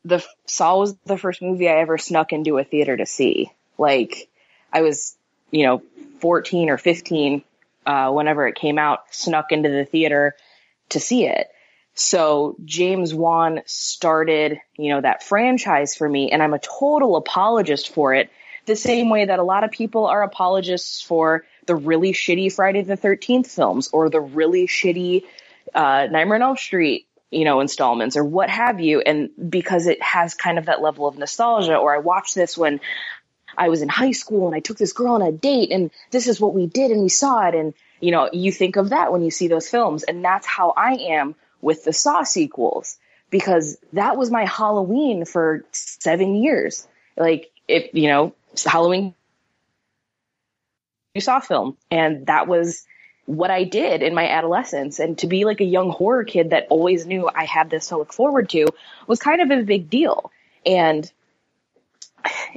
[0.04, 3.50] the Saw was the first movie I ever snuck into a theater to see.
[3.78, 4.28] Like,
[4.70, 5.16] I was
[5.50, 5.82] you know,
[6.20, 7.42] 14 or 15,
[7.86, 10.34] uh, whenever it came out, snuck into the theater
[10.90, 11.48] to see it.
[11.98, 17.92] So James Wan started, you know, that franchise for me, and I'm a total apologist
[17.92, 18.30] for it.
[18.66, 22.82] The same way that a lot of people are apologists for the really shitty Friday
[22.82, 25.24] the 13th films or the really shitty
[25.74, 29.00] uh, Nightmare on Elm Street, you know, installments or what have you.
[29.00, 32.78] And because it has kind of that level of nostalgia, or I watched this when
[33.56, 36.28] I was in high school and I took this girl on a date and this
[36.28, 37.56] is what we did and we saw it.
[37.56, 40.04] And, you know, you think of that when you see those films.
[40.04, 42.98] And that's how I am with the Saw sequels
[43.30, 46.86] because that was my Halloween for seven years.
[47.16, 48.34] Like, if, you know,
[48.64, 49.14] Halloween
[51.18, 51.76] you Saw film.
[51.90, 52.86] And that was
[53.26, 55.00] what I did in my adolescence.
[55.00, 57.98] And to be like a young horror kid that always knew I had this to
[57.98, 58.66] look forward to
[59.06, 60.30] was kind of a big deal.
[60.64, 61.10] And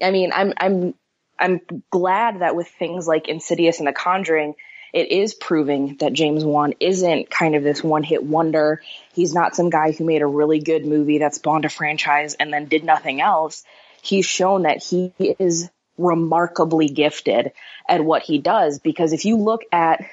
[0.01, 0.93] I mean, I'm, I'm,
[1.39, 4.55] I'm glad that with things like Insidious and The Conjuring,
[4.93, 8.81] it is proving that James Wan isn't kind of this one hit wonder.
[9.13, 12.51] He's not some guy who made a really good movie that spawned a franchise and
[12.51, 13.63] then did nothing else.
[14.01, 17.51] He's shown that he is remarkably gifted
[17.87, 20.03] at what he does because if you look at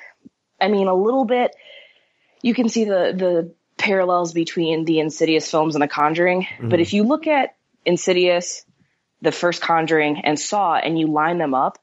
[0.60, 1.54] I mean a little bit
[2.42, 6.68] you can see the the parallels between the Insidious films and The Conjuring, mm-hmm.
[6.68, 7.54] but if you look at
[7.86, 8.66] Insidious,
[9.22, 11.78] the first Conjuring and Saw and you line them up,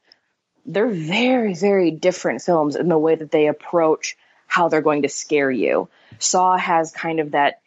[0.66, 5.08] they're very very different films in the way that they approach how they're going to
[5.08, 5.88] scare you.
[6.18, 7.60] Saw has kind of that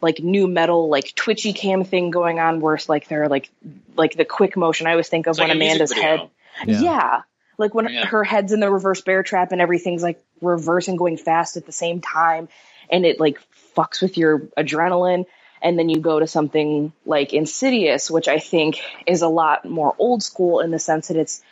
[0.00, 3.50] like new metal, like twitchy cam thing going on where it's like they're like
[3.96, 4.86] like the quick motion.
[4.86, 6.28] I always think of It's when like Amanda's head
[6.66, 6.80] Yeah.
[6.80, 7.22] yeah.
[7.58, 8.06] Like when Yeah.
[8.06, 11.64] her head's in the reverse bear trap and everything's like reverse and going fast at
[11.64, 12.48] the same time
[12.90, 13.40] and it like
[13.76, 15.24] fucks with your adrenaline.
[15.62, 19.94] And then you go to something like Insidious, which I think is a lot more
[19.98, 21.42] old school in the sense that it's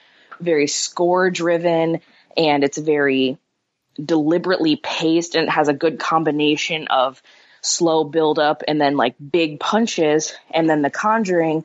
[0.41, 2.01] very score driven
[2.37, 3.39] and it's very
[4.03, 7.23] deliberately paced and it has a good combination of
[7.61, 11.65] slow build up and then like big punches and then the conjuring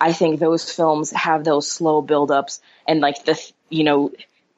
[0.00, 4.12] I think those films have those slow build ups and like the, you know,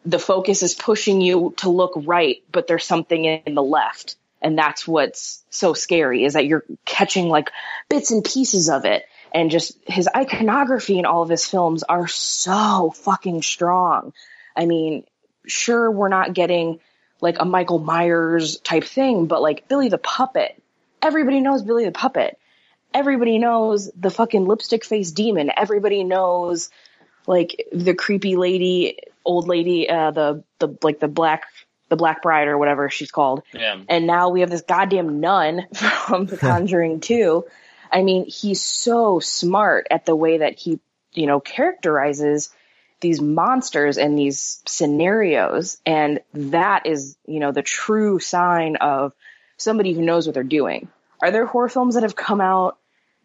[0.05, 4.16] the focus is pushing you to look right, but there's something in the left.
[4.43, 7.51] And that's what's so scary is that you're catching like
[7.88, 9.05] bits and pieces of it.
[9.33, 14.12] And just his iconography in all of his films are so fucking strong.
[14.57, 15.05] I mean,
[15.47, 16.81] sure, we're not getting
[17.20, 20.61] like a Michael Myers type thing, but like Billy the Puppet,
[21.01, 22.39] everybody knows Billy the Puppet
[22.95, 25.51] everybody knows the fucking lipstick face demon.
[25.57, 26.70] Everybody knows
[27.26, 31.45] like the creepy lady, old lady, uh, the, the, like the black,
[31.89, 33.43] the black bride or whatever she's called.
[33.53, 33.81] Yeah.
[33.89, 37.45] And now we have this goddamn nun from The Conjuring 2.
[37.93, 40.80] I mean, he's so smart at the way that he,
[41.12, 42.51] you know, characterizes
[43.01, 45.78] these monsters and these scenarios.
[45.86, 49.12] And that is, you know, the true sign of
[49.57, 50.88] somebody who knows what they're doing.
[51.22, 52.78] Are there horror films that have come out,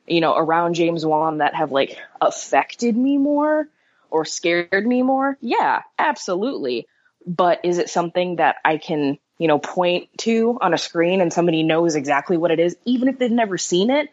[0.08, 3.68] you know, around James Wan that have like affected me more
[4.10, 5.38] or scared me more?
[5.42, 6.88] Yeah, absolutely.
[7.26, 11.34] But is it something that I can, you know, point to on a screen and
[11.34, 14.10] somebody knows exactly what it is, even if they've never seen it?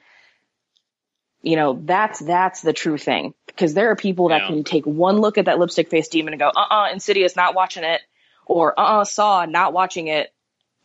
[1.42, 3.34] You know, that's that's the true thing.
[3.46, 4.46] Because there are people that Yeah.
[4.48, 7.54] can take one look at that lipstick face demon and go, uh uh Insidious, not
[7.54, 8.00] watching it,
[8.46, 10.32] or uh uh Saw, not watching it,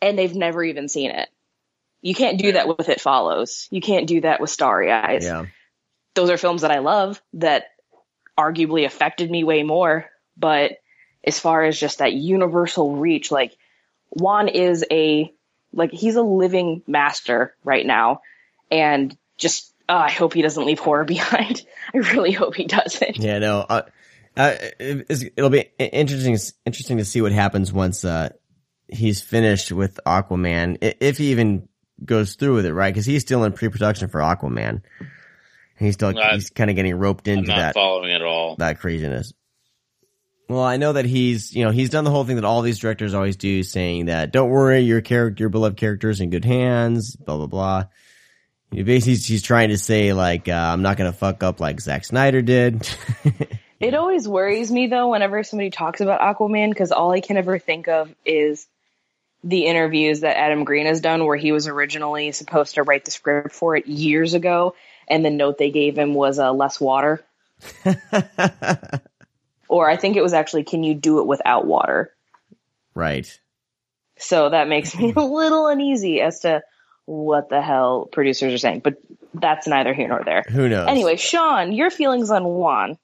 [0.02, 1.28] and they've never even seen it.
[2.02, 3.68] You can't do that with It Follows.
[3.70, 5.24] You can't do that with Starry Eyes.
[5.24, 5.46] Yeah.
[6.14, 7.66] Those are films that I love that
[8.36, 10.06] arguably affected me way more.
[10.36, 10.78] But
[11.24, 13.56] as far as just that universal reach, like
[14.10, 15.32] Wan is a
[15.72, 18.22] like he's a living master right now,
[18.70, 21.62] and just uh, I hope he doesn't leave horror behind.
[21.94, 23.18] I really hope he doesn't.
[23.18, 23.60] Yeah, no.
[23.60, 23.82] Uh,
[24.36, 26.36] uh, it, it'll be interesting.
[26.66, 28.28] Interesting to see what happens once uh,
[28.88, 31.68] he's finished with Aquaman, if he even
[32.04, 32.92] goes through with it, right?
[32.92, 34.82] Because he's still in pre-production for Aquaman.
[35.78, 38.22] He's still I- he's kind of getting roped I'm into not that following it at
[38.22, 38.56] all.
[38.56, 39.32] that craziness.
[40.48, 42.78] Well, I know that he's you know he's done the whole thing that all these
[42.78, 46.44] directors always do, saying that don't worry, your character, your beloved character is in good
[46.44, 47.16] hands.
[47.16, 47.84] Blah blah blah.
[48.70, 52.42] Basically, he's trying to say like uh, I'm not gonna fuck up like Zack Snyder
[52.42, 52.88] did.
[53.80, 57.58] It always worries me though whenever somebody talks about Aquaman because all I can ever
[57.58, 58.66] think of is
[59.44, 63.12] the interviews that Adam Green has done where he was originally supposed to write the
[63.12, 64.74] script for it years ago
[65.08, 67.24] and the note they gave him was uh, less water
[69.68, 72.12] or I think it was actually can you do it without water
[72.94, 73.40] right.
[74.18, 76.62] so that makes me a little uneasy as to
[77.08, 78.96] what the hell producers are saying but
[79.34, 80.88] that's neither here nor there Who knows?
[80.88, 82.98] anyway Sean your feelings on Wan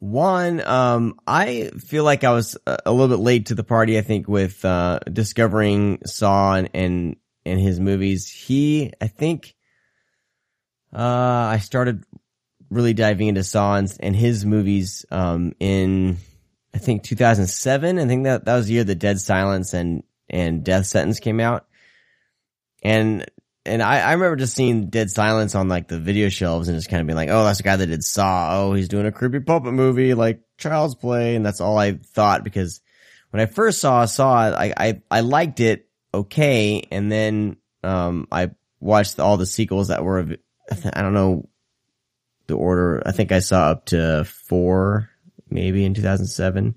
[0.00, 3.98] Wan, um, I feel like I was a little bit late to the party.
[3.98, 7.16] I think with uh, discovering Saw and, and
[7.48, 8.28] and his movies.
[8.28, 9.54] He, I think,
[10.94, 12.04] uh, I started
[12.70, 16.18] really diving into Saw and, and his movies um, in
[16.74, 17.98] I think 2007.
[17.98, 21.40] I think that that was the year the Dead Silence and and Death Sentence came
[21.40, 21.66] out.
[22.82, 23.24] And
[23.64, 26.88] and I, I remember just seeing Dead Silence on like the video shelves and just
[26.88, 28.48] kind of being like, oh, that's the guy that did Saw.
[28.52, 32.44] Oh, he's doing a creepy puppet movie like Child's Play, and that's all I thought
[32.44, 32.80] because
[33.30, 38.50] when I first saw Saw, I I, I liked it okay, and then um I
[38.80, 40.36] watched all the sequels that were
[40.70, 41.48] I don't know
[42.46, 43.02] the order.
[43.04, 45.10] I think I saw up to four
[45.50, 46.74] maybe in 2007.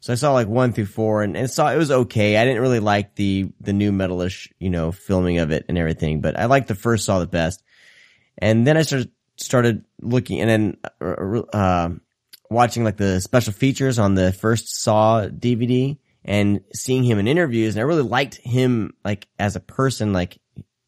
[0.00, 2.36] So I saw like one through four and, and saw it was okay.
[2.36, 6.20] I didn't really like the, the new metalish, you know, filming of it and everything,
[6.20, 7.62] but I liked the first Saw the best.
[8.38, 11.88] And then I started, started looking and then, uh, uh,
[12.48, 17.74] watching like the special features on the first Saw DVD and seeing him in interviews.
[17.74, 20.38] And I really liked him like as a person, like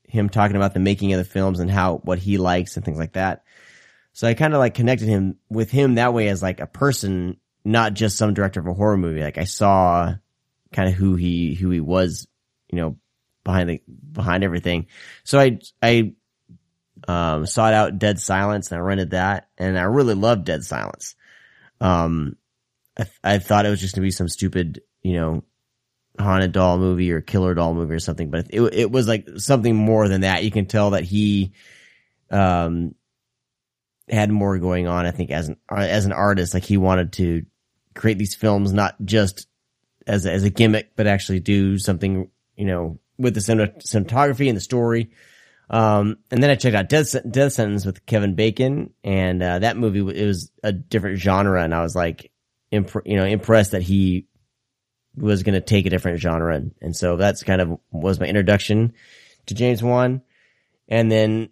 [0.05, 2.99] him talking about the making of the films and how, what he likes and things
[2.99, 3.45] like that.
[4.13, 7.37] So I kind of like connected him with him that way as like a person
[7.69, 9.23] not just some director of a horror movie.
[9.23, 10.15] Like I saw
[10.73, 12.27] kind of who he who he was,
[12.71, 12.97] you know,
[13.45, 14.87] behind the behind everything.
[15.25, 16.15] So I I
[17.07, 21.15] um sought out Dead Silence and I rented that and I really loved Dead Silence.
[21.81, 22.37] Um
[22.99, 25.45] I I thought it was just gonna be some stupid, you know,
[26.19, 29.77] haunted doll movie or killer doll movie or something, but it it was like something
[29.77, 30.43] more than that.
[30.43, 31.53] You can tell that he
[32.31, 32.95] um
[34.09, 36.55] had more going on, I think, as an as an artist.
[36.55, 37.45] Like he wanted to
[37.99, 39.47] create these films not just
[40.07, 44.57] as a, as a gimmick, but actually do something, you know, with the cinematography and
[44.57, 45.11] the story.
[45.69, 49.77] Um, and then I checked out Death, Death Sentence with Kevin Bacon, and uh, that
[49.77, 52.31] movie it was a different genre, and I was like,
[52.71, 54.27] imp- you know, impressed that he
[55.15, 58.27] was going to take a different genre, and, and so that's kind of was my
[58.27, 58.95] introduction
[59.47, 60.23] to James Wan,
[60.89, 61.51] and then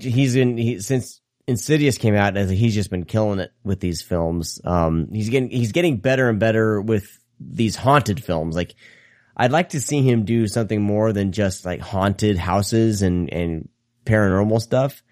[0.00, 4.00] he's in he since Insidious came out, as he's just been killing it with these
[4.00, 4.60] films.
[4.64, 8.54] Um, he's getting he's getting better and better with these haunted films.
[8.54, 8.74] Like,
[9.36, 13.68] I'd like to see him do something more than just like haunted houses and and
[14.04, 15.02] paranormal stuff.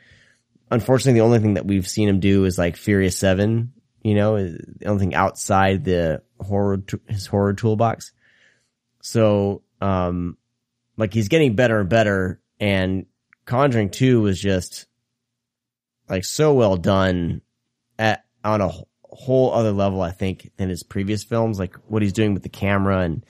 [0.71, 3.73] Unfortunately, the only thing that we've seen him do is like Furious Seven.
[4.03, 8.13] You know, the only thing outside the horror his horror toolbox.
[9.03, 10.37] So, um,
[10.97, 12.41] like he's getting better and better.
[12.61, 13.07] And
[13.47, 14.87] Conjuring Two was just
[16.11, 17.41] like so well done
[17.99, 18.71] at on a
[19.13, 21.59] whole other level, I think, than his previous films.
[21.59, 23.25] Like what he's doing with the camera and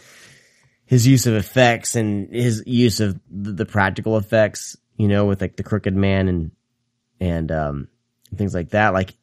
[0.87, 5.57] his use of effects and his use of the, practical effects, you know, with like
[5.57, 6.51] the crooked man and
[7.21, 7.89] and um
[8.35, 8.93] things like that.
[8.93, 9.15] Like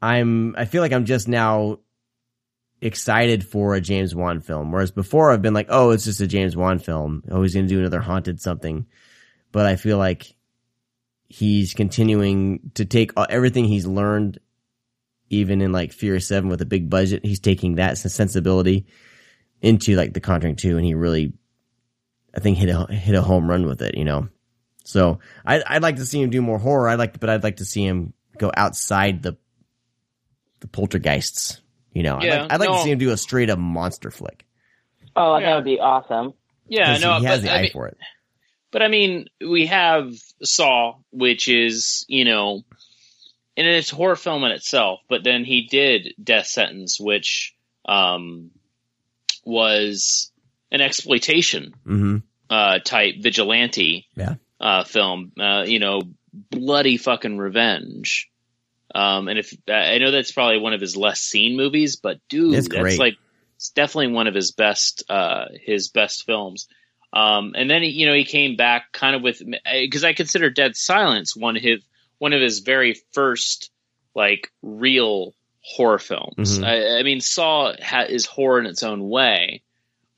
[0.00, 1.78] I'm I feel like I'm just now
[2.80, 4.72] excited for a James Wan film.
[4.72, 7.22] Whereas before I've been like, oh, it's just a James Wan film.
[7.30, 8.86] Oh, he's gonna do another haunted something.
[9.52, 10.34] But I feel like
[11.32, 14.38] he's continuing to take everything he's learned,
[15.30, 17.24] even in like Furious Seven with a big budget.
[17.24, 18.86] He's taking that sensibility
[19.60, 21.32] into like The Conjuring Two, and he really,
[22.36, 23.96] I think, hit a hit a home run with it.
[23.96, 24.28] You know,
[24.84, 26.88] so I, I'd like to see him do more horror.
[26.88, 29.36] I like, but I'd like to see him go outside the
[30.60, 31.60] the poltergeists.
[31.92, 32.76] You know, Yeah, I'd like, I'd like no.
[32.76, 34.46] to see him do a straight up monster flick.
[35.14, 35.46] Oh, Yeah.
[35.50, 36.32] that would be awesome.
[36.68, 37.98] Yeah, no, he has but, the I eye mean, for it.
[38.72, 40.12] But I mean, we have
[40.42, 42.64] Saw, which is you know,
[43.56, 45.00] and it's a horror film in itself.
[45.08, 47.54] But then he did Death Sentence, which
[47.84, 48.50] um,
[49.44, 50.32] was
[50.70, 52.16] an exploitation hmm
[52.50, 54.34] uh, type vigilante Yeah.
[54.60, 55.32] uh, film.
[55.40, 56.02] Uh, you know,
[56.50, 58.28] bloody fucking revenge.
[58.94, 62.54] Um, and if I know that's probably one of his less seen movies, but dude,
[62.54, 63.16] It's that's like
[63.56, 66.68] it's definitely one of his best uh, his best films.
[67.12, 69.42] Um, and then he, you know he came back kind of with
[69.80, 71.82] because I consider Dead Silence one of his
[72.18, 73.70] one of his very first
[74.14, 76.58] like real horror films.
[76.58, 76.64] Mhm.
[76.64, 79.62] I, I mean, Saw ha- is horror in its own way,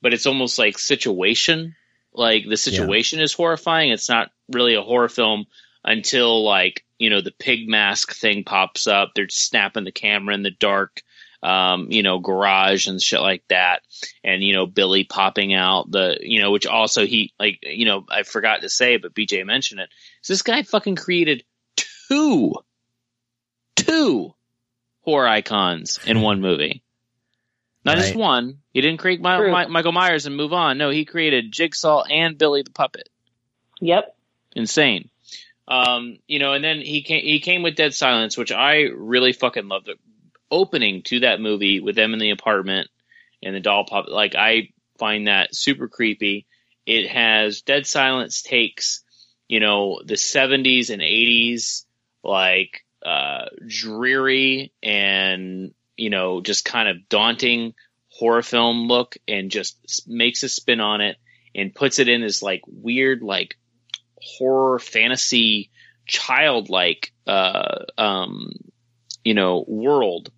[0.03, 1.75] but it's almost like situation.
[2.13, 3.91] Like the situation is horrifying.
[3.91, 5.47] It's not really a horror film
[5.85, 9.13] until like you know the pig mask thing pops up.
[9.15, 11.03] They're snapping the camera in the dark,
[11.45, 13.83] um, you know, garage and shit like that,
[14.25, 18.05] and you know Billy popping out the you know which also he like you know
[18.09, 19.91] I forgot to say, but BJ mentioned it.
[20.23, 21.45] So this guy fucking created
[22.09, 22.55] two,
[23.77, 24.35] two
[25.03, 26.83] horror icons in one movie.
[27.85, 28.61] Not just one.
[28.73, 30.79] He didn't create My, My, Michael Myers and move on.
[30.79, 33.11] No, he created Jigsaw and Billy the Puppet.
[33.83, 34.17] Yep.
[34.57, 35.11] Insane.
[35.69, 39.35] Um, you know, and then he came he came with Dead Silence, which I really
[39.35, 39.89] fucking loved.
[39.89, 39.99] It.
[40.55, 42.89] Opening to that movie with them in the apartment
[43.43, 44.69] and the doll pop like I
[44.99, 46.47] find that super creepy.
[46.87, 49.03] It has Dead Silence takes,
[49.49, 51.85] you know, the 70s and 80s
[52.23, 57.75] like uh dreary and you know just kind of daunting
[58.09, 61.19] horror film look and just makes a spin on it
[61.55, 63.59] and puts it in this like weird like
[64.17, 65.71] horror fantasy
[66.07, 68.53] childlike uh um
[69.23, 70.31] you know world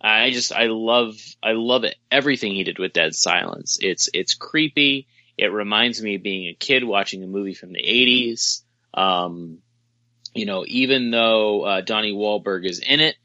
[0.00, 4.34] i just i love i love it everything he did with dead silence it's it's
[4.34, 5.06] creepy
[5.38, 8.62] it reminds me of being a kid watching a movie from the 80s
[8.94, 9.58] um
[10.34, 13.16] you know even though uh, donnie Wahlberg is in it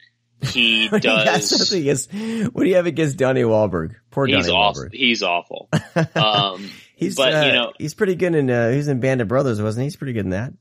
[0.43, 3.93] he What do you does against- what do you have against Donnie Wahlberg?
[4.10, 4.93] Poor he's Donnie awful Wahlberg.
[4.93, 5.69] he's awful
[6.15, 9.27] um He's, but, uh, you know- he's pretty good in, uh, he's in Band of
[9.27, 9.85] Brothers, wasn't he?
[9.88, 10.53] He's pretty good in that.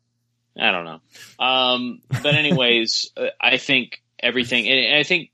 [0.58, 1.00] I don't know.
[1.38, 5.32] Um, but anyways, uh, I think everything, and I think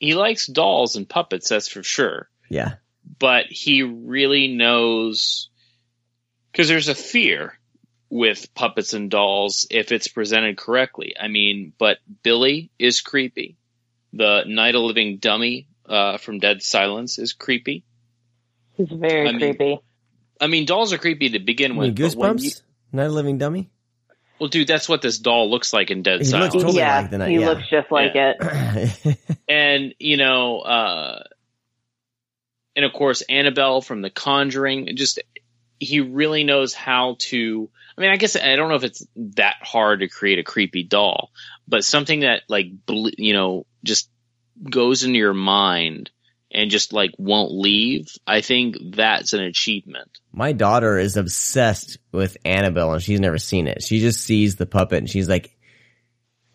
[0.00, 2.28] he likes dolls and puppets, that's for sure.
[2.48, 2.74] Yeah.
[3.18, 5.48] But he really knows,
[6.50, 7.58] because there's a fear
[8.08, 11.14] with puppets and dolls if it's presented correctly.
[11.20, 13.56] I mean, but Billy is creepy.
[14.12, 17.84] The Night of Living Dummy uh, from Dead Silence is creepy.
[18.74, 19.78] He's very I mean, creepy.
[20.40, 21.96] I mean, dolls are creepy to begin I mean, with.
[21.96, 22.42] but when Goosebumps?
[22.42, 22.50] you-
[22.92, 23.70] Night of Living Dummy?
[24.40, 26.54] Well, dude, that's what this doll looks like in Dead He Silence.
[26.54, 27.46] looks totally yeah, like the night- he yeah.
[27.48, 28.32] looks just like Yeah.
[28.38, 29.18] it.
[29.48, 31.22] and you know uh
[32.76, 35.20] and of course annabelle from the conjuring just
[35.78, 39.56] he really knows how to i mean i guess i don't know if it's that
[39.62, 41.30] hard to create a creepy doll
[41.66, 44.08] but something that like ble- you know just
[44.68, 46.10] goes into your mind
[46.60, 52.36] and just like won't leave i think that's an achievement My daughter is obsessed with
[52.44, 53.82] Annabelle and she's never seen it.
[53.82, 55.56] She just sees the puppet and she's like,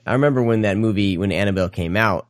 [0.06, 2.28] I remember when that movie, when Annabelle came out,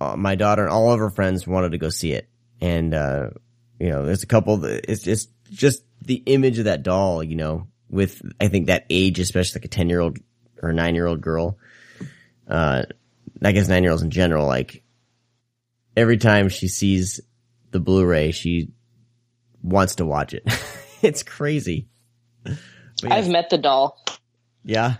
[0.00, 2.28] uh, my daughter and all of her friends wanted to go see it.
[2.60, 3.30] And, uh,
[3.80, 7.66] you know, there's a couple, it's just, just the image of that doll, you know,
[7.90, 10.18] with, I think that age, especially like a 10 year old
[10.62, 11.58] or 9 year old girl,
[12.46, 12.84] uh,
[13.42, 14.81] I guess 9 year olds in general, like
[15.96, 17.20] every time she sees
[17.70, 18.70] the Blu-ray, she
[19.62, 20.44] wants to watch it.
[21.02, 21.88] it's crazy.
[22.44, 22.54] Yeah.
[23.14, 24.02] I've met the doll.
[24.64, 24.96] yeah.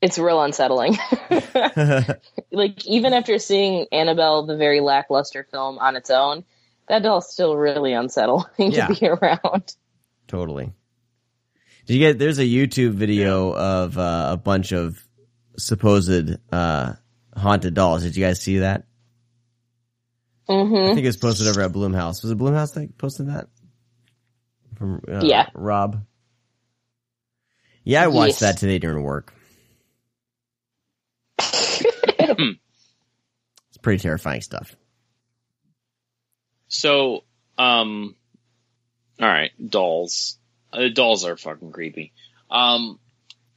[0.00, 0.98] It's real unsettling.
[2.52, 6.44] like even after seeing Annabelle, the very lackluster film on its own,
[6.88, 8.88] that doll's still really unsettling Yeah.
[8.88, 9.74] to be around.
[10.28, 10.72] totally.
[11.86, 12.18] Did you get?
[12.18, 15.02] There's a YouTube video of uh, a bunch of
[15.56, 16.92] supposed uh,
[17.34, 18.02] haunted dolls.
[18.02, 18.84] Did you guys see that?
[20.48, 22.22] I hmm think it was posted over at Blumhouse.
[22.22, 23.48] Was it Blumhouse that posted that?
[24.76, 25.48] From uh, Yeah.
[25.54, 26.04] Rob.
[27.84, 28.40] Yeah, I watched Yes.
[28.40, 29.32] that today during work.
[31.38, 32.58] it's
[33.82, 34.74] pretty terrifying stuff.
[36.68, 37.24] So,
[37.58, 38.16] um,
[39.20, 40.38] all right, dolls.
[40.72, 42.12] Uh, dolls are fucking creepy.
[42.50, 42.98] Um,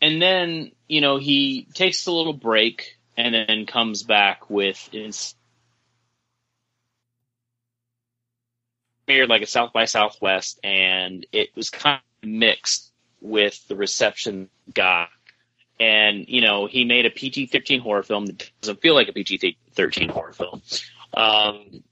[0.01, 5.33] and then you know he takes a little break and then comes back with his
[9.07, 14.49] premiered like a South by Southwest, and it was kind of mixed with the reception
[14.73, 15.09] got.
[15.79, 19.13] And you know he made a PG thirteen horror film that doesn't feel like a
[19.13, 20.61] PG thirteen horror film.
[21.13, 21.83] Um,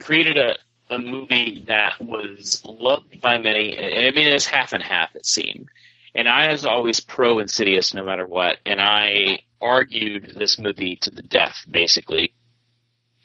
[0.00, 0.56] created a,
[0.90, 3.78] a movie that was loved by many.
[3.78, 5.68] I mean, it's half and half, it seemed.
[6.14, 8.58] And I was always pro Insidious no matter what.
[8.64, 12.32] And I argued this movie to the death, basically,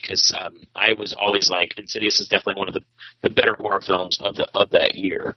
[0.02, 2.84] because um, I was always like, Insidious is definitely one of the,
[3.22, 5.36] the better horror films of the of that year.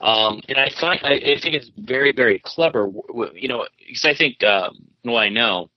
[0.00, 2.90] Um, and I find I, I think it's very very clever.
[3.34, 5.70] You know, because I think um, well I know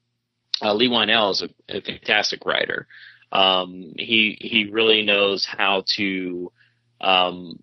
[0.62, 2.88] uh, Leigh Whannell is a, a fantastic writer.
[3.32, 6.52] Um, he he really knows how to
[7.02, 7.62] um,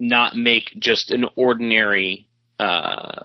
[0.00, 2.28] not make just an ordinary
[2.58, 3.24] uh,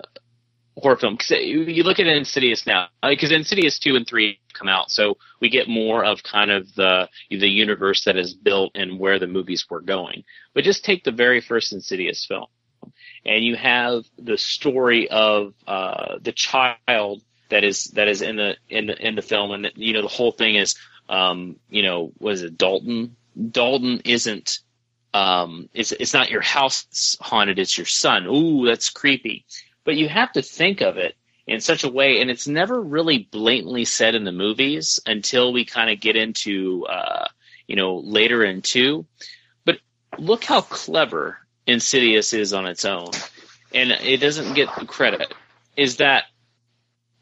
[0.78, 1.16] horror film.
[1.16, 5.18] Because you you look at Insidious now, because Insidious two and three come out, so
[5.40, 9.28] we get more of kind of the the universe that is built and where the
[9.28, 10.24] movies were going.
[10.54, 12.48] But just take the very first Insidious film,
[13.26, 18.58] and you have the story of uh, the child that is that is in the
[18.70, 20.76] in the in the film, and you know the whole thing is
[21.10, 23.16] um, you know, was it Dalton?
[23.52, 24.60] Dalton isn't,
[25.14, 28.26] um, it's, it's not your house haunted, it's your son.
[28.28, 29.46] Ooh, that's creepy.
[29.84, 31.16] But you have to think of it
[31.46, 35.66] in such a way, and it's never really blatantly said in the movies until we
[35.66, 37.28] kind of get into, uh,
[37.68, 39.06] you know, later in two.
[39.66, 39.80] But
[40.18, 43.12] look how clever Insidious is on its own,
[43.74, 45.34] and it doesn't get the credit,
[45.76, 46.26] is that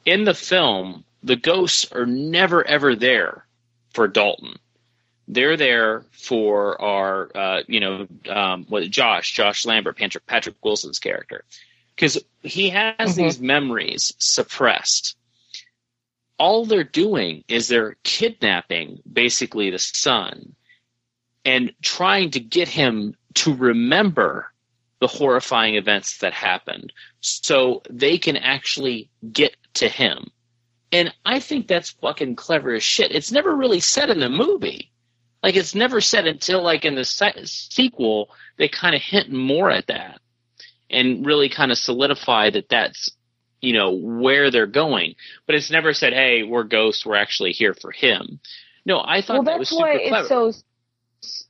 [0.05, 3.45] in the film, the ghosts are never ever there
[3.93, 4.55] for Dalton.
[5.27, 10.99] They're there for our, uh, you know, um, what Josh, Josh Lambert, Patrick, Patrick Wilson's
[10.99, 11.43] character,
[12.01, 13.15] because he has Mhm.
[13.15, 15.15] these memories suppressed.
[16.39, 20.55] All they're doing is they're kidnapping basically the son
[21.45, 24.51] and trying to get him to remember
[24.99, 30.31] the horrifying events that happened so they can actually get to him.
[30.91, 33.11] And I think that's fucking clever as shit.
[33.11, 34.91] It's never really said in the movie.
[35.43, 39.69] Like it's never said until like in the se- sequel they kind of hint more
[39.69, 40.20] at that
[40.91, 43.11] and really kind of solidify that that's
[43.61, 45.15] you know where they're going.
[45.45, 47.05] But it's never said, "Hey, we're ghosts.
[47.05, 48.39] We're actually here for him."
[48.85, 50.19] No, I thought well, that was that's super why clever.
[50.21, 50.53] it's so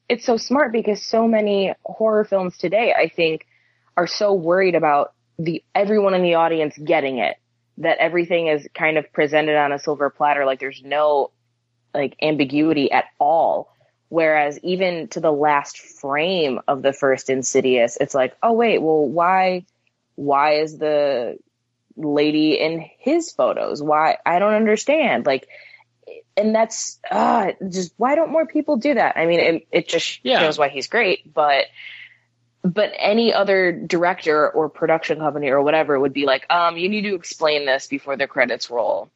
[0.09, 3.47] it's so smart because so many horror films today, I think,
[3.95, 7.38] are so worried about the everyone in the audience getting it
[7.77, 11.31] that everything is kind of presented on a silver platter, like there's no
[11.93, 13.73] like ambiguity at all.
[14.11, 19.07] Whereas even to the last frame of the first Insidious, it's like, oh wait, well
[19.07, 19.65] why
[20.15, 21.38] why is the
[21.95, 23.81] lady in his photos?
[23.81, 25.25] Why I don't understand.
[25.25, 25.47] Like
[26.35, 29.15] and that's uh just why don't more people do that?
[29.15, 30.39] I mean, it, it just Yeah.
[30.39, 31.67] shows why he's great, but
[32.63, 37.03] but any other director or production company or whatever would be like, um, you need
[37.03, 39.09] to explain this before the credits roll,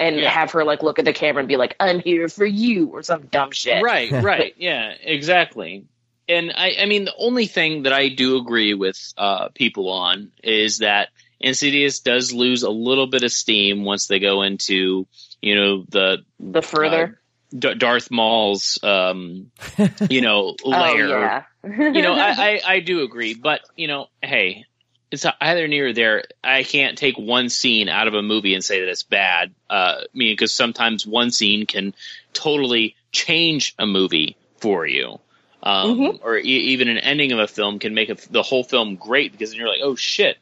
[0.00, 0.30] and Yeah.
[0.30, 3.02] have her like look at the camera and be like, "I'm here for you" or
[3.02, 3.82] some dumb shit.
[3.82, 4.54] Right, right.
[4.56, 5.84] Yeah, exactly.
[6.28, 10.30] And I, I mean, the only thing that I do agree with uh, people on
[10.42, 11.08] is that
[11.40, 15.06] Insidious does lose a little bit of steam once they go into,
[15.40, 17.20] you know, the The further,
[17.56, 19.50] D- Darth Maul's, um,
[20.08, 24.64] you know, oh yeah, You know, I, I, I do agree, but you know, hey,
[25.12, 26.24] it's either near or there.
[26.42, 29.52] I can't take one scene out of a movie and say that it's bad.
[29.70, 31.94] Uh, I mean, because sometimes one scene can
[32.32, 35.20] totally change a movie for you.
[35.62, 36.20] Um, Mhm.
[36.22, 39.30] or e- even an ending of a film can make a, the whole film great
[39.30, 40.38] because then you're like, oh shit,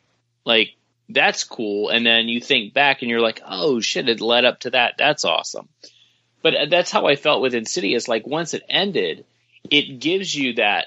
[0.47, 0.75] like
[1.11, 1.89] that's cool.
[1.91, 4.95] And then you think back and you're like, oh shit, it led up to that.
[4.97, 5.69] That's awesome.
[6.43, 8.09] But uh, that's how I felt with Insidious.
[8.09, 9.27] Like once it ended,
[9.71, 10.87] it gives you that,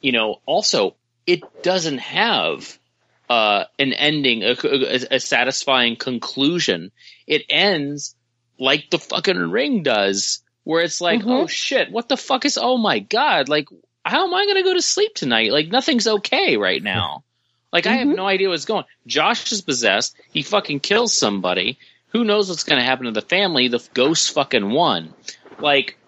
[0.00, 0.94] you know, also
[1.26, 2.78] it doesn't have
[3.28, 6.92] uh, an ending, a, a, a satisfying conclusion.
[7.26, 8.14] It ends
[8.58, 11.30] like the fucking ring does, where it's like, Mhm.
[11.42, 13.68] oh shit, what the fuck is, oh my god, like,
[14.04, 15.50] how am I going to go to sleep tonight?
[15.52, 17.22] Like, nothing's okay right now.
[17.72, 18.14] Like, I have Mhm.
[18.16, 18.84] no idea what's going.
[19.06, 20.16] Josh is possessed.
[20.32, 21.78] He fucking kills somebody.
[22.10, 23.68] Who knows what's going to happen to the family?
[23.68, 25.12] The ghost fucking won.
[25.58, 25.98] Like,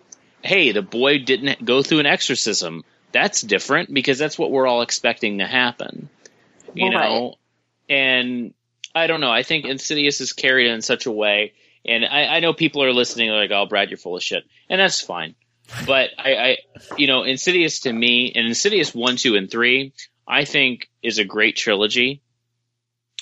[0.40, 2.84] hey, the boy didn't go through an exorcism.
[3.12, 6.08] That's different because that's what we're all expecting to happen.
[6.74, 7.08] You Right.
[7.08, 7.34] know?
[7.88, 8.54] And
[8.94, 9.30] I don't know.
[9.30, 11.52] I think Insidious is carried in such a way.
[11.86, 14.44] And I, I know people are listening, like, oh, Brad, you're full of shit.
[14.68, 15.34] And that's fine.
[15.86, 16.56] But I, I,
[16.96, 19.92] you know, Insidious to me, and Insidious 1, 2, and 3,
[20.26, 22.22] I think is a great trilogy.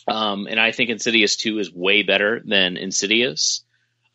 [0.08, 3.64] Um, and I think Insidious 2 is way better than Insidious.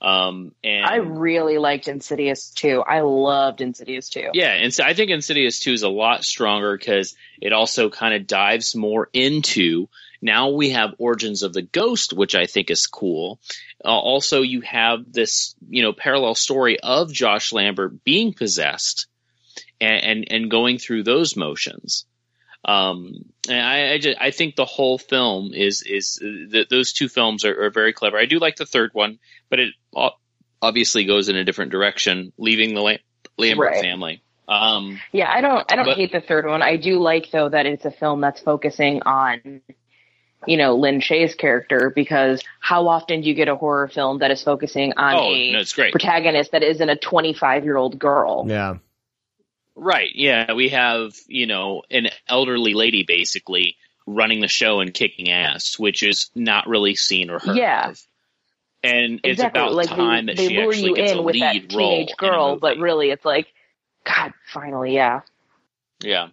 [0.01, 2.81] Um, and I really liked Insidious too.
[2.81, 4.29] I loved Insidious too.
[4.33, 8.15] yeah, and so I think Insidious 2 is a lot stronger because it also kind
[8.15, 9.87] of dives more into
[10.21, 13.39] now we have Origins of the Ghost, which I think is cool.
[13.83, 19.07] Uh, also, you have this, you know, parallel story of Josh Lambert being possessed
[19.79, 22.05] and, and, and going through those motions.
[22.63, 27.09] Um, and I, I, just, I think the whole film is, is, th- those two
[27.09, 28.19] films are, are very clever.
[28.19, 29.17] I do like the third one,
[29.51, 29.73] but it
[30.61, 32.81] obviously goes in a different direction, leaving the
[33.37, 33.81] Lambert Right.
[33.81, 34.23] family.
[34.47, 36.63] Um, Yeah, I don't I don't But- hate the third one.
[36.63, 39.61] I do like though that it's a film that's focusing on
[40.47, 44.31] you know, Lin Shaye's character because how often do you get a horror film that
[44.31, 45.91] is focusing on oh, a no, it's great.
[45.91, 48.45] protagonist that isn't a 25 year old girl?
[48.47, 48.77] Yeah.
[49.75, 50.09] Right.
[50.15, 50.53] Yeah.
[50.53, 56.01] We have, you know, an elderly lady basically running the show and kicking ass, which
[56.01, 57.89] is not really seen or heard Yeah.
[57.91, 58.01] of.
[58.83, 59.61] And it's exactly.
[59.61, 61.53] about like time they, that they she lure actually you gets a in with that
[61.53, 63.47] lead role teenage girl, but really it's like,
[64.03, 65.21] God, finally, yeah.
[66.01, 66.29] Yeah.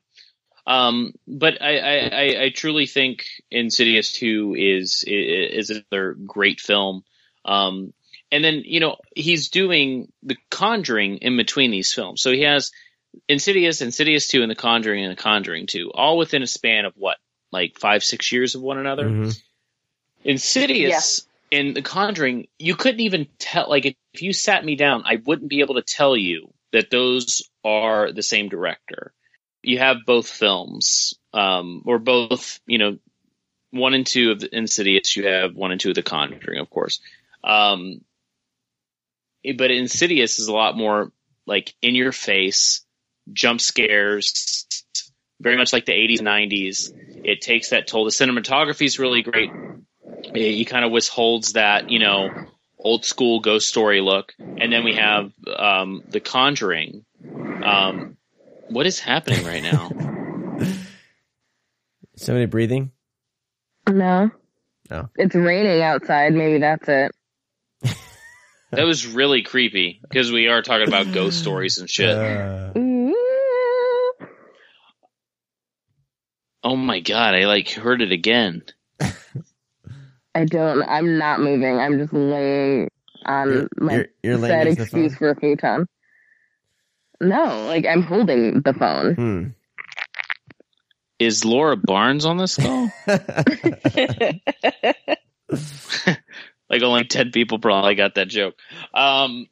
[0.67, 7.05] Um, but I, I, I, I truly think Insidious 2 is, is another great film.
[7.45, 7.93] Um,
[8.31, 12.21] and then, you know, he's doing The Conjuring in between these films.
[12.21, 12.71] So he has
[13.29, 16.93] Insidious, Insidious 2, and The Conjuring and The Conjuring 2, all within a span of
[16.97, 17.17] what,
[17.51, 19.09] like five, six years of one another?
[19.09, 19.43] Mhm.
[20.25, 23.69] Insidious in The Conjuring, you couldn't even tell.
[23.69, 27.49] Like, if, you sat me down, I wouldn't be able to tell you that those
[27.65, 29.13] are the same director.
[29.63, 32.99] You have both films, um, or both, you know,
[33.71, 35.17] one and two of the Insidious.
[35.17, 37.01] You have one and two of The Conjuring, of course.
[37.45, 38.01] Um,
[39.57, 41.13] but Insidious is a lot more
[41.47, 42.85] like in your face,
[43.33, 44.67] jump scares,
[45.41, 46.93] very much like the 80s and 90s.
[47.25, 48.05] It takes that toll.
[48.05, 49.51] The cinematography is really great.
[50.25, 52.31] It, he kind of withholds that, you know,
[52.79, 54.35] old school ghost story look.
[54.39, 57.05] And then we have um, The Conjuring.
[57.25, 58.17] Um,
[58.69, 59.91] what is happening right now?
[62.17, 62.93] Somebody breathing?
[63.89, 64.31] No.
[64.91, 65.09] No.
[65.17, 66.35] It's raining outside.
[66.35, 67.13] Maybe that's it.
[68.71, 72.17] that was really creepy because we are talking about ghost stories and shit.
[72.17, 72.73] Uh,
[76.65, 78.63] oh my god, I like heard it again.
[80.35, 80.83] I don't.
[80.83, 81.79] I'm not moving.
[81.79, 82.91] I'm just laying
[83.27, 85.87] on You're- my you're- you're sad next to the excuse for a futon.
[87.21, 89.15] No, like I'm holding the phone.
[89.15, 89.45] hmm.
[91.19, 92.89] Is Laura Barnes on this call?
[96.71, 98.55] like only 10 people probably got that joke.
[98.95, 99.47] Um,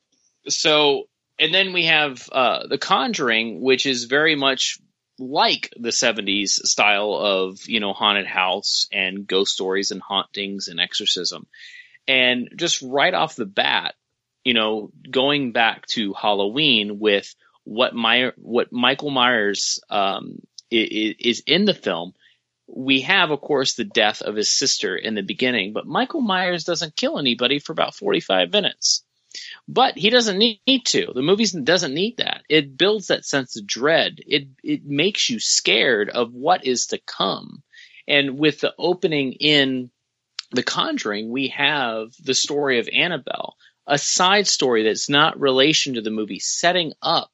[0.48, 1.04] so,
[1.38, 4.78] and then we have uh, The Conjuring, which is very much
[5.18, 10.80] like the 70s style of, you know, haunted house and ghost stories and hauntings and
[10.80, 11.46] exorcism.
[12.08, 13.94] And just right off the bat,
[14.44, 17.34] you know, going back to Halloween with
[17.64, 20.40] what Meyer, what Michael Myers um,
[20.72, 22.14] i- i- is in the film,
[22.68, 26.64] we have, of course, the death of his sister in the beginning, but Michael Myers
[26.64, 29.05] doesn't kill anybody for about 45 minutes.
[29.68, 31.12] But he doesn't need to.
[31.14, 32.42] The movie doesn't need that.
[32.48, 34.18] It builds that sense of dread.
[34.26, 37.62] It it makes you scared of what is to come.
[38.08, 39.90] And with the opening in
[40.52, 43.56] The Conjuring, we have the story of Annabelle,
[43.86, 47.30] a side story that's not relation to the movie, setting up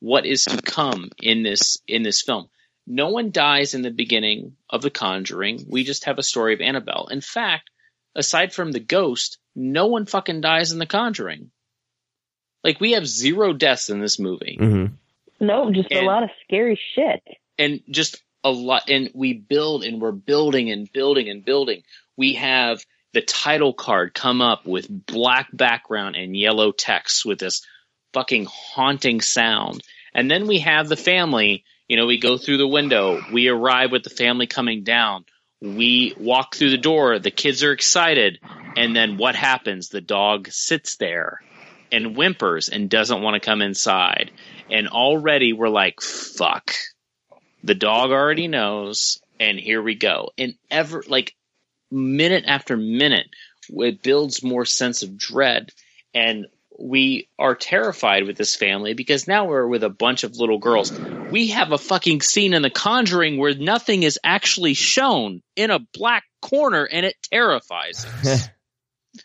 [0.00, 2.48] what is to come in this in this film.
[2.86, 5.66] No one dies in the beginning of The Conjuring.
[5.68, 7.06] We just have a story of Annabelle.
[7.10, 7.70] In fact,
[8.14, 11.50] aside from the ghost, no one fucking dies in The Conjuring.
[12.62, 14.56] Like we have zero deaths in this movie.
[14.58, 14.86] Hmm
[15.40, 17.22] No, just And- a lot of scary shit.
[17.58, 21.82] and just a lot and we build and we're building and building and building.
[22.16, 27.62] We have the title card come up with black background and yellow text with this
[28.12, 29.82] fucking haunting sound.
[30.14, 31.64] And then we have the family.
[31.88, 33.20] You know we go through the window.
[33.32, 35.24] We arrive with the family coming down
[35.60, 38.38] we walk through the door the kids are excited
[38.76, 39.88] and then what happens?
[39.88, 41.40] The dog sits there
[41.92, 44.30] and whimpers and doesn't want to come inside.
[44.70, 46.72] And already we're like fuck.
[47.64, 50.30] The dog already knows, and here we go.
[50.38, 51.34] And ever like
[51.90, 53.28] minute after minute,
[53.68, 55.72] it builds more sense of dread,
[56.14, 56.46] and
[56.80, 60.90] we are terrified with this family because now we're with a bunch of little girls.
[61.30, 65.78] We have a fucking scene in The Conjuring where nothing is actually shown in a
[65.78, 68.48] black corner, and it terrifies us.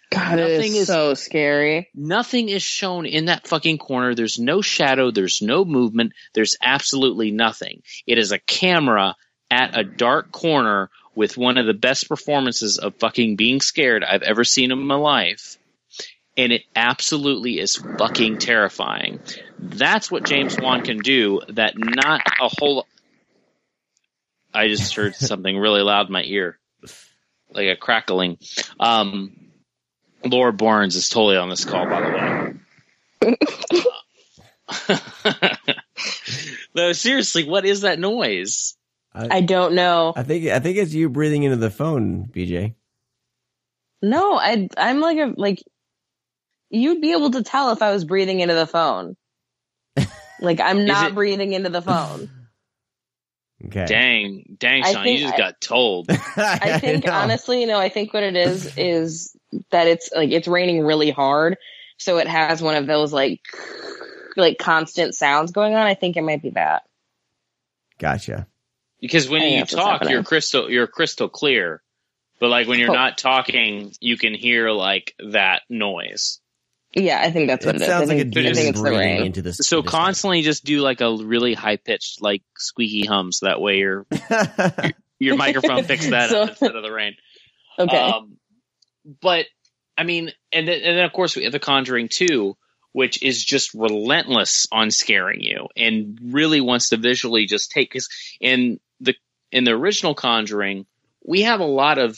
[0.09, 1.89] God, Nothing it is, is- so scary.
[1.93, 4.15] Nothing is shown in that fucking corner.
[4.15, 5.11] There's no shadow.
[5.11, 6.13] There's no movement.
[6.33, 7.83] There's absolutely nothing.
[8.07, 9.15] It is a camera
[9.51, 14.23] at a dark corner with one of the best performances of fucking being scared I've
[14.23, 15.57] ever seen in my life.
[16.37, 19.19] And it absolutely is fucking terrifying.
[19.57, 22.85] That's what James Wan can do that not a whole.
[24.53, 26.59] I just heard something really loud in my ear.
[27.51, 28.37] Like a crackling.
[28.79, 29.51] Um,
[30.25, 32.55] Laura Barnes is totally on this call, by the way.
[36.75, 38.75] no, seriously, what is that noise?
[39.13, 40.13] I don't know.
[40.15, 42.75] I think I think it's you breathing into the phone, BJ.
[44.01, 45.63] No, I I'm like a like
[46.75, 49.15] you'd be able to tell if I was breathing into the phone.
[50.41, 52.29] Like I'm not it- breathing into the phone.
[53.67, 53.85] Okay.
[53.85, 56.07] Dang, dang, I Sean, think you just I- got told.
[56.37, 57.13] I think know.
[57.13, 59.35] honestly, you know, I think what it is is
[59.71, 61.57] that it's like it's raining really hard,
[61.97, 63.39] so it has one of those like
[64.35, 65.87] like constant sounds going on.
[65.87, 66.83] I think it might be that.
[67.97, 68.45] Gotcha.
[68.99, 70.13] Because when you talk, happening.
[70.13, 71.81] you're crystal, you're crystal clear.
[72.39, 72.93] But like when you're Oh.
[72.93, 76.39] not talking, you can hear like that noise.
[76.95, 77.87] Yeah, I think that's what It it is.
[77.89, 80.41] sounds I like a think, I demon think the breathing into the So into constantly
[80.43, 84.91] just do like a really high pitched, like squeaky hum, so that way your stuff.
[85.19, 87.15] your microphone picks that So- up instead of the rain.
[87.77, 87.97] Okay.
[87.97, 88.37] Um,
[89.21, 89.45] but
[89.97, 92.55] I mean, and then, and then of course we have The Conjuring 2,
[92.93, 98.07] which is just relentless on scaring you and really wants to visually just take because
[98.39, 99.15] in the
[99.51, 100.85] in the original Conjuring,
[101.25, 102.17] we have a lot of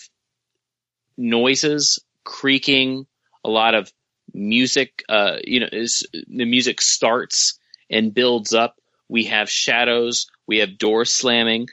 [1.17, 3.07] noises, creaking,
[3.43, 3.91] a lot of
[4.37, 5.03] music.
[5.09, 7.59] Uh, you know, is the music starts
[7.89, 8.75] and builds up.
[9.09, 10.27] We have shadows.
[10.47, 11.67] We have doors slamming.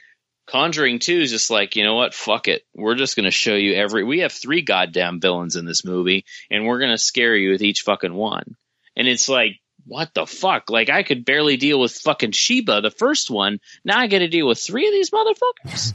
[0.47, 2.13] Conjuring 2 is just like, you know what?
[2.13, 2.63] Fuck it.
[2.75, 4.03] We're just going to show you every.
[4.03, 7.63] We have three goddamn villains in this movie, and we're going to scare you with
[7.63, 8.55] each fucking one.
[8.95, 10.69] And it's like, what the fuck?
[10.69, 13.59] Like, I could barely deal with fucking Sheba, the first one.
[13.83, 15.93] Now I got to deal with three of these motherfuckers.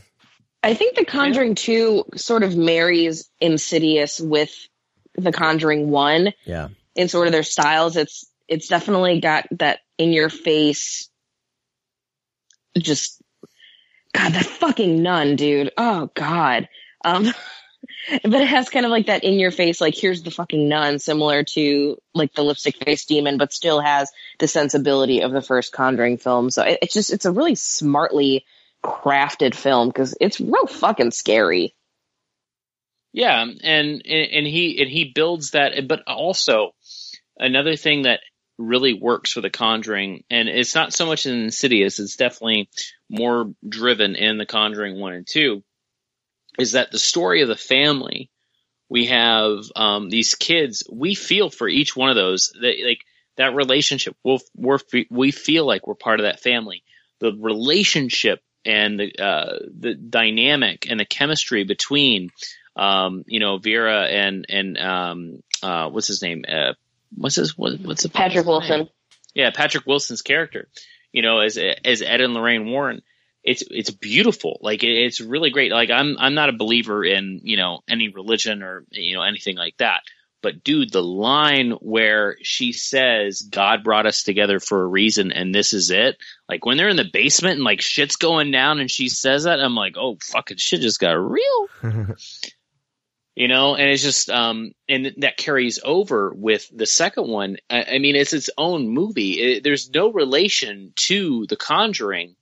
[0.62, 4.54] I think The Conjuring 2 sort of marries Insidious with
[5.14, 6.68] The Conjuring 1 Yeah.
[6.94, 7.96] in sort of their styles.
[7.96, 11.08] It's it's definitely got that in your face
[12.78, 13.20] just
[14.12, 15.72] God, that fucking nun, dude.
[15.76, 16.68] Oh God.
[17.04, 17.26] Um
[18.24, 20.98] but it has kind of like that in your face, like here's the fucking nun,
[20.98, 25.72] similar to like the lipstick face demon, but still has the sensibility of the first
[25.72, 26.50] Conjuring film.
[26.50, 28.44] So it, it's just it's a really smartly
[28.82, 31.74] crafted film because it's real fucking scary.
[33.12, 36.74] Yeah, and and he and he builds that, but also
[37.38, 38.20] another thing that
[38.56, 42.68] really works for The Conjuring, and it's not so much in Insidious, it's definitely
[43.08, 45.64] more driven in The Conjuring one and two,
[46.58, 48.30] is that the story of the family.
[48.88, 50.82] We have um, these kids.
[50.90, 52.52] We feel for each one of those.
[52.60, 53.04] That like
[53.36, 54.16] that relationship.
[54.24, 54.78] We'll, we're
[55.10, 56.82] we feel like we're part of that family.
[57.20, 62.30] The relationship and the uh, the dynamic and the chemistry between
[62.76, 66.44] um, you know, Vera and and um, uh, what's his name?
[66.48, 66.74] Uh,
[67.14, 68.46] what's his what, what's the Patrick name?
[68.46, 68.88] Wilson.
[69.34, 70.68] Yeah, Patrick Wilson's character.
[71.12, 73.02] You know, as as Ed and Lorraine Warren.
[73.42, 74.58] It's it's beautiful.
[74.60, 75.72] Like it, it's really great.
[75.72, 79.56] Like I'm I'm not a believer in you know any religion or you know anything
[79.56, 80.02] like that.
[80.42, 85.54] But dude, the line where she says God brought us together for a reason and
[85.54, 86.16] this is it.
[86.48, 89.60] Like when they're in the basement and like shit's going down and she says that,
[89.60, 91.68] I'm like, oh fucking shit just got real
[93.40, 97.56] you know and it's just um and that carries over with the second one.
[97.70, 99.40] I, I mean it's its own movie.
[99.40, 102.36] It, there's no relation to the conjuring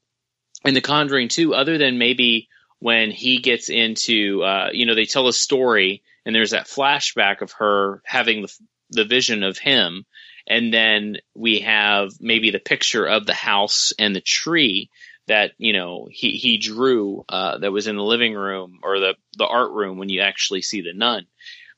[0.65, 2.49] and the conjuring 2 other than maybe
[2.81, 7.41] when he gets into uh you know they tell a story and there's that flashback
[7.41, 8.53] of her having the,
[8.91, 10.05] the vision of him.
[10.47, 14.91] And then we have maybe the picture of the house and the tree
[15.29, 19.15] that you know he he drew uh, that was in the living room or the
[19.37, 21.27] the art room when you actually see the nun.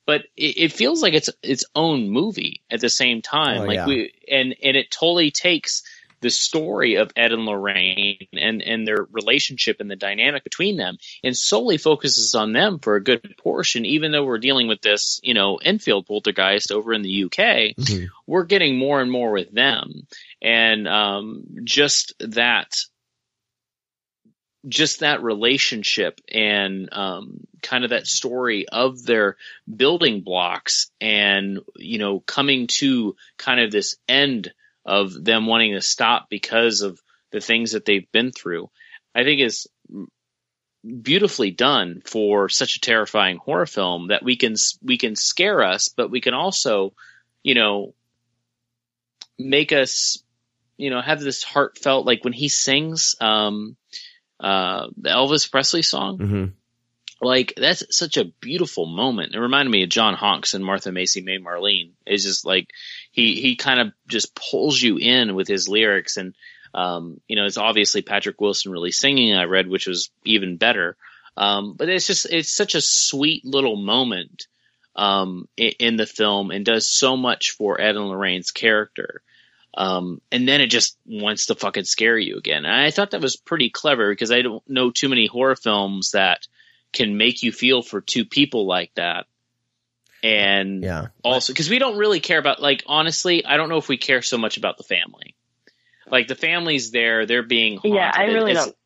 [0.06, 3.62] But it, it feels like it's its own movie at the same time.
[3.62, 3.86] Oh, like yeah.
[3.86, 5.82] we and and it totally takes
[6.22, 10.98] the story of Ed and Lorraine and and their relationship and the dynamic between them
[11.24, 13.86] and solely focuses on them for a good portion.
[13.86, 18.08] Even though we're dealing with this, you know, Enfield poltergeist over in the UK, Mhm.
[18.26, 20.06] we're getting more and more with them
[20.42, 22.76] and um, just that
[24.68, 29.36] just that relationship and um, kind of that story of their
[29.74, 34.52] building blocks and you know coming to kind of this end
[34.84, 37.00] of them wanting to stop because of
[37.30, 38.68] the things that they've been through
[39.14, 39.66] i think is
[41.02, 45.88] beautifully done for such a terrifying horror film that we can we can scare us
[45.88, 46.92] but we can also
[47.42, 47.94] you know
[49.38, 50.22] make us
[50.76, 53.76] you know have this heartfelt like when he sings um
[54.40, 56.52] uh the Elvis Presley song Mhm.
[57.20, 59.34] like that's such a beautiful moment.
[59.34, 61.90] It reminded me of John Hawkes and Martha Marcy May Marlene.
[62.06, 62.68] It's just like
[63.12, 66.34] he he kind of just pulls you in with his lyrics and
[66.72, 70.96] um you know it's obviously Patrick Wilson really singing I read which was even better.
[71.36, 74.46] Um but it's just it's such a sweet little moment
[74.96, 79.22] um in, in the film and does so much for Ed and Lorraine's character.
[79.72, 82.64] Um, and then it just wants to fucking scare you again.
[82.64, 86.10] And I thought that was pretty clever because I don't know too many horror films
[86.10, 86.46] that
[86.92, 89.26] can make you feel for two people like that.
[90.22, 91.06] And Yeah.
[91.24, 94.22] also, because we don't really care about, like, honestly, I don't know if we care
[94.22, 95.34] so much about the family.
[96.10, 97.94] Like, the family's there, they're being haunted.
[97.94, 98.76] Yeah, I really It's- don't.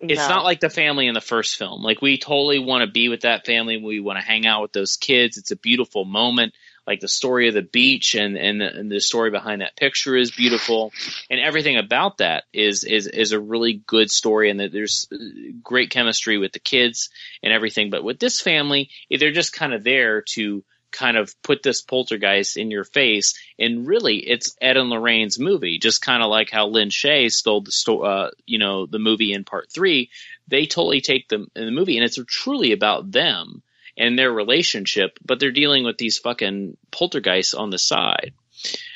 [0.00, 0.28] It's no.
[0.28, 1.82] not like the family in the first film.
[1.82, 3.78] Like, we totally want to be with that family.
[3.78, 5.38] We want to hang out with those kids.
[5.38, 6.52] It's a beautiful moment.
[6.86, 10.16] Like, the story of the beach and, and, the, and the story behind that picture
[10.16, 10.92] is beautiful.
[11.30, 14.50] And everything about that is, is, is a really good story.
[14.50, 15.16] And that there's uh,
[15.62, 17.10] great chemistry with the kids
[17.42, 17.90] and everything.
[17.90, 22.56] But with this family, they're just kind of there to kind of put this poltergeist
[22.56, 23.34] in your face.
[23.58, 27.62] And really, it's Ed and Lorraine's movie, just kind of like how Lin Shaye stole
[27.62, 30.10] the sto- uh, you know, the movie in part three.
[30.46, 33.62] They totally take them in the movie, and it's truly about them
[33.96, 35.18] and their relationship.
[35.24, 38.32] But they're dealing with these fucking poltergeists on the side.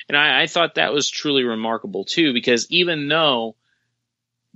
[0.09, 3.57] And I, I thought that was truly remarkable too, because even though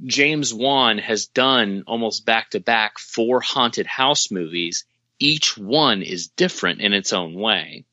[0.05, 4.85] James Wan has done almost back to back four haunted house movies,
[5.19, 7.85] each one is different in its own way.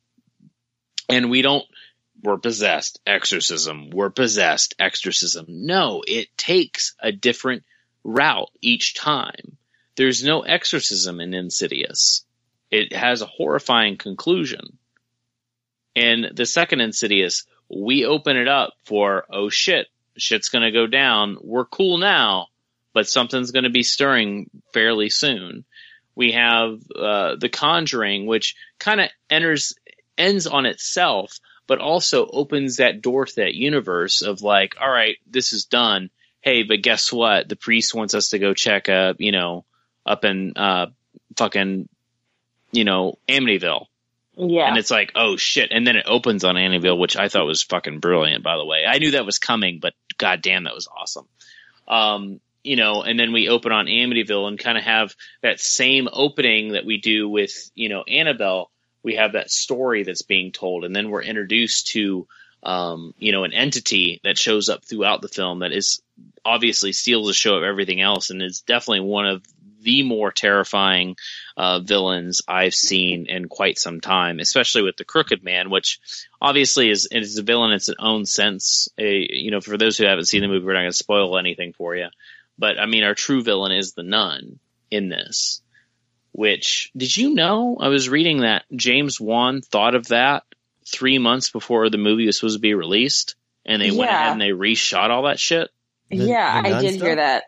[1.08, 1.66] And we don't,
[2.24, 5.46] we're possessed, exorcism, we're possessed, exorcism.
[5.48, 7.64] No, it takes a different
[8.04, 9.58] route each time.
[9.96, 12.26] There's no exorcism in Insidious.
[12.72, 14.78] It has a horrifying conclusion.
[15.96, 19.88] And the second Insidious, we open it up for, oh shit,
[20.18, 21.38] shit's gonna go down.
[21.42, 22.48] We're cool now,
[22.94, 25.66] but something's gonna be stirring fairly soon.
[26.16, 29.74] We have uh, The Conjuring, which kind of enters,
[30.18, 35.18] ends on itself, but also opens that door to that universe of like, all right,
[35.28, 36.10] this is done.
[36.42, 37.48] Hey, but guess what?
[37.48, 39.66] The priest wants us to go check, uh, you know,
[40.06, 40.88] up in, uh,
[41.38, 41.88] fucking,
[42.72, 43.86] you know, Amityville.
[44.36, 44.68] Yeah.
[44.68, 45.72] And it's like, oh shit.
[45.72, 48.86] And then it opens on Amityville, which I thought was fucking brilliant, by the way.
[48.88, 51.28] I knew that was coming, but goddamn, that was awesome.
[51.88, 56.08] Um, you know, and then we open on Amityville and kind of have that same
[56.12, 58.70] opening that we do with, you know, Annabelle.
[59.02, 62.28] We have that story that's being told, and then we're introduced to,
[62.62, 66.02] um, you know, an entity that shows up throughout the film that is
[66.44, 69.44] obviously steals the show of everything else, and is definitely one of
[69.90, 71.16] the more terrifying
[71.58, 76.00] uh, villains I've seen in quite some time, especially with the Crooked Man, which
[76.40, 78.88] obviously is is a villain in its own sense.
[79.00, 81.40] Uh, you know, for those who haven't seen the movie, we're not going to spoil
[81.40, 82.10] anything for you.
[82.60, 84.60] But I mean, our true villain is the nun
[84.92, 85.62] in this.
[86.34, 87.78] Which did you know?
[87.82, 90.44] I was reading that James Wan thought of that
[90.88, 93.36] three months before the movie was supposed to be released,
[93.66, 95.70] and they went ahead and they reshot all that shit.
[96.12, 97.08] The- yeah, the I did stuff?
[97.08, 97.44] hear that.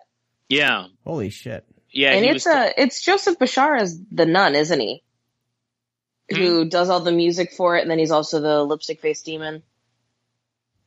[0.50, 1.64] Yeah, Holy shit.
[1.92, 2.12] Yeah.
[2.14, 5.04] and it's was- uh it's Joseph Bishara as the nun, isn't he?
[6.32, 6.38] Hmm.
[6.38, 9.64] Who does all the music for it, and then he's also the lipstick face demon.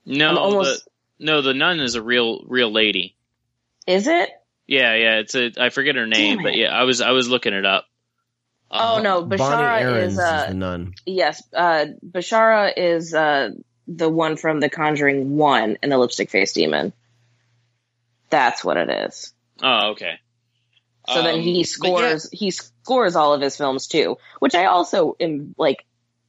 [0.07, 0.85] no, I'm almost
[1.19, 1.43] the, no.
[1.43, 3.17] The nun is a real real lady.
[3.87, 4.31] is it?
[4.67, 5.19] Yeah, yeah.
[5.19, 7.87] It's a I forget her name, but yeah, I was I was looking it up.
[8.71, 10.95] Oh Uh, no, Bonnie Bashara is uh the nun.
[11.05, 13.51] yes, uh Bishara is uh
[13.87, 16.95] the one from The Conjuring One and the lipstick face demon.
[18.31, 19.35] That's what it is.
[19.63, 20.15] Oh, okay.
[21.09, 24.55] So then Um, he but yeah, scores he scores all of his films too, which
[24.55, 25.85] I also am like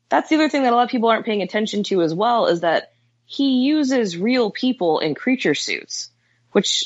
[0.09, 2.47] that's the other thing that a lot of people aren't paying attention to as well
[2.47, 2.91] is that
[3.25, 6.09] he uses real people in creature suits,
[6.51, 6.85] which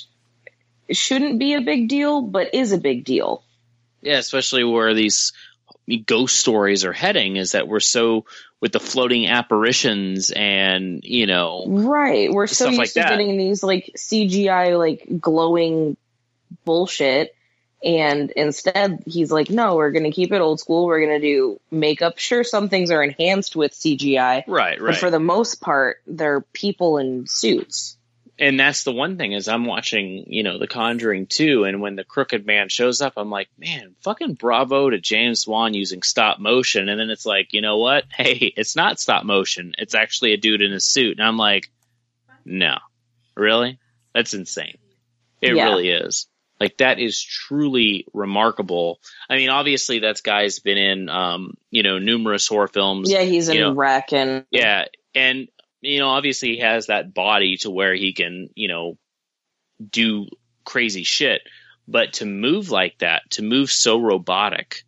[0.92, 3.44] shouldn't be a big deal, but is a big deal.
[4.02, 5.34] Yeah, especially where these
[6.06, 8.26] ghost stories are heading is that we're so
[8.62, 12.32] with the floating apparitions and you know Right.
[12.32, 13.10] We're so used like to that.
[13.10, 15.98] getting these like CGI like glowing
[16.66, 17.36] bullshit.
[17.84, 20.86] And instead he's like, no, we're gonna keep it old school.
[20.86, 22.18] We're gonna do makeup.
[22.20, 24.80] Sure, some things are enhanced with CGI, right right.
[24.82, 27.96] but for the most part, they're people in suits.
[28.38, 31.96] and that's the one thing is I'm watching you know The Conjuring 2 and when
[31.96, 36.40] the crooked man shows up I'm like man fucking bravo to James Wan using stop
[36.40, 40.34] motion and then it's like you know what hey it's not stop motion it's actually
[40.34, 41.70] a dude in a suit and I'm like
[42.46, 42.78] no
[43.36, 43.78] really
[44.14, 44.78] that's insane
[45.42, 45.66] it Yeah.
[45.66, 46.28] really is
[46.60, 49.00] like that is truly remarkable
[49.30, 53.50] I mean obviously that's guy's been in um you know numerous horror films Yeah, he's
[53.50, 55.48] in know, wreck and yeah, and
[55.82, 58.98] you know, obviously he has that body to where he can, you know,
[59.88, 60.28] do
[60.66, 61.42] crazy shit.
[61.88, 64.84] But to move like that, to move so robotic,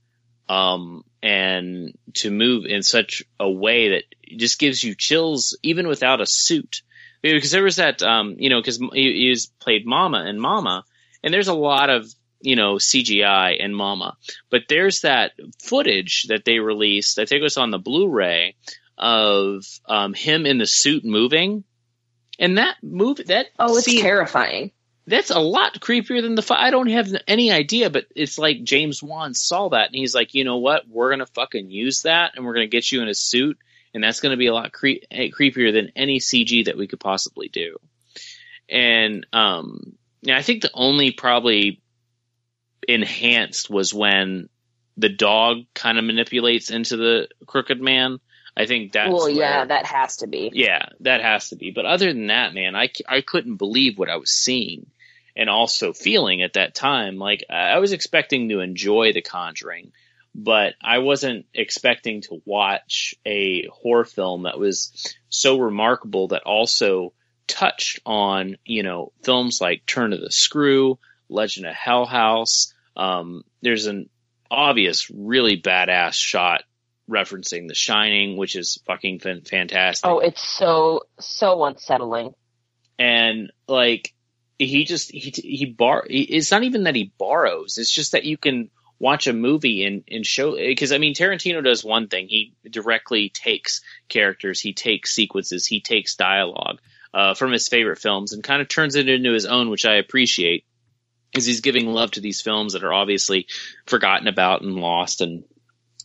[0.48, 4.03] um, and to move in such a way that
[4.38, 6.81] just gives you chills, even without a suit.
[7.23, 10.84] Because there was that, um, you know, because he, he's played Mama and Mama,
[11.23, 12.07] and there's a lot of
[12.41, 14.18] you know CGI and Mama,
[14.49, 15.34] but there's that
[15.64, 17.19] footage that they released.
[17.19, 18.56] I think it was on the Blu-ray
[18.98, 21.64] of um, him in the suit moving,
[22.39, 24.72] and that move that oh, it's scene- terrifying.
[25.07, 26.41] that's a lot creepier than the.
[26.41, 30.14] Fi- I don't have any idea, but it's like James Wan saw that and he's
[30.15, 30.88] like, you know what?
[30.88, 33.57] We're gonna fucking use that, and we're gonna get you in a suit,
[33.93, 37.49] and that's gonna be a lot cre- creepier than any CG that we could possibly
[37.49, 37.77] do.
[38.69, 41.81] And um, yeah, I think the only probably
[42.88, 44.49] enhanced was when
[44.98, 48.19] the dog kind of manipulates into the crooked man.
[48.56, 50.52] I think that's well, yeah, where- that has to be.
[50.53, 51.72] yeah, that has to be.
[51.72, 54.88] But other than that, man, I I couldn't believe what I was seeing
[55.35, 57.18] and also feeling at that time.
[57.18, 59.93] Like, I I was expecting to enjoy The Conjuring,
[60.35, 67.14] but I wasn't expecting to watch a horror film that was so remarkable that also
[67.52, 70.98] touched on, you know, films like Turn of the Screw,
[71.30, 72.73] Legend of Hell House.
[72.95, 74.10] Um, there's an
[74.49, 76.64] obvious, really badass shot
[77.10, 80.10] referencing The Shining, which is fucking fan- fantastic.
[80.10, 82.34] Oh, it's so so unsettling.
[82.98, 84.14] and like
[84.57, 86.06] he just he he bar.
[86.10, 87.78] It's not even that he borrows.
[87.78, 88.69] It's just that you can
[88.99, 92.28] watch a movie and and show because I mean Tarantino does one thing.
[92.30, 96.80] He directly takes characters, he takes sequences, he takes dialogue
[97.13, 99.95] uh, from his favorite films and kind of turns it into his own, which I
[99.95, 100.65] appreciate.
[101.35, 103.47] is he's giving love to these films that are obviously
[103.85, 105.43] forgotten about and lost and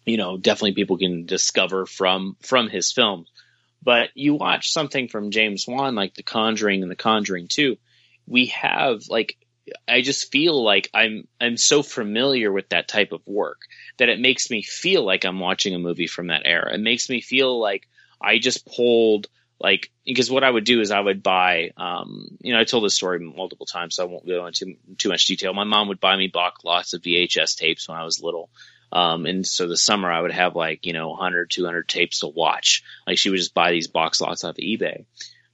[0.04, 3.28] you know definitely people can discover from from his films
[3.82, 7.76] but you watch something from James Wan like The Conjuring and The Conjuring 2
[8.26, 9.36] we have like
[9.88, 13.62] I just feel like I'm I'm so familiar with that type of work
[13.98, 16.74] that it makes me feel like I'm watching a movie from that era.
[16.74, 17.88] It makes me feel like
[18.20, 19.28] I just pulled
[19.60, 22.84] like because what I would do is I would buy um you know I told
[22.84, 25.54] this story multiple times so I won't go into too much detail.
[25.54, 28.50] My mom would buy me box lots of VHS tapes when I was little.
[28.92, 32.28] Um, and so the summer I would have like, you know, 100, 200 tapes to
[32.28, 32.84] watch.
[33.06, 35.04] Like she would just buy these box lots off of eBay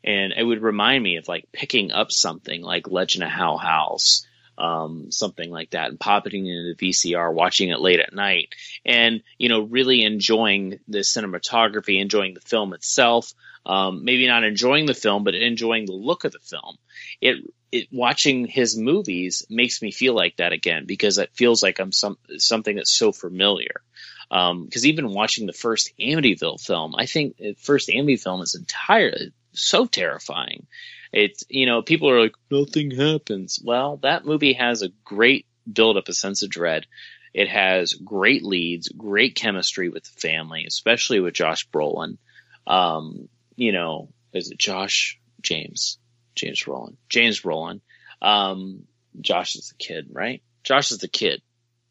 [0.04, 4.26] and it would remind me of like picking up something like Legend of Hell House,
[4.58, 8.54] um, something like that, and popping it into the VCR, watching it late at night,
[8.84, 13.32] and you know, really enjoying the cinematography, enjoying the film itself.
[13.64, 16.76] Um, maybe not enjoying the film, but enjoying the look of the film.
[17.20, 17.36] It,
[17.70, 21.92] it watching his movies makes me feel like that again because it feels like I'm
[21.92, 23.82] some something that's so familiar.
[24.28, 28.54] Because um, even watching the first Amityville film, I think the first Amityville film is
[28.54, 30.66] entirely so terrifying.
[31.12, 33.60] It's, you know, people are like, nothing happens.
[33.62, 36.86] Well, that movie has a great build up a sense of dread.
[37.34, 42.18] It has great leads, great chemistry with the family, especially with Josh Brolin.
[42.66, 45.98] Um, you know, is it Josh James?
[46.34, 46.96] James Brolin.
[47.08, 47.80] James Brolin.
[48.20, 48.84] Um,
[49.20, 50.42] Josh is the kid, right?
[50.64, 51.42] Josh is the kid.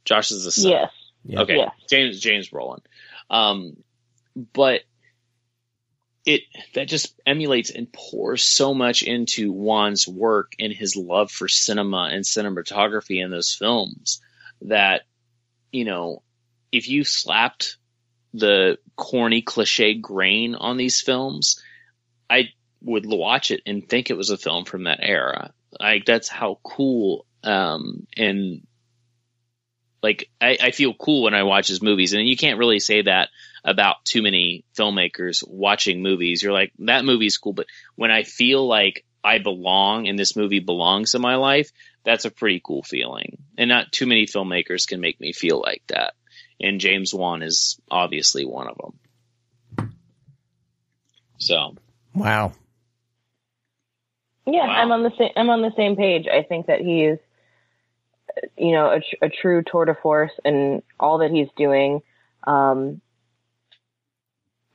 [0.05, 0.71] Josh is the son.
[0.71, 0.91] Yes.
[1.23, 1.41] Yeah.
[1.41, 1.57] Okay.
[1.57, 1.71] Yes.
[1.89, 2.79] James James Brolin.
[3.29, 3.77] Um,
[4.53, 4.81] but
[6.25, 6.41] it
[6.75, 12.09] that just emulates and pours so much into Wan's work and his love for cinema
[12.11, 14.21] and cinematography in those films
[14.61, 15.01] that
[15.71, 16.21] you know
[16.71, 17.77] if you slapped
[18.33, 21.61] the corny cliche grain on these films
[22.29, 22.49] I
[22.81, 26.59] would watch it and think it was a film from that era like that's how
[26.63, 28.65] cool um and
[30.03, 33.03] like I, I feel cool when I watch his movies and you can't really say
[33.03, 33.29] that
[33.63, 36.41] about too many filmmakers watching movies.
[36.41, 40.59] You're like, that movie's cool, but when I feel like I belong and this movie
[40.59, 41.71] belongs in my life,
[42.03, 43.37] that's a pretty cool feeling.
[43.57, 46.13] And not too many filmmakers can make me feel like that.
[46.61, 49.89] And James Wan is obviously one of them.
[51.37, 51.75] So,
[52.13, 52.53] Wow.
[54.45, 54.73] Yeah, Wow.
[54.73, 55.31] I'm on the same.
[55.35, 56.27] I'm on the same page.
[56.27, 57.17] I think that he's,
[58.57, 62.01] you know, a, tr- a true tour de force in all that he's doing.
[62.45, 63.01] Um,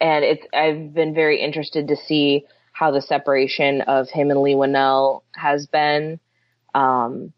[0.01, 0.47] and it's.
[0.55, 5.67] I've been very interested to see how the separation of him and Leigh Whannell has
[5.67, 6.21] been,
[6.75, 7.33] um,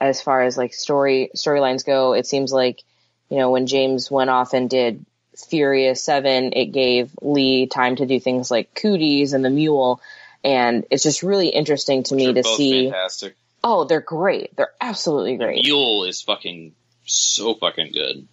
[0.00, 2.12] as far as like story storylines go.
[2.12, 2.82] It seems like,
[3.28, 5.04] you know, when James went off and did
[5.36, 10.00] Furious Seven, it gave Leigh time to do things like Cooties and the Mule.
[10.42, 12.90] And it's just really interesting to me to see.
[12.90, 13.36] fantastic.
[13.62, 14.56] Oh, they're great.
[14.56, 15.64] They're absolutely great.
[15.64, 16.74] Mule is fucking
[17.04, 18.28] so fucking good.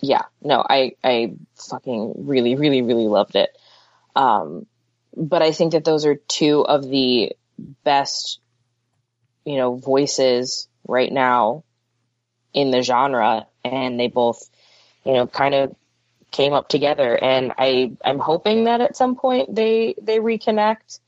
[0.00, 3.50] yeah, no, I, I fucking really, really, really loved it.
[4.14, 4.66] Um,
[5.16, 7.32] but I think that those are two of the
[7.84, 8.40] best,
[9.44, 11.64] you know, voices right now
[12.52, 13.46] in the genre.
[13.72, 14.48] And they both,
[15.04, 15.74] you know, kind of
[16.30, 17.16] came up together.
[17.16, 21.00] And I, I'm hoping that at some point they, they reconnect.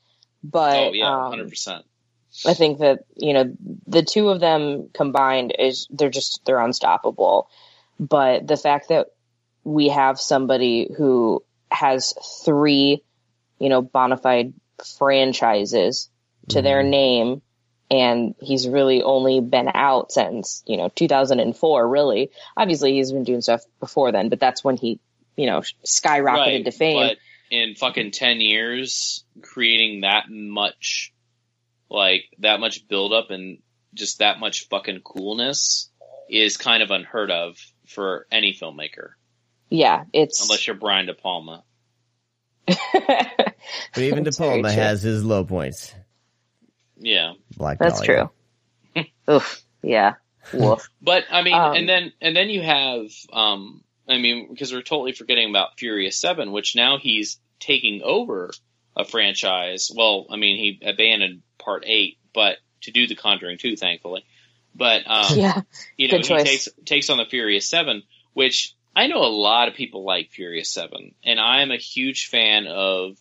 [0.42, 1.84] But, oh yeah, um, hundred percent.
[2.46, 3.52] I think that you know
[3.86, 7.50] the two of them combined is they're just they're unstoppable.
[7.98, 9.08] But the fact that
[9.64, 12.14] we have somebody who has
[12.44, 13.02] three,
[13.58, 14.54] you know, bona fide
[14.98, 16.08] franchises
[16.48, 17.42] to their name,
[17.90, 21.88] and he's really only been out since you know 2004.
[21.88, 25.00] Really, obviously he's been doing stuff before then, but that's when he,
[25.36, 27.08] you know, skyrocketed to fame.
[27.08, 27.18] But
[27.50, 31.12] in fucking ten years, creating that much,
[31.90, 33.58] like that much buildup and
[33.94, 35.90] just that much fucking coolness
[36.28, 37.56] is kind of unheard of
[37.88, 39.10] for any filmmaker,
[39.68, 41.64] yeah, it's unless you're Brian De Palma.
[43.94, 45.94] But even De Palma has his low points.
[47.00, 48.30] Yeah, Black That's Dahlia.
[48.94, 49.04] true.
[49.34, 49.62] Oof.
[49.82, 50.14] Yeah.
[50.52, 50.88] Woof.
[51.02, 54.82] but I mean, Um, and then and then you have, um, I mean, because we're
[54.82, 58.50] totally forgetting about Furious Seven, which now he's taking over
[58.96, 59.90] a franchise.
[59.94, 64.24] Well, I mean, he abandoned Part Eight, but to do The Conjuring Two, thankfully.
[64.74, 65.60] But um, yeah.
[65.96, 66.44] you know, Good he choice.
[66.44, 68.02] takes takes on the Furious Seven,
[68.34, 72.26] which I know a lot of people like Furious Seven, and I am a huge
[72.28, 73.16] fan of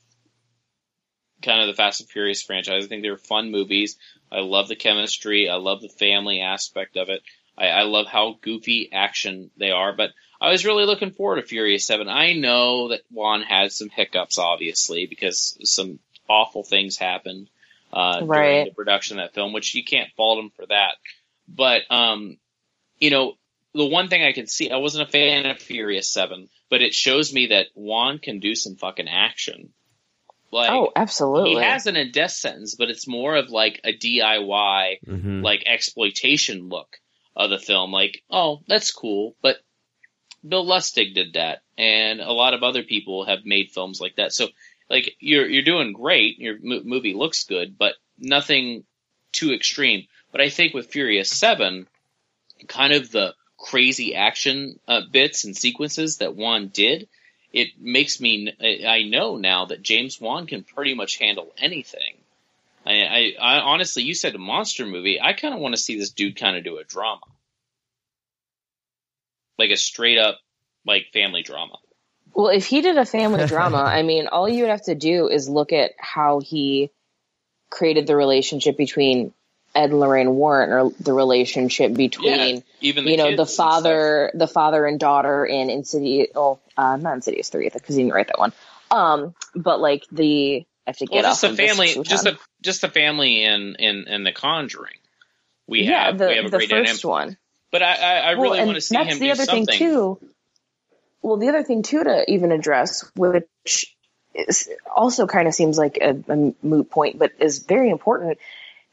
[1.42, 2.86] kind of the Fast and Furious franchise.
[2.86, 3.98] I think they're fun movies.
[4.32, 5.50] I love the chemistry.
[5.50, 7.22] I love the family aspect of it.
[7.58, 10.12] I, I love how goofy action they are, but
[10.42, 12.08] I was really looking forward to Furious Seven.
[12.08, 16.00] I know that Wan had some hiccups, obviously, because some
[16.30, 17.50] awful things happened
[17.92, 20.94] uh, during the production of that film, which you can't fault him for that.
[21.48, 22.38] But um,
[23.00, 23.34] you know,
[23.74, 26.94] the one thing I could see, I wasn't a fan of Furious Seven, but it
[26.94, 29.74] shows me that Wan can do some fucking action.
[30.52, 31.52] Like, oh, absolutely.
[31.52, 35.44] he has an in death sentence, but it's more of like a DIY, Mhm.
[35.44, 37.00] like exploitation look
[37.36, 37.92] of the film.
[37.92, 39.58] Like, oh, that's cool, but
[40.48, 44.34] Bill Lustig did that, and a lot of other people have made films like that.
[44.34, 44.48] So,
[44.90, 46.40] like, you're you're doing great.
[46.40, 48.86] Your mo- movie looks good, but nothing
[49.32, 50.08] too extreme.
[50.32, 51.88] But I think with Furious Seven,
[52.68, 57.10] kind of the crazy action uh, bits and sequences that Wan did,
[57.52, 58.54] it makes me.
[58.62, 62.18] I I know now that James Wan can pretty much handle anything.
[62.86, 65.20] I, I, I honestly, you said a monster movie.
[65.22, 67.22] I kind of want to see this dude kind of do a drama,
[69.58, 70.40] like a straight up
[70.86, 71.78] like family drama.
[72.34, 75.28] Well, if he did a family drama, I mean, all you would have to do
[75.28, 76.92] is look at how he
[77.70, 79.34] created the relationship between
[79.76, 84.32] Ed and Lorraine Warren, or the relationship between yeah, even the you know the father,
[84.34, 86.28] the father and daughter in Insidious.
[86.36, 88.54] Oh, uh, not Insidious three because you didn't write that one.
[88.92, 92.40] Um, but like the I have to Well, get just off the family, just the
[92.62, 94.98] just the family in in in the Conjuring.
[95.68, 97.38] We yeah, have the, we have a the great first dynamic, one.
[97.72, 99.66] but I I, I really and want to see that's him the do other something.
[99.68, 100.20] thing too.
[101.22, 103.96] Well, the other thing too to even address, which
[104.34, 108.38] is also kind of seems like a, a moot point, but is very important,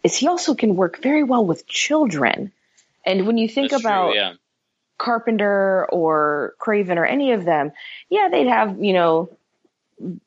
[0.07, 2.53] is he also can work very well with children.
[3.05, 4.35] And when you think That's true, about yeah.
[4.99, 7.73] Carpenter or Craven or any of them,
[8.09, 9.37] yeah, they'd have, you know,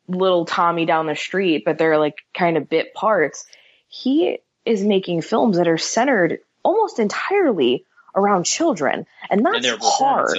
[0.10, 3.46] little Tommy down the street, but they're like kind of bit parts.
[3.88, 9.06] He is making films that are centered almost entirely around children.
[9.30, 10.38] And that's and their hard.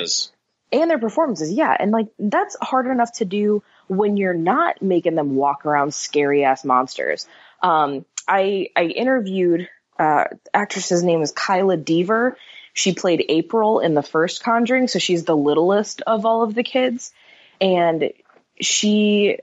[0.71, 1.75] And their performances, yeah.
[1.81, 6.45] And like that's hard enough to do when you're not making them walk around scary
[6.45, 7.27] ass monsters.
[7.63, 10.25] Um, I I interviewed uh,
[10.55, 12.37] actress's name is Kyla Deaver.
[12.73, 16.63] She played April in the first Conjuring, so she's the littlest of all of the
[16.63, 17.13] kids.
[17.61, 18.13] And
[18.61, 19.39] she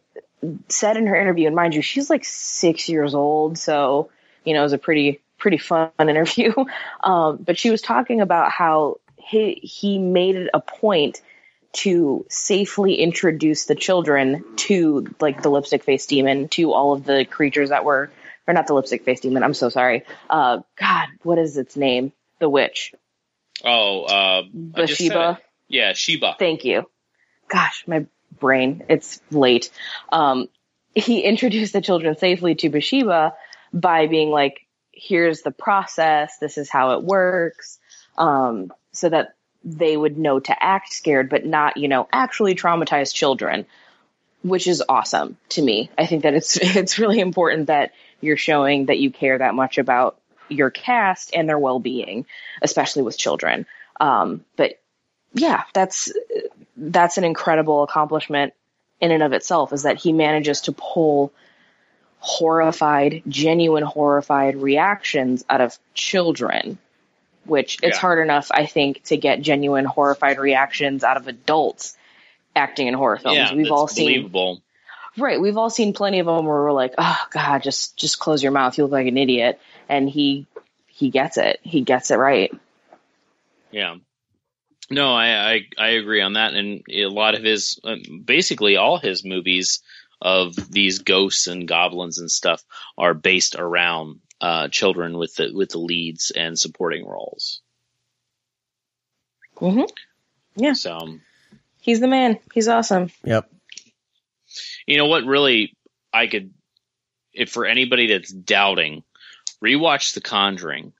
[0.69, 4.09] said in her interview, and mind you, she's like six years old, so
[4.45, 6.53] you know it was a pretty pretty fun interview.
[7.03, 11.21] Um, but she was talking about how he he made it a point
[11.73, 17.25] to safely introduce the children to like the lipstick face demon, to all of the
[17.25, 18.09] creatures that were
[18.47, 19.43] or not the lipstick face demon.
[19.43, 20.05] I'm so sorry.
[20.29, 22.13] Uh, God, what is its name?
[22.39, 22.93] The witch,
[23.63, 24.43] Oh, uh,
[24.75, 25.39] I just said Bathsheba.
[25.67, 26.35] Yeah, Sheba.
[26.37, 26.89] Thank you.
[27.47, 28.05] Gosh, my
[28.39, 28.83] brain.
[28.89, 29.69] It's late.
[30.11, 30.49] Um,
[30.93, 33.33] he introduced the children safely to Bathsheba
[33.73, 36.37] by being like, here's the process.
[36.39, 37.79] This is how it works.
[38.17, 43.13] Um, so that they would know to act scared, but not, you know, actually traumatize
[43.13, 43.65] children,
[44.41, 45.91] which is awesome to me.
[45.97, 47.91] I think that it's, it's really important that
[48.21, 50.19] you're showing that you care that much about
[50.49, 52.25] your cast and their well-being,
[52.61, 53.65] especially with children.
[53.99, 54.79] Um, but
[55.33, 56.11] yeah, that's
[56.77, 58.53] that's an incredible accomplishment
[59.01, 59.73] in and of itself.
[59.73, 61.33] Is that he manages to pull
[62.19, 66.77] horrified, genuine horrified reactions out of children,
[67.45, 68.01] which it's Yeah.
[68.01, 71.95] hard enough, I think, to get genuine horrified reactions out of adults
[72.55, 73.37] acting in horror films.
[73.37, 74.61] yeah, We've all seen believable.
[75.17, 75.41] Right.
[75.41, 78.51] We've all seen plenty of them where we're like, oh God, just just close your
[78.51, 78.77] mouth.
[78.77, 79.59] You look like an idiot.
[79.89, 80.45] And he
[80.87, 81.59] he gets it.
[81.63, 82.53] He gets it right.
[83.71, 83.95] Yeah.
[84.89, 88.97] No, I, I I agree on that, and a lot of his, uh, basically all
[88.97, 89.81] his movies
[90.21, 92.63] of these ghosts and goblins and stuff
[92.97, 97.61] are based around uh, children with the with the leads and supporting roles.
[99.57, 99.83] hmm
[100.55, 100.73] Yeah.
[100.73, 101.19] So
[101.81, 102.39] He's the man.
[102.53, 103.11] He's awesome.
[103.23, 103.49] Yep.
[104.85, 105.25] You know what?
[105.25, 105.75] Really,
[106.13, 106.53] I could,
[107.33, 109.03] if for anybody that's doubting,
[109.63, 110.93] rewatch The Conjuring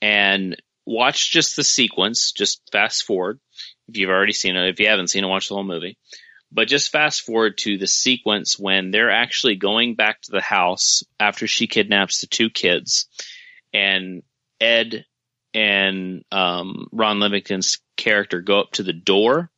[0.00, 0.56] and
[0.86, 2.32] watch just the sequence.
[2.32, 3.40] Just fast forward
[3.88, 4.68] if you've already seen it.
[4.68, 5.98] If you haven't seen it, watch the whole movie.
[6.50, 11.02] But just fast forward to the sequence when they're actually going back to the house
[11.20, 13.06] after she kidnaps the two kids,
[13.74, 14.22] and
[14.60, 15.04] Ed
[15.54, 19.50] and um, Ron Livingston's character go up to the door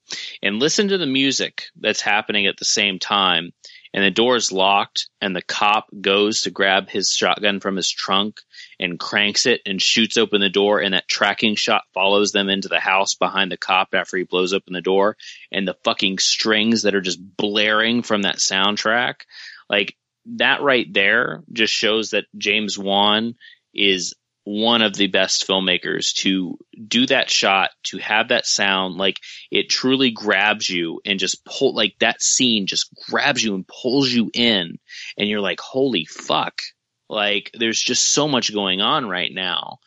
[0.43, 3.53] and listen to the music that's happening at the same time.
[3.93, 7.91] And the door is locked, and the cop goes to grab his shotgun from his
[7.91, 8.41] trunk
[8.79, 10.81] and cranks it and shoots open the door.
[10.81, 14.53] And that tracking shot follows them into the house behind the cop after he blows
[14.53, 15.17] open the door.
[15.51, 19.23] And the fucking strings that are just blaring from that soundtrack,
[19.69, 19.97] like
[20.37, 23.35] that right there, just shows that James Wan
[23.75, 24.15] is
[24.45, 26.59] one of the best filmmakers to
[26.89, 29.19] do that shot, to have that sound, like
[29.51, 34.11] it truly grabs you and just pull like that scene just grabs you and pulls
[34.11, 34.79] you in
[35.19, 36.63] and you're like, holy fuck.
[37.09, 39.79] Like there's just so much going on right now.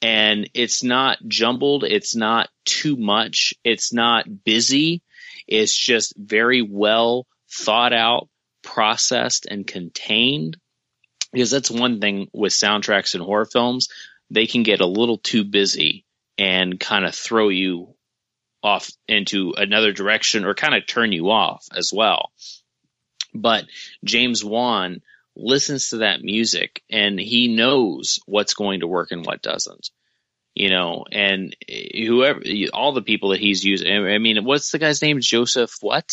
[0.00, 1.84] and it's not jumbled.
[1.84, 3.54] It's not too much.
[3.64, 5.02] It's not busy.
[5.46, 8.28] It's just very well thought out,
[8.62, 10.56] processed, and contained.
[11.32, 13.88] Because that's one thing with soundtracks and horror films.
[14.30, 16.04] They can get a little too busy
[16.36, 17.94] and kind of throw you
[18.62, 22.30] off into another direction or kind of turn you off as well.
[23.34, 23.66] But
[24.04, 25.02] James Wan
[25.36, 29.90] listens to that music and he knows what's going to work and what doesn't.
[30.54, 32.40] You know, and whoever,
[32.72, 33.92] all the people that he's using.
[33.92, 35.20] I mean, what's the guy's name?
[35.20, 36.10] Joseph what?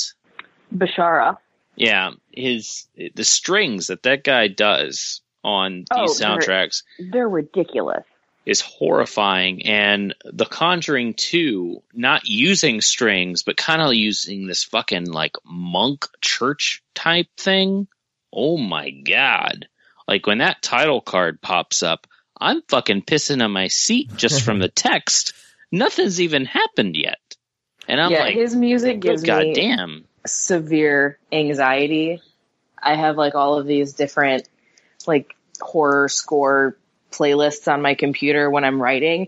[0.75, 1.37] Bishara.
[1.75, 8.03] Yeah, his the strings that that guy does on Oh, these they're- soundtracks They're ridiculous.
[8.45, 9.65] is horrifying.
[9.65, 16.05] And The Conjuring 2, not using strings, but kind of using this fucking like monk
[16.21, 17.87] church type thing.
[18.31, 19.67] Oh my god.
[20.07, 22.05] Like when that title card pops up,
[22.39, 25.33] I'm fucking pissing on my seat just from the text.
[25.71, 27.19] Nothing's even happened yet.
[27.87, 30.05] And I'm yeah, like, his music gives good me goddamn.
[30.25, 32.21] Severe anxiety.
[32.81, 34.47] I have like all of these different
[35.07, 36.77] like horror score
[37.11, 39.27] playlists on my computer when I'm writing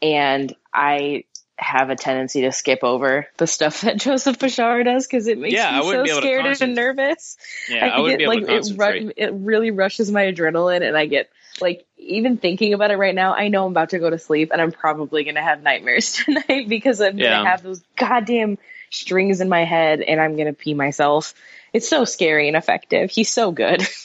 [0.00, 1.24] and I
[1.56, 5.54] have a tendency to skip over the stuff that Joseph Bishara does because it makes
[5.54, 7.36] Yeah, me so to scared and nervous.
[7.68, 9.04] Yeah, I, I wouldn't get be able like to it, concentrate.
[9.04, 11.30] ru- it really rushes my adrenaline and I get
[11.60, 14.50] like even thinking about it right now, I know I'm about to go to sleep
[14.52, 17.36] and I'm probably gonna have nightmares tonight because I'm Yeah.
[17.36, 18.58] gonna have those goddamn
[18.94, 21.34] strings in my head and I'm gonna pee myself.
[21.72, 23.10] It's so scary and effective.
[23.10, 23.82] He's so good.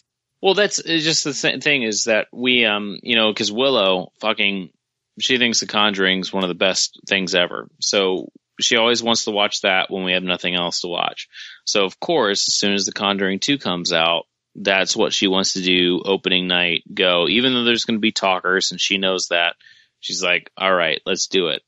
[0.42, 4.70] Well, that's just the th- thing is that we, um, you know, because Willow fucking,
[5.20, 7.68] she thinks The Conjuring's one of the best things ever.
[7.82, 8.30] So
[8.60, 11.28] she always wants to watch that when we have nothing else to watch.
[11.66, 15.54] So of course, as soon as The Conjuring Two comes out, that's what she wants
[15.54, 16.02] to do.
[16.04, 17.28] Opening night, go.
[17.28, 19.56] Even though there's going to be talkers, and she knows that,
[20.00, 21.62] she's like, "All right, let's do it."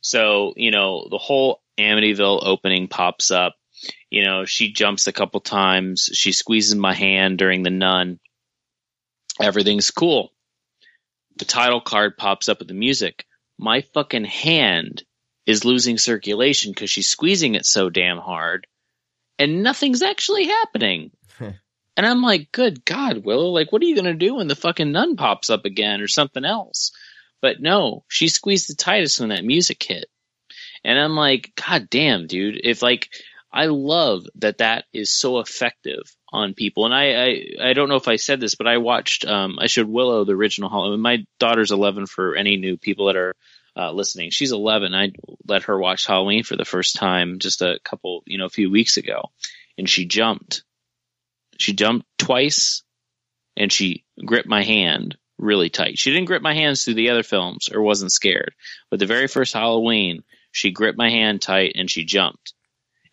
[0.00, 3.56] So you know, the whole Amityville opening pops up
[4.10, 6.10] you know, she jumps a couple times.
[6.12, 8.18] She squeezes my hand during the nun.
[9.40, 10.32] Everything's cool.
[11.36, 13.24] The title card pops up with the music.
[13.56, 15.04] My fucking hand
[15.46, 18.66] is losing circulation because she's squeezing it so damn hard,
[19.38, 21.12] and nothing's actually happening.
[21.40, 24.56] and I'm like, good God, Willow, like, what are you going to do when the
[24.56, 26.92] fucking nun pops up again or something else?
[27.40, 30.06] But no, she squeezed the tightest when that music hit.
[30.84, 32.60] And I'm like, God damn, dude.
[32.62, 33.08] If like,
[33.52, 36.84] I love that that is so effective on people.
[36.84, 39.66] And I, I, I don't know if I said this, but I watched, um, I
[39.66, 41.00] showed Willow the original Halloween.
[41.00, 43.34] My daughter's 11 for any new people that are
[43.76, 44.30] uh, listening.
[44.30, 44.94] She's 11.
[44.94, 45.12] I
[45.46, 48.70] let her watch Halloween for the first time just a couple, you know, a few
[48.70, 49.30] weeks ago.
[49.76, 50.62] And she jumped.
[51.58, 52.84] She jumped twice
[53.56, 55.98] and she gripped my hand really tight.
[55.98, 58.54] She didn't grip my hands through the other films or wasn't scared.
[58.90, 62.54] But the very first Halloween, she gripped my hand tight and she jumped.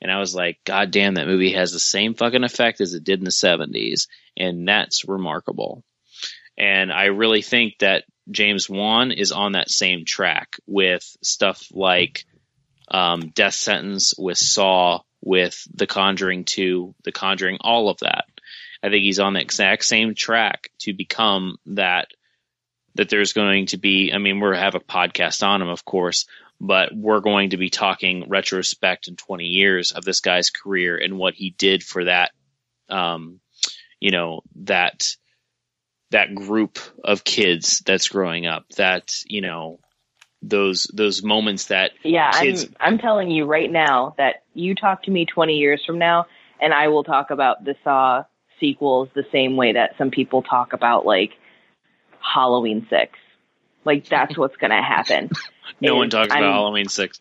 [0.01, 3.03] And I was like, God damn, that movie has the same fucking effect as it
[3.03, 4.07] did in the 70s.
[4.37, 5.83] And that's remarkable.
[6.57, 12.25] And I really think that James Wan is on that same track with stuff like
[12.89, 18.25] um, Death Sentence, with Saw, with The Conjuring 2, The Conjuring, all of that.
[18.83, 22.09] I think he's on the exact same track to become that.
[22.95, 26.25] That there's going to be, I mean, we're have a podcast on him, of course,
[26.59, 31.17] but we're going to be talking retrospect in 20 years of this guy's career and
[31.17, 32.31] what he did for that,
[32.89, 33.39] um,
[33.99, 35.15] you know, that
[36.11, 38.65] that group of kids that's growing up.
[38.77, 39.79] That you know,
[40.41, 45.03] those those moments that Yeah, Kids- I'm I'm telling you right now that you talk
[45.03, 46.25] to me 20 years from now
[46.59, 48.23] and I will talk about the Saw
[48.59, 51.31] sequels the same way that some people talk about like
[52.19, 53.11] Halloween 6.
[53.87, 55.31] Like that's what's going to happen.
[55.81, 57.19] no one talks about I'm- Halloween six.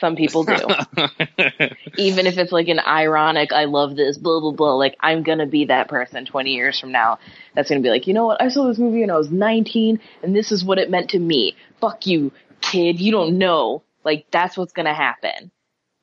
[0.00, 0.54] Some people do.
[1.96, 5.38] Even if it's like an ironic I love this blah blah blah like I'm going
[5.38, 7.18] to be that person 20 years from now
[7.54, 8.40] that's going to be like, "You know what?
[8.40, 11.18] I saw this movie when I was 19 and this is what it meant to
[11.18, 13.00] me." Fuck you, kid.
[13.00, 13.82] You don't know.
[14.04, 15.50] Like that's what's going to happen.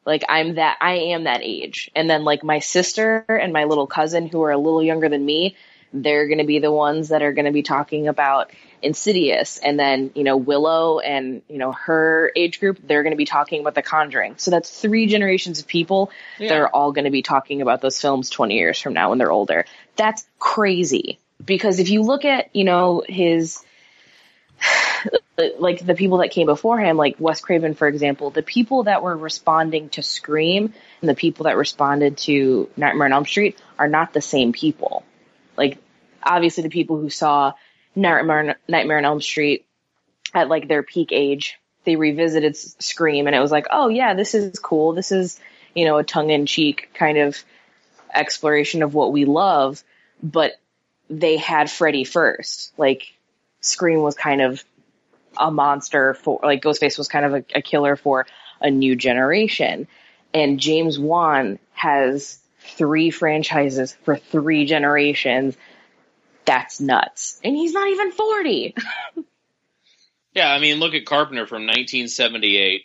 [0.05, 1.89] Like I'm that I am that age.
[1.95, 5.25] And then like my sister and my little cousin who are a little younger than
[5.25, 5.55] me,
[5.93, 8.51] they're going to be the ones that are going to be talking about
[8.85, 13.17] Insidious and then, you know, Willow and, you know, her age group, they're going to
[13.17, 14.35] be talking about The Conjuring.
[14.37, 17.99] So that's three generations of people that are all going to be talking about those
[17.99, 19.65] films 20 years from now when they're older.
[19.95, 21.19] That's crazy.
[21.43, 23.63] Because if you look at, you know, his
[25.59, 29.03] like the people that came before him, like Wes Craven, for example, the people that
[29.03, 33.87] were responding to Scream and the people that responded to Nightmare on Elm Street are
[33.87, 35.03] not the same people.
[35.57, 35.77] Like,
[36.23, 37.53] obviously, the people who saw
[37.95, 39.65] Nightmare, Nightmare on Elm Street
[40.33, 41.57] at like their peak age.
[41.85, 44.93] They revisited Scream and it was like, oh yeah, this is cool.
[44.93, 45.39] This is,
[45.73, 47.37] you know, a tongue in cheek kind of
[48.13, 49.83] exploration of what we love.
[50.21, 50.53] But
[51.09, 52.73] they had Freddy first.
[52.77, 53.13] Like
[53.61, 54.63] Scream was kind of
[55.37, 58.25] a monster for, like Ghostface was kind of a, a killer for
[58.61, 59.87] a new generation.
[60.33, 65.55] And James Wan has three franchises for three generations.
[66.45, 67.39] That's nuts.
[67.43, 68.75] And he's not even 40.
[70.35, 72.81] Yeah, I mean, look at Carpenter from 1978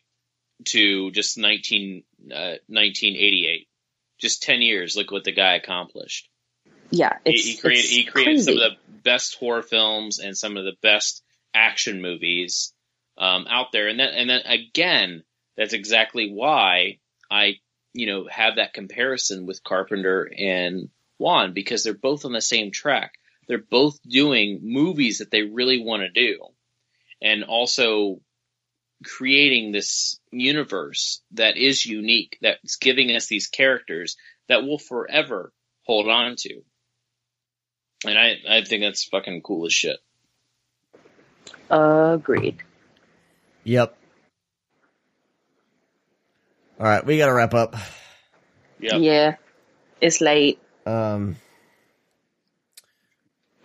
[0.67, 3.67] to just 19, uh, 1988.
[4.21, 4.95] Just 10 years.
[4.95, 6.29] Look what the guy accomplished.
[6.91, 7.19] yeah.
[7.25, 10.65] He, It's, he created, he created some of the best horror films and some of
[10.65, 12.73] the best action movies
[13.19, 13.89] um, out there.
[13.89, 15.25] And then, and then again,
[15.57, 17.55] that's exactly why I,
[17.95, 20.89] you know, have that comparison with Carpenter and
[21.19, 23.15] Wan because they're both on the same track.
[23.51, 26.39] They're both doing movies that they really want to do,
[27.21, 28.21] and also
[29.05, 34.17] creating this universe that is unique, that's giving us these characters
[34.49, 35.53] that we'll forever
[35.83, 36.63] hold on to.
[38.07, 39.97] And I, I think that's fucking cool as shit.
[41.69, 42.59] Agreed.
[43.65, 43.99] Yep.
[46.79, 47.75] All right, we got to wrap up.
[48.79, 49.01] Yep.
[49.01, 49.35] Yeah.
[50.01, 50.61] It's late.
[50.87, 51.35] Um,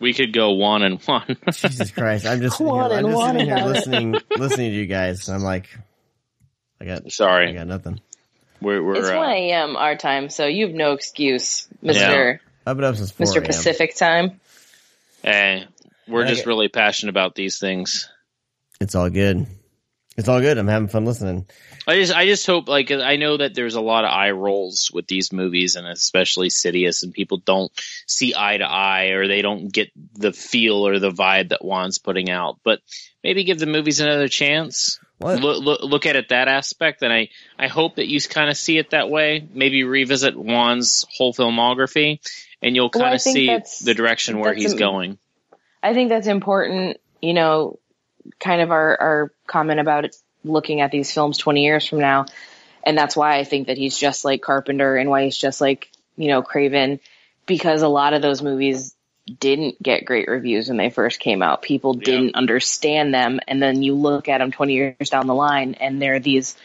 [0.05, 1.35] We could go one and one.
[1.51, 4.77] Jesus Christ, I'm just sitting here, One I'm just one sitting here listening, listening to
[4.77, 5.27] you guys.
[5.27, 5.67] And I'm like,
[6.79, 7.99] I got, sorry, I got nothing.
[8.61, 9.75] we're, we're It's uh, 1 a.m.
[9.75, 11.95] our time, so you have no excuse, Mr.
[11.95, 12.37] Yeah.
[12.67, 13.43] I've been up since 4 Mr.
[13.43, 14.39] Pacific time.
[15.23, 15.65] Hey,
[16.07, 18.07] we're I just really passionate about these things.
[18.79, 19.47] It's all good.
[20.17, 20.57] It's all good.
[20.57, 21.45] I'm having fun listening.
[21.87, 24.89] I just, I just hope, like, I know that there's a lot of eye rolls
[24.93, 27.71] with these movies, and especially Sidious, and people don't
[28.07, 31.97] see eye to eye, or they don't get the feel or the vibe that Wan's
[31.97, 32.59] putting out.
[32.63, 32.79] But
[33.23, 34.99] maybe give the movies another chance.
[35.17, 35.41] What?
[35.41, 37.29] Look, look, look at it that aspect, and I,
[37.59, 39.47] I hope that you kind of see it that way.
[39.53, 42.19] Maybe revisit Wan's whole filmography,
[42.61, 45.17] and you'll kind I of think see the direction where he's a- going.
[45.83, 47.79] I think that's important, you know,
[48.39, 52.25] kind of our, our comment about it, looking at these films 20 years from now.
[52.83, 55.89] And that's why I think that he's just like Carpenter and why he's just like,
[56.17, 56.99] you know, Craven,
[57.45, 58.95] because a lot of those movies
[59.39, 61.63] didn't get great reviews when they first came out.
[61.63, 62.05] People Yeah.
[62.05, 63.39] didn't understand them.
[63.47, 66.55] And then you look at them 20 years down the line and they're these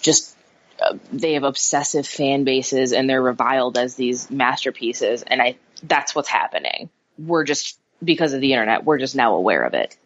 [0.00, 0.34] just,
[0.80, 5.22] uh, they have obsessive fan bases and they're reviled as these masterpieces.
[5.22, 6.88] And I, that's what's happening.
[7.18, 9.96] We're just, because of the internet, we're just now aware of it.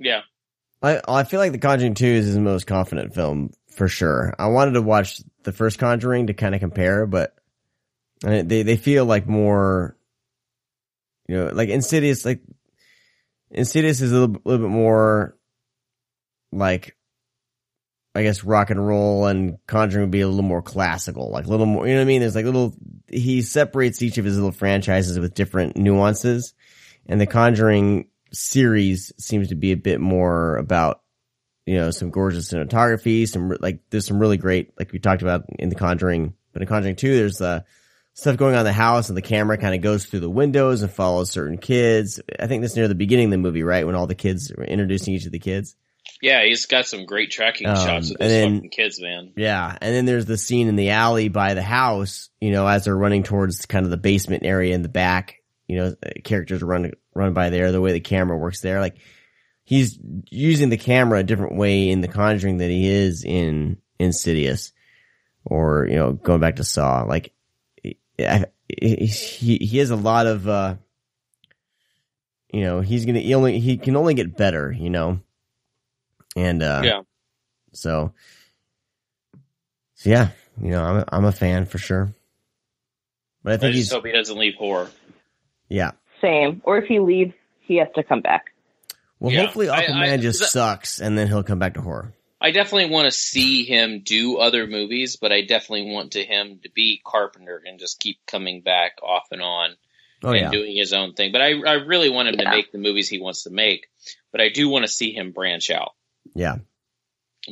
[0.00, 0.22] Yeah,
[0.82, 4.34] I I feel like The Conjuring Two is his most confident film for sure.
[4.38, 7.34] I wanted to watch the first Conjuring to kind of compare, but
[8.22, 9.96] they they feel like more,
[11.28, 12.24] you know, like Insidious.
[12.24, 12.40] Like
[13.50, 15.36] Insidious is a little, little bit more
[16.52, 16.96] like,
[18.14, 21.48] I guess rock and roll, and Conjuring would be a little more classical, like a
[21.48, 21.86] little more.
[21.86, 22.20] You know what I mean?
[22.20, 22.74] There's like little.
[23.06, 26.54] He separates each of his little franchises with different nuances,
[27.06, 31.02] and The Conjuring series seems to be a bit more about
[31.66, 35.44] you know some gorgeous cinematography some like there's some really great like we talked about
[35.58, 37.60] in the conjuring but in conjuring 2 there's uh
[38.14, 40.82] stuff going on in the house and the camera kind of goes through the windows
[40.82, 42.20] and follows certain kids.
[42.40, 43.86] I think this near the beginning of the movie right?
[43.86, 45.76] When all the kids are introducing each of the kids?
[46.20, 49.32] Yeah, he's got some great tracking Um, shots of and those then- fucking kids, man.
[49.36, 52.84] yeah and then there's the scene in the alley by the house you know as
[52.84, 55.36] they're running towards kind of the basement area in the back
[55.68, 55.94] you know
[56.24, 58.80] characters run run by there the way the camera works there.
[58.80, 58.96] Like
[59.64, 59.98] he's
[60.30, 64.72] using the camera a different way in the conjuring than he is in insidious
[65.44, 67.02] or you know going back to saw.
[67.02, 67.32] Like
[68.18, 70.76] I, he he has a lot of uh
[72.52, 75.20] you know he's gonna he only he can only get better you know?
[76.36, 77.00] And uh Yeah.
[77.72, 78.12] so
[79.94, 80.28] so yeah
[80.60, 82.12] you know i'm a, I'm a fan for sure.
[83.42, 84.88] But i I think just he's hope he doesn't leave horror.
[85.68, 86.60] yeah Same.
[86.64, 88.46] Or if he leaves, he has to come back.
[89.18, 91.80] well Yeah, hopefully I- aquaman I- just that- sucks and then he'll come back to
[91.80, 96.24] horror I definitely want to see him do other movies, but I definitely want to
[96.24, 99.76] him to be Carpenter and just keep coming back off and on
[100.24, 101.32] oh and yeah doing his own thing.
[101.32, 102.44] But I, I really want him Yeah.
[102.50, 103.88] to make the movies he wants to make.
[104.32, 105.92] But I do want to see him branch out.
[106.34, 106.56] yeah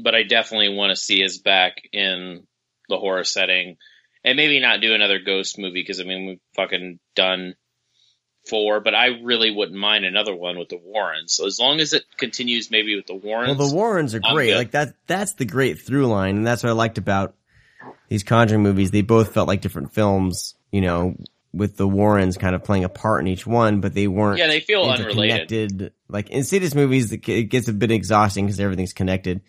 [0.01, 2.47] But I definitely want to see his back in
[2.89, 3.77] the horror setting,
[4.25, 7.57] and maybe not do another ghost movie because I mean we've fucking done
[8.49, 8.81] four.
[8.81, 11.33] But I really wouldn't mind another one with the Warrens.
[11.33, 13.57] So as long as it continues, maybe with the Warrens.
[13.57, 14.55] Well, the Warrens are great.
[14.55, 14.95] Like that.
[15.07, 17.35] That's the great through line, and that's what I liked about
[18.09, 18.91] these Conjuring movies.
[18.91, 20.55] They both felt like different films.
[20.71, 21.17] You know,
[21.53, 24.39] with the Warrens kind of playing a part in each one, but they weren't.
[24.39, 25.93] Yeah, they feel unrelated.
[26.09, 29.43] Like Insidious movies, it it gets a bit exhausting because everything's connected.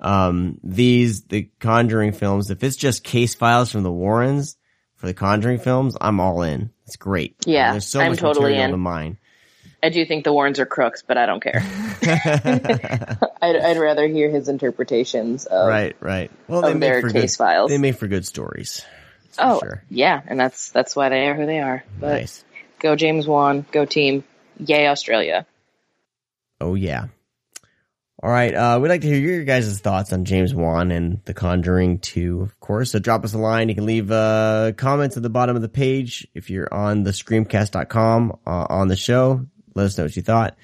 [0.00, 4.56] Um, these the Conjuring films, if it's just case files from the Warrens
[5.02, 6.70] for the Conjuring films, I'm all in.
[6.86, 7.34] It's great.
[7.44, 8.70] Yeah, there's so I'm much totally material in.
[8.70, 9.18] to mine.
[9.82, 11.60] I do think the Warrens are crooks, but I don't care.
[13.42, 15.66] I'd, I'd rather hear his interpretations of.
[15.66, 16.30] right, right.
[16.46, 17.70] Well, they Of make their for case good, files.
[17.72, 18.84] They make for good stories.
[19.40, 19.82] Oh, sure.
[19.90, 21.82] yeah, and that's that's why they are who they are.
[21.98, 22.44] But Nice.
[22.78, 24.22] go James Wan, go team,
[24.60, 25.46] yay Australia.
[26.60, 27.06] Oh yeah.
[28.22, 28.54] All right.
[28.54, 32.42] Uh, we'd like to hear your guys' thoughts on James Wan and The Conjuring 2,
[32.42, 32.92] of course.
[32.92, 33.68] So drop us a line.
[33.68, 37.10] You can leave uh, comments at the bottom of the page if you're on the
[37.10, 39.44] screamcast.com uh, on the show.
[39.74, 40.56] Let us know what you thought.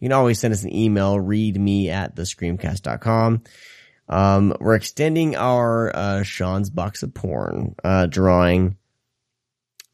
[0.00, 3.42] You can always send us an email, read me at the screamcast.com.
[4.10, 8.76] Um, we're extending our uh, Sean's box of porn uh, drawing.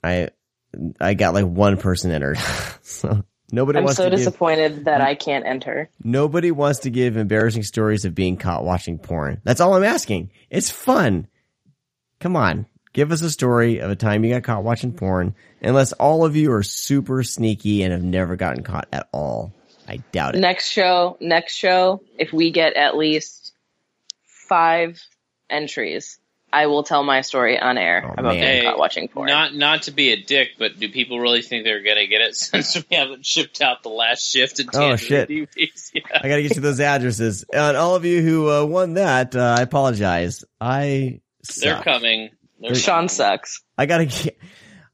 [0.02, 0.30] I
[1.00, 2.38] I got like one person entered.
[2.82, 5.90] so nobody I'm wants so to give- disappointed that I can't enter.
[6.02, 9.40] Nobody wants to give embarrassing stories of being caught watching porn.
[9.44, 10.30] That's all I'm asking.
[10.50, 11.28] It's fun.
[12.20, 12.66] Come on.
[12.92, 16.36] Give us a story of a time you got caught watching porn, unless all of
[16.36, 19.52] you are super sneaky and have never gotten caught at all.
[19.88, 20.38] I doubt it.
[20.40, 23.52] Next show, next show, if we get at least
[24.24, 25.02] five
[25.50, 26.18] entries,
[26.54, 28.40] I will tell my story on air Oh, about man.
[28.60, 29.26] being caught watching porn.
[29.28, 32.36] Not not to be a dick, but do people really think they're gonna get it
[32.36, 35.28] since we haven't shipped out the last shift of Oh, shit.
[35.28, 35.90] DVDs?
[35.94, 36.02] Yeah.
[36.22, 37.44] I gotta get you those addresses.
[37.52, 40.44] And all of you who uh, won that, uh, I apologize.
[40.60, 41.20] I
[41.60, 42.30] They're coming.
[42.60, 43.08] They're Sean coming.
[43.08, 43.62] sucks.
[43.76, 44.38] I gotta get,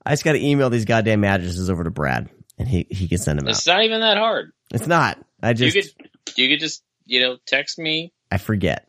[0.05, 2.28] I just gotta email these goddamn addresses over to Brad
[2.59, 3.51] and he, he can send them out.
[3.53, 4.53] It's not even that hard.
[4.73, 5.19] It's not.
[5.43, 8.12] I just, you could you could just you know text me.
[8.31, 8.87] I forget.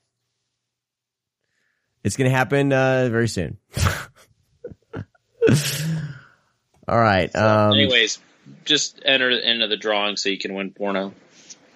[2.03, 3.57] It's gonna happen uh, very soon.
[6.87, 7.33] All right.
[7.35, 8.19] Um, Anyways,
[8.65, 11.13] just enter into the drawing so you can win porno.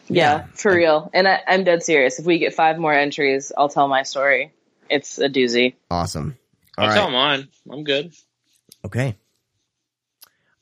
[0.07, 1.09] Yeah, for real.
[1.13, 2.19] And I, I'm dead serious.
[2.19, 4.51] If we get five more entries, I'll tell my story.
[4.89, 5.75] It's a doozy.
[5.89, 6.37] awesome.
[6.77, 6.95] All I'll right.
[6.95, 7.47] tell mine.
[7.71, 8.13] I'm good.
[8.83, 9.15] Okay.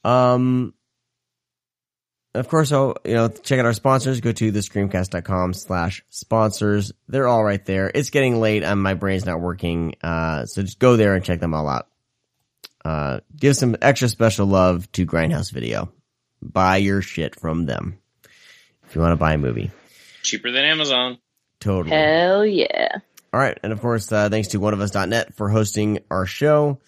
[0.04, 0.74] Um.
[2.36, 4.20] Of course, oh, you know, check out our sponsors.
[4.20, 6.92] Go to thescreamcast.com slash sponsors.
[7.08, 7.92] They're all right there.
[7.94, 9.96] It's getting late and my brain's not working.
[10.02, 11.88] Uh, so just go there and check them all out.
[12.84, 15.92] Uh, give some extra special love to Grindhouse Video.
[16.42, 18.00] Buy your shit from them.
[18.88, 19.72] If you want to buy a movie.
[20.24, 21.20] Cheaper than Amazon.
[21.60, 21.96] Totally.
[21.96, 22.98] Hell yeah.
[23.32, 23.58] All right.
[23.64, 26.80] And of course, uh, thanks to oneofus.net for hosting our show.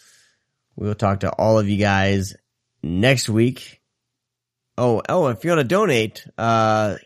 [0.75, 2.35] We will talk to all of you guys
[2.81, 3.81] next week.
[4.77, 6.97] Oh, oh, if you want to donate, uh,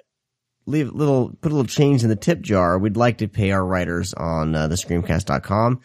[0.66, 2.78] leave a little, put a little change in the tip jar.
[2.80, 5.82] We'd like to pay our writers on uh, the screamcast.com.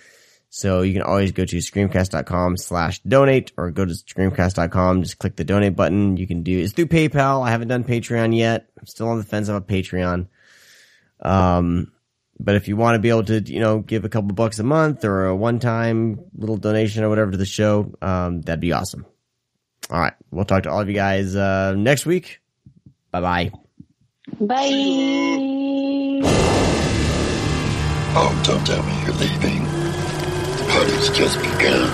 [0.48, 5.02] So you can always go to screamcast.com slash donate or go to screamcast.com.
[5.02, 6.16] Just click the donate button.
[6.16, 7.44] You can do, it's through PayPal.
[7.44, 8.68] I haven't done Patreon yet.
[8.78, 10.28] I'm still on the fence about Patreon.
[11.20, 11.90] Um,
[12.38, 14.62] but if you want to be able to, you know, give a couple bucks a
[14.62, 18.72] month or a one time little donation or whatever to the show, um, that'd be
[18.72, 19.06] awesome.
[19.90, 20.14] All right.
[20.30, 22.40] We'll talk to all of you guys, uh, next week.
[23.10, 23.52] Bye bye.
[24.40, 26.20] Bye.
[28.16, 29.64] Oh, don't tell me you're leaving.
[29.64, 31.90] The party's just begun.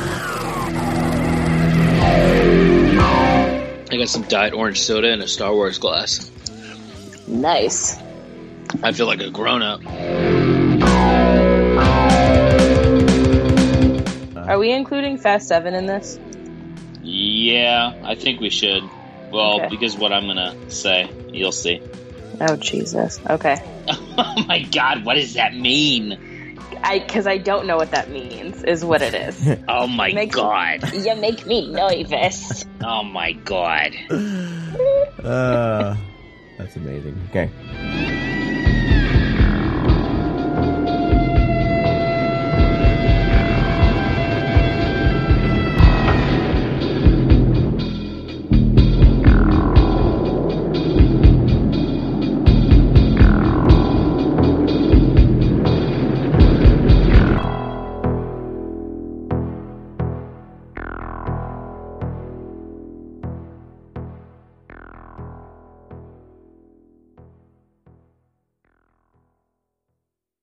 [3.93, 6.31] I got some diet orange soda and a Star Wars glass.
[7.27, 7.99] Nice.
[8.83, 9.81] I feel like a grown up.
[14.49, 16.19] Are we including Fast 7 in this?
[17.13, 18.85] Yeah, I think we should.
[19.33, 19.69] Well, Okay.
[19.69, 21.81] because what I'm gonna say, you'll see.
[22.43, 23.21] Oh, Jesus.
[23.29, 23.57] Okay.
[24.17, 26.57] oh my god, what does that mean?
[26.83, 29.59] I Because I don't know what that means, is what it is.
[29.69, 30.91] Oh my Makes- god.
[30.95, 32.65] you make me nervous.
[32.83, 33.93] Oh my god.
[35.23, 35.97] Uh,
[36.57, 37.21] that's amazing.
[37.29, 37.51] Okay.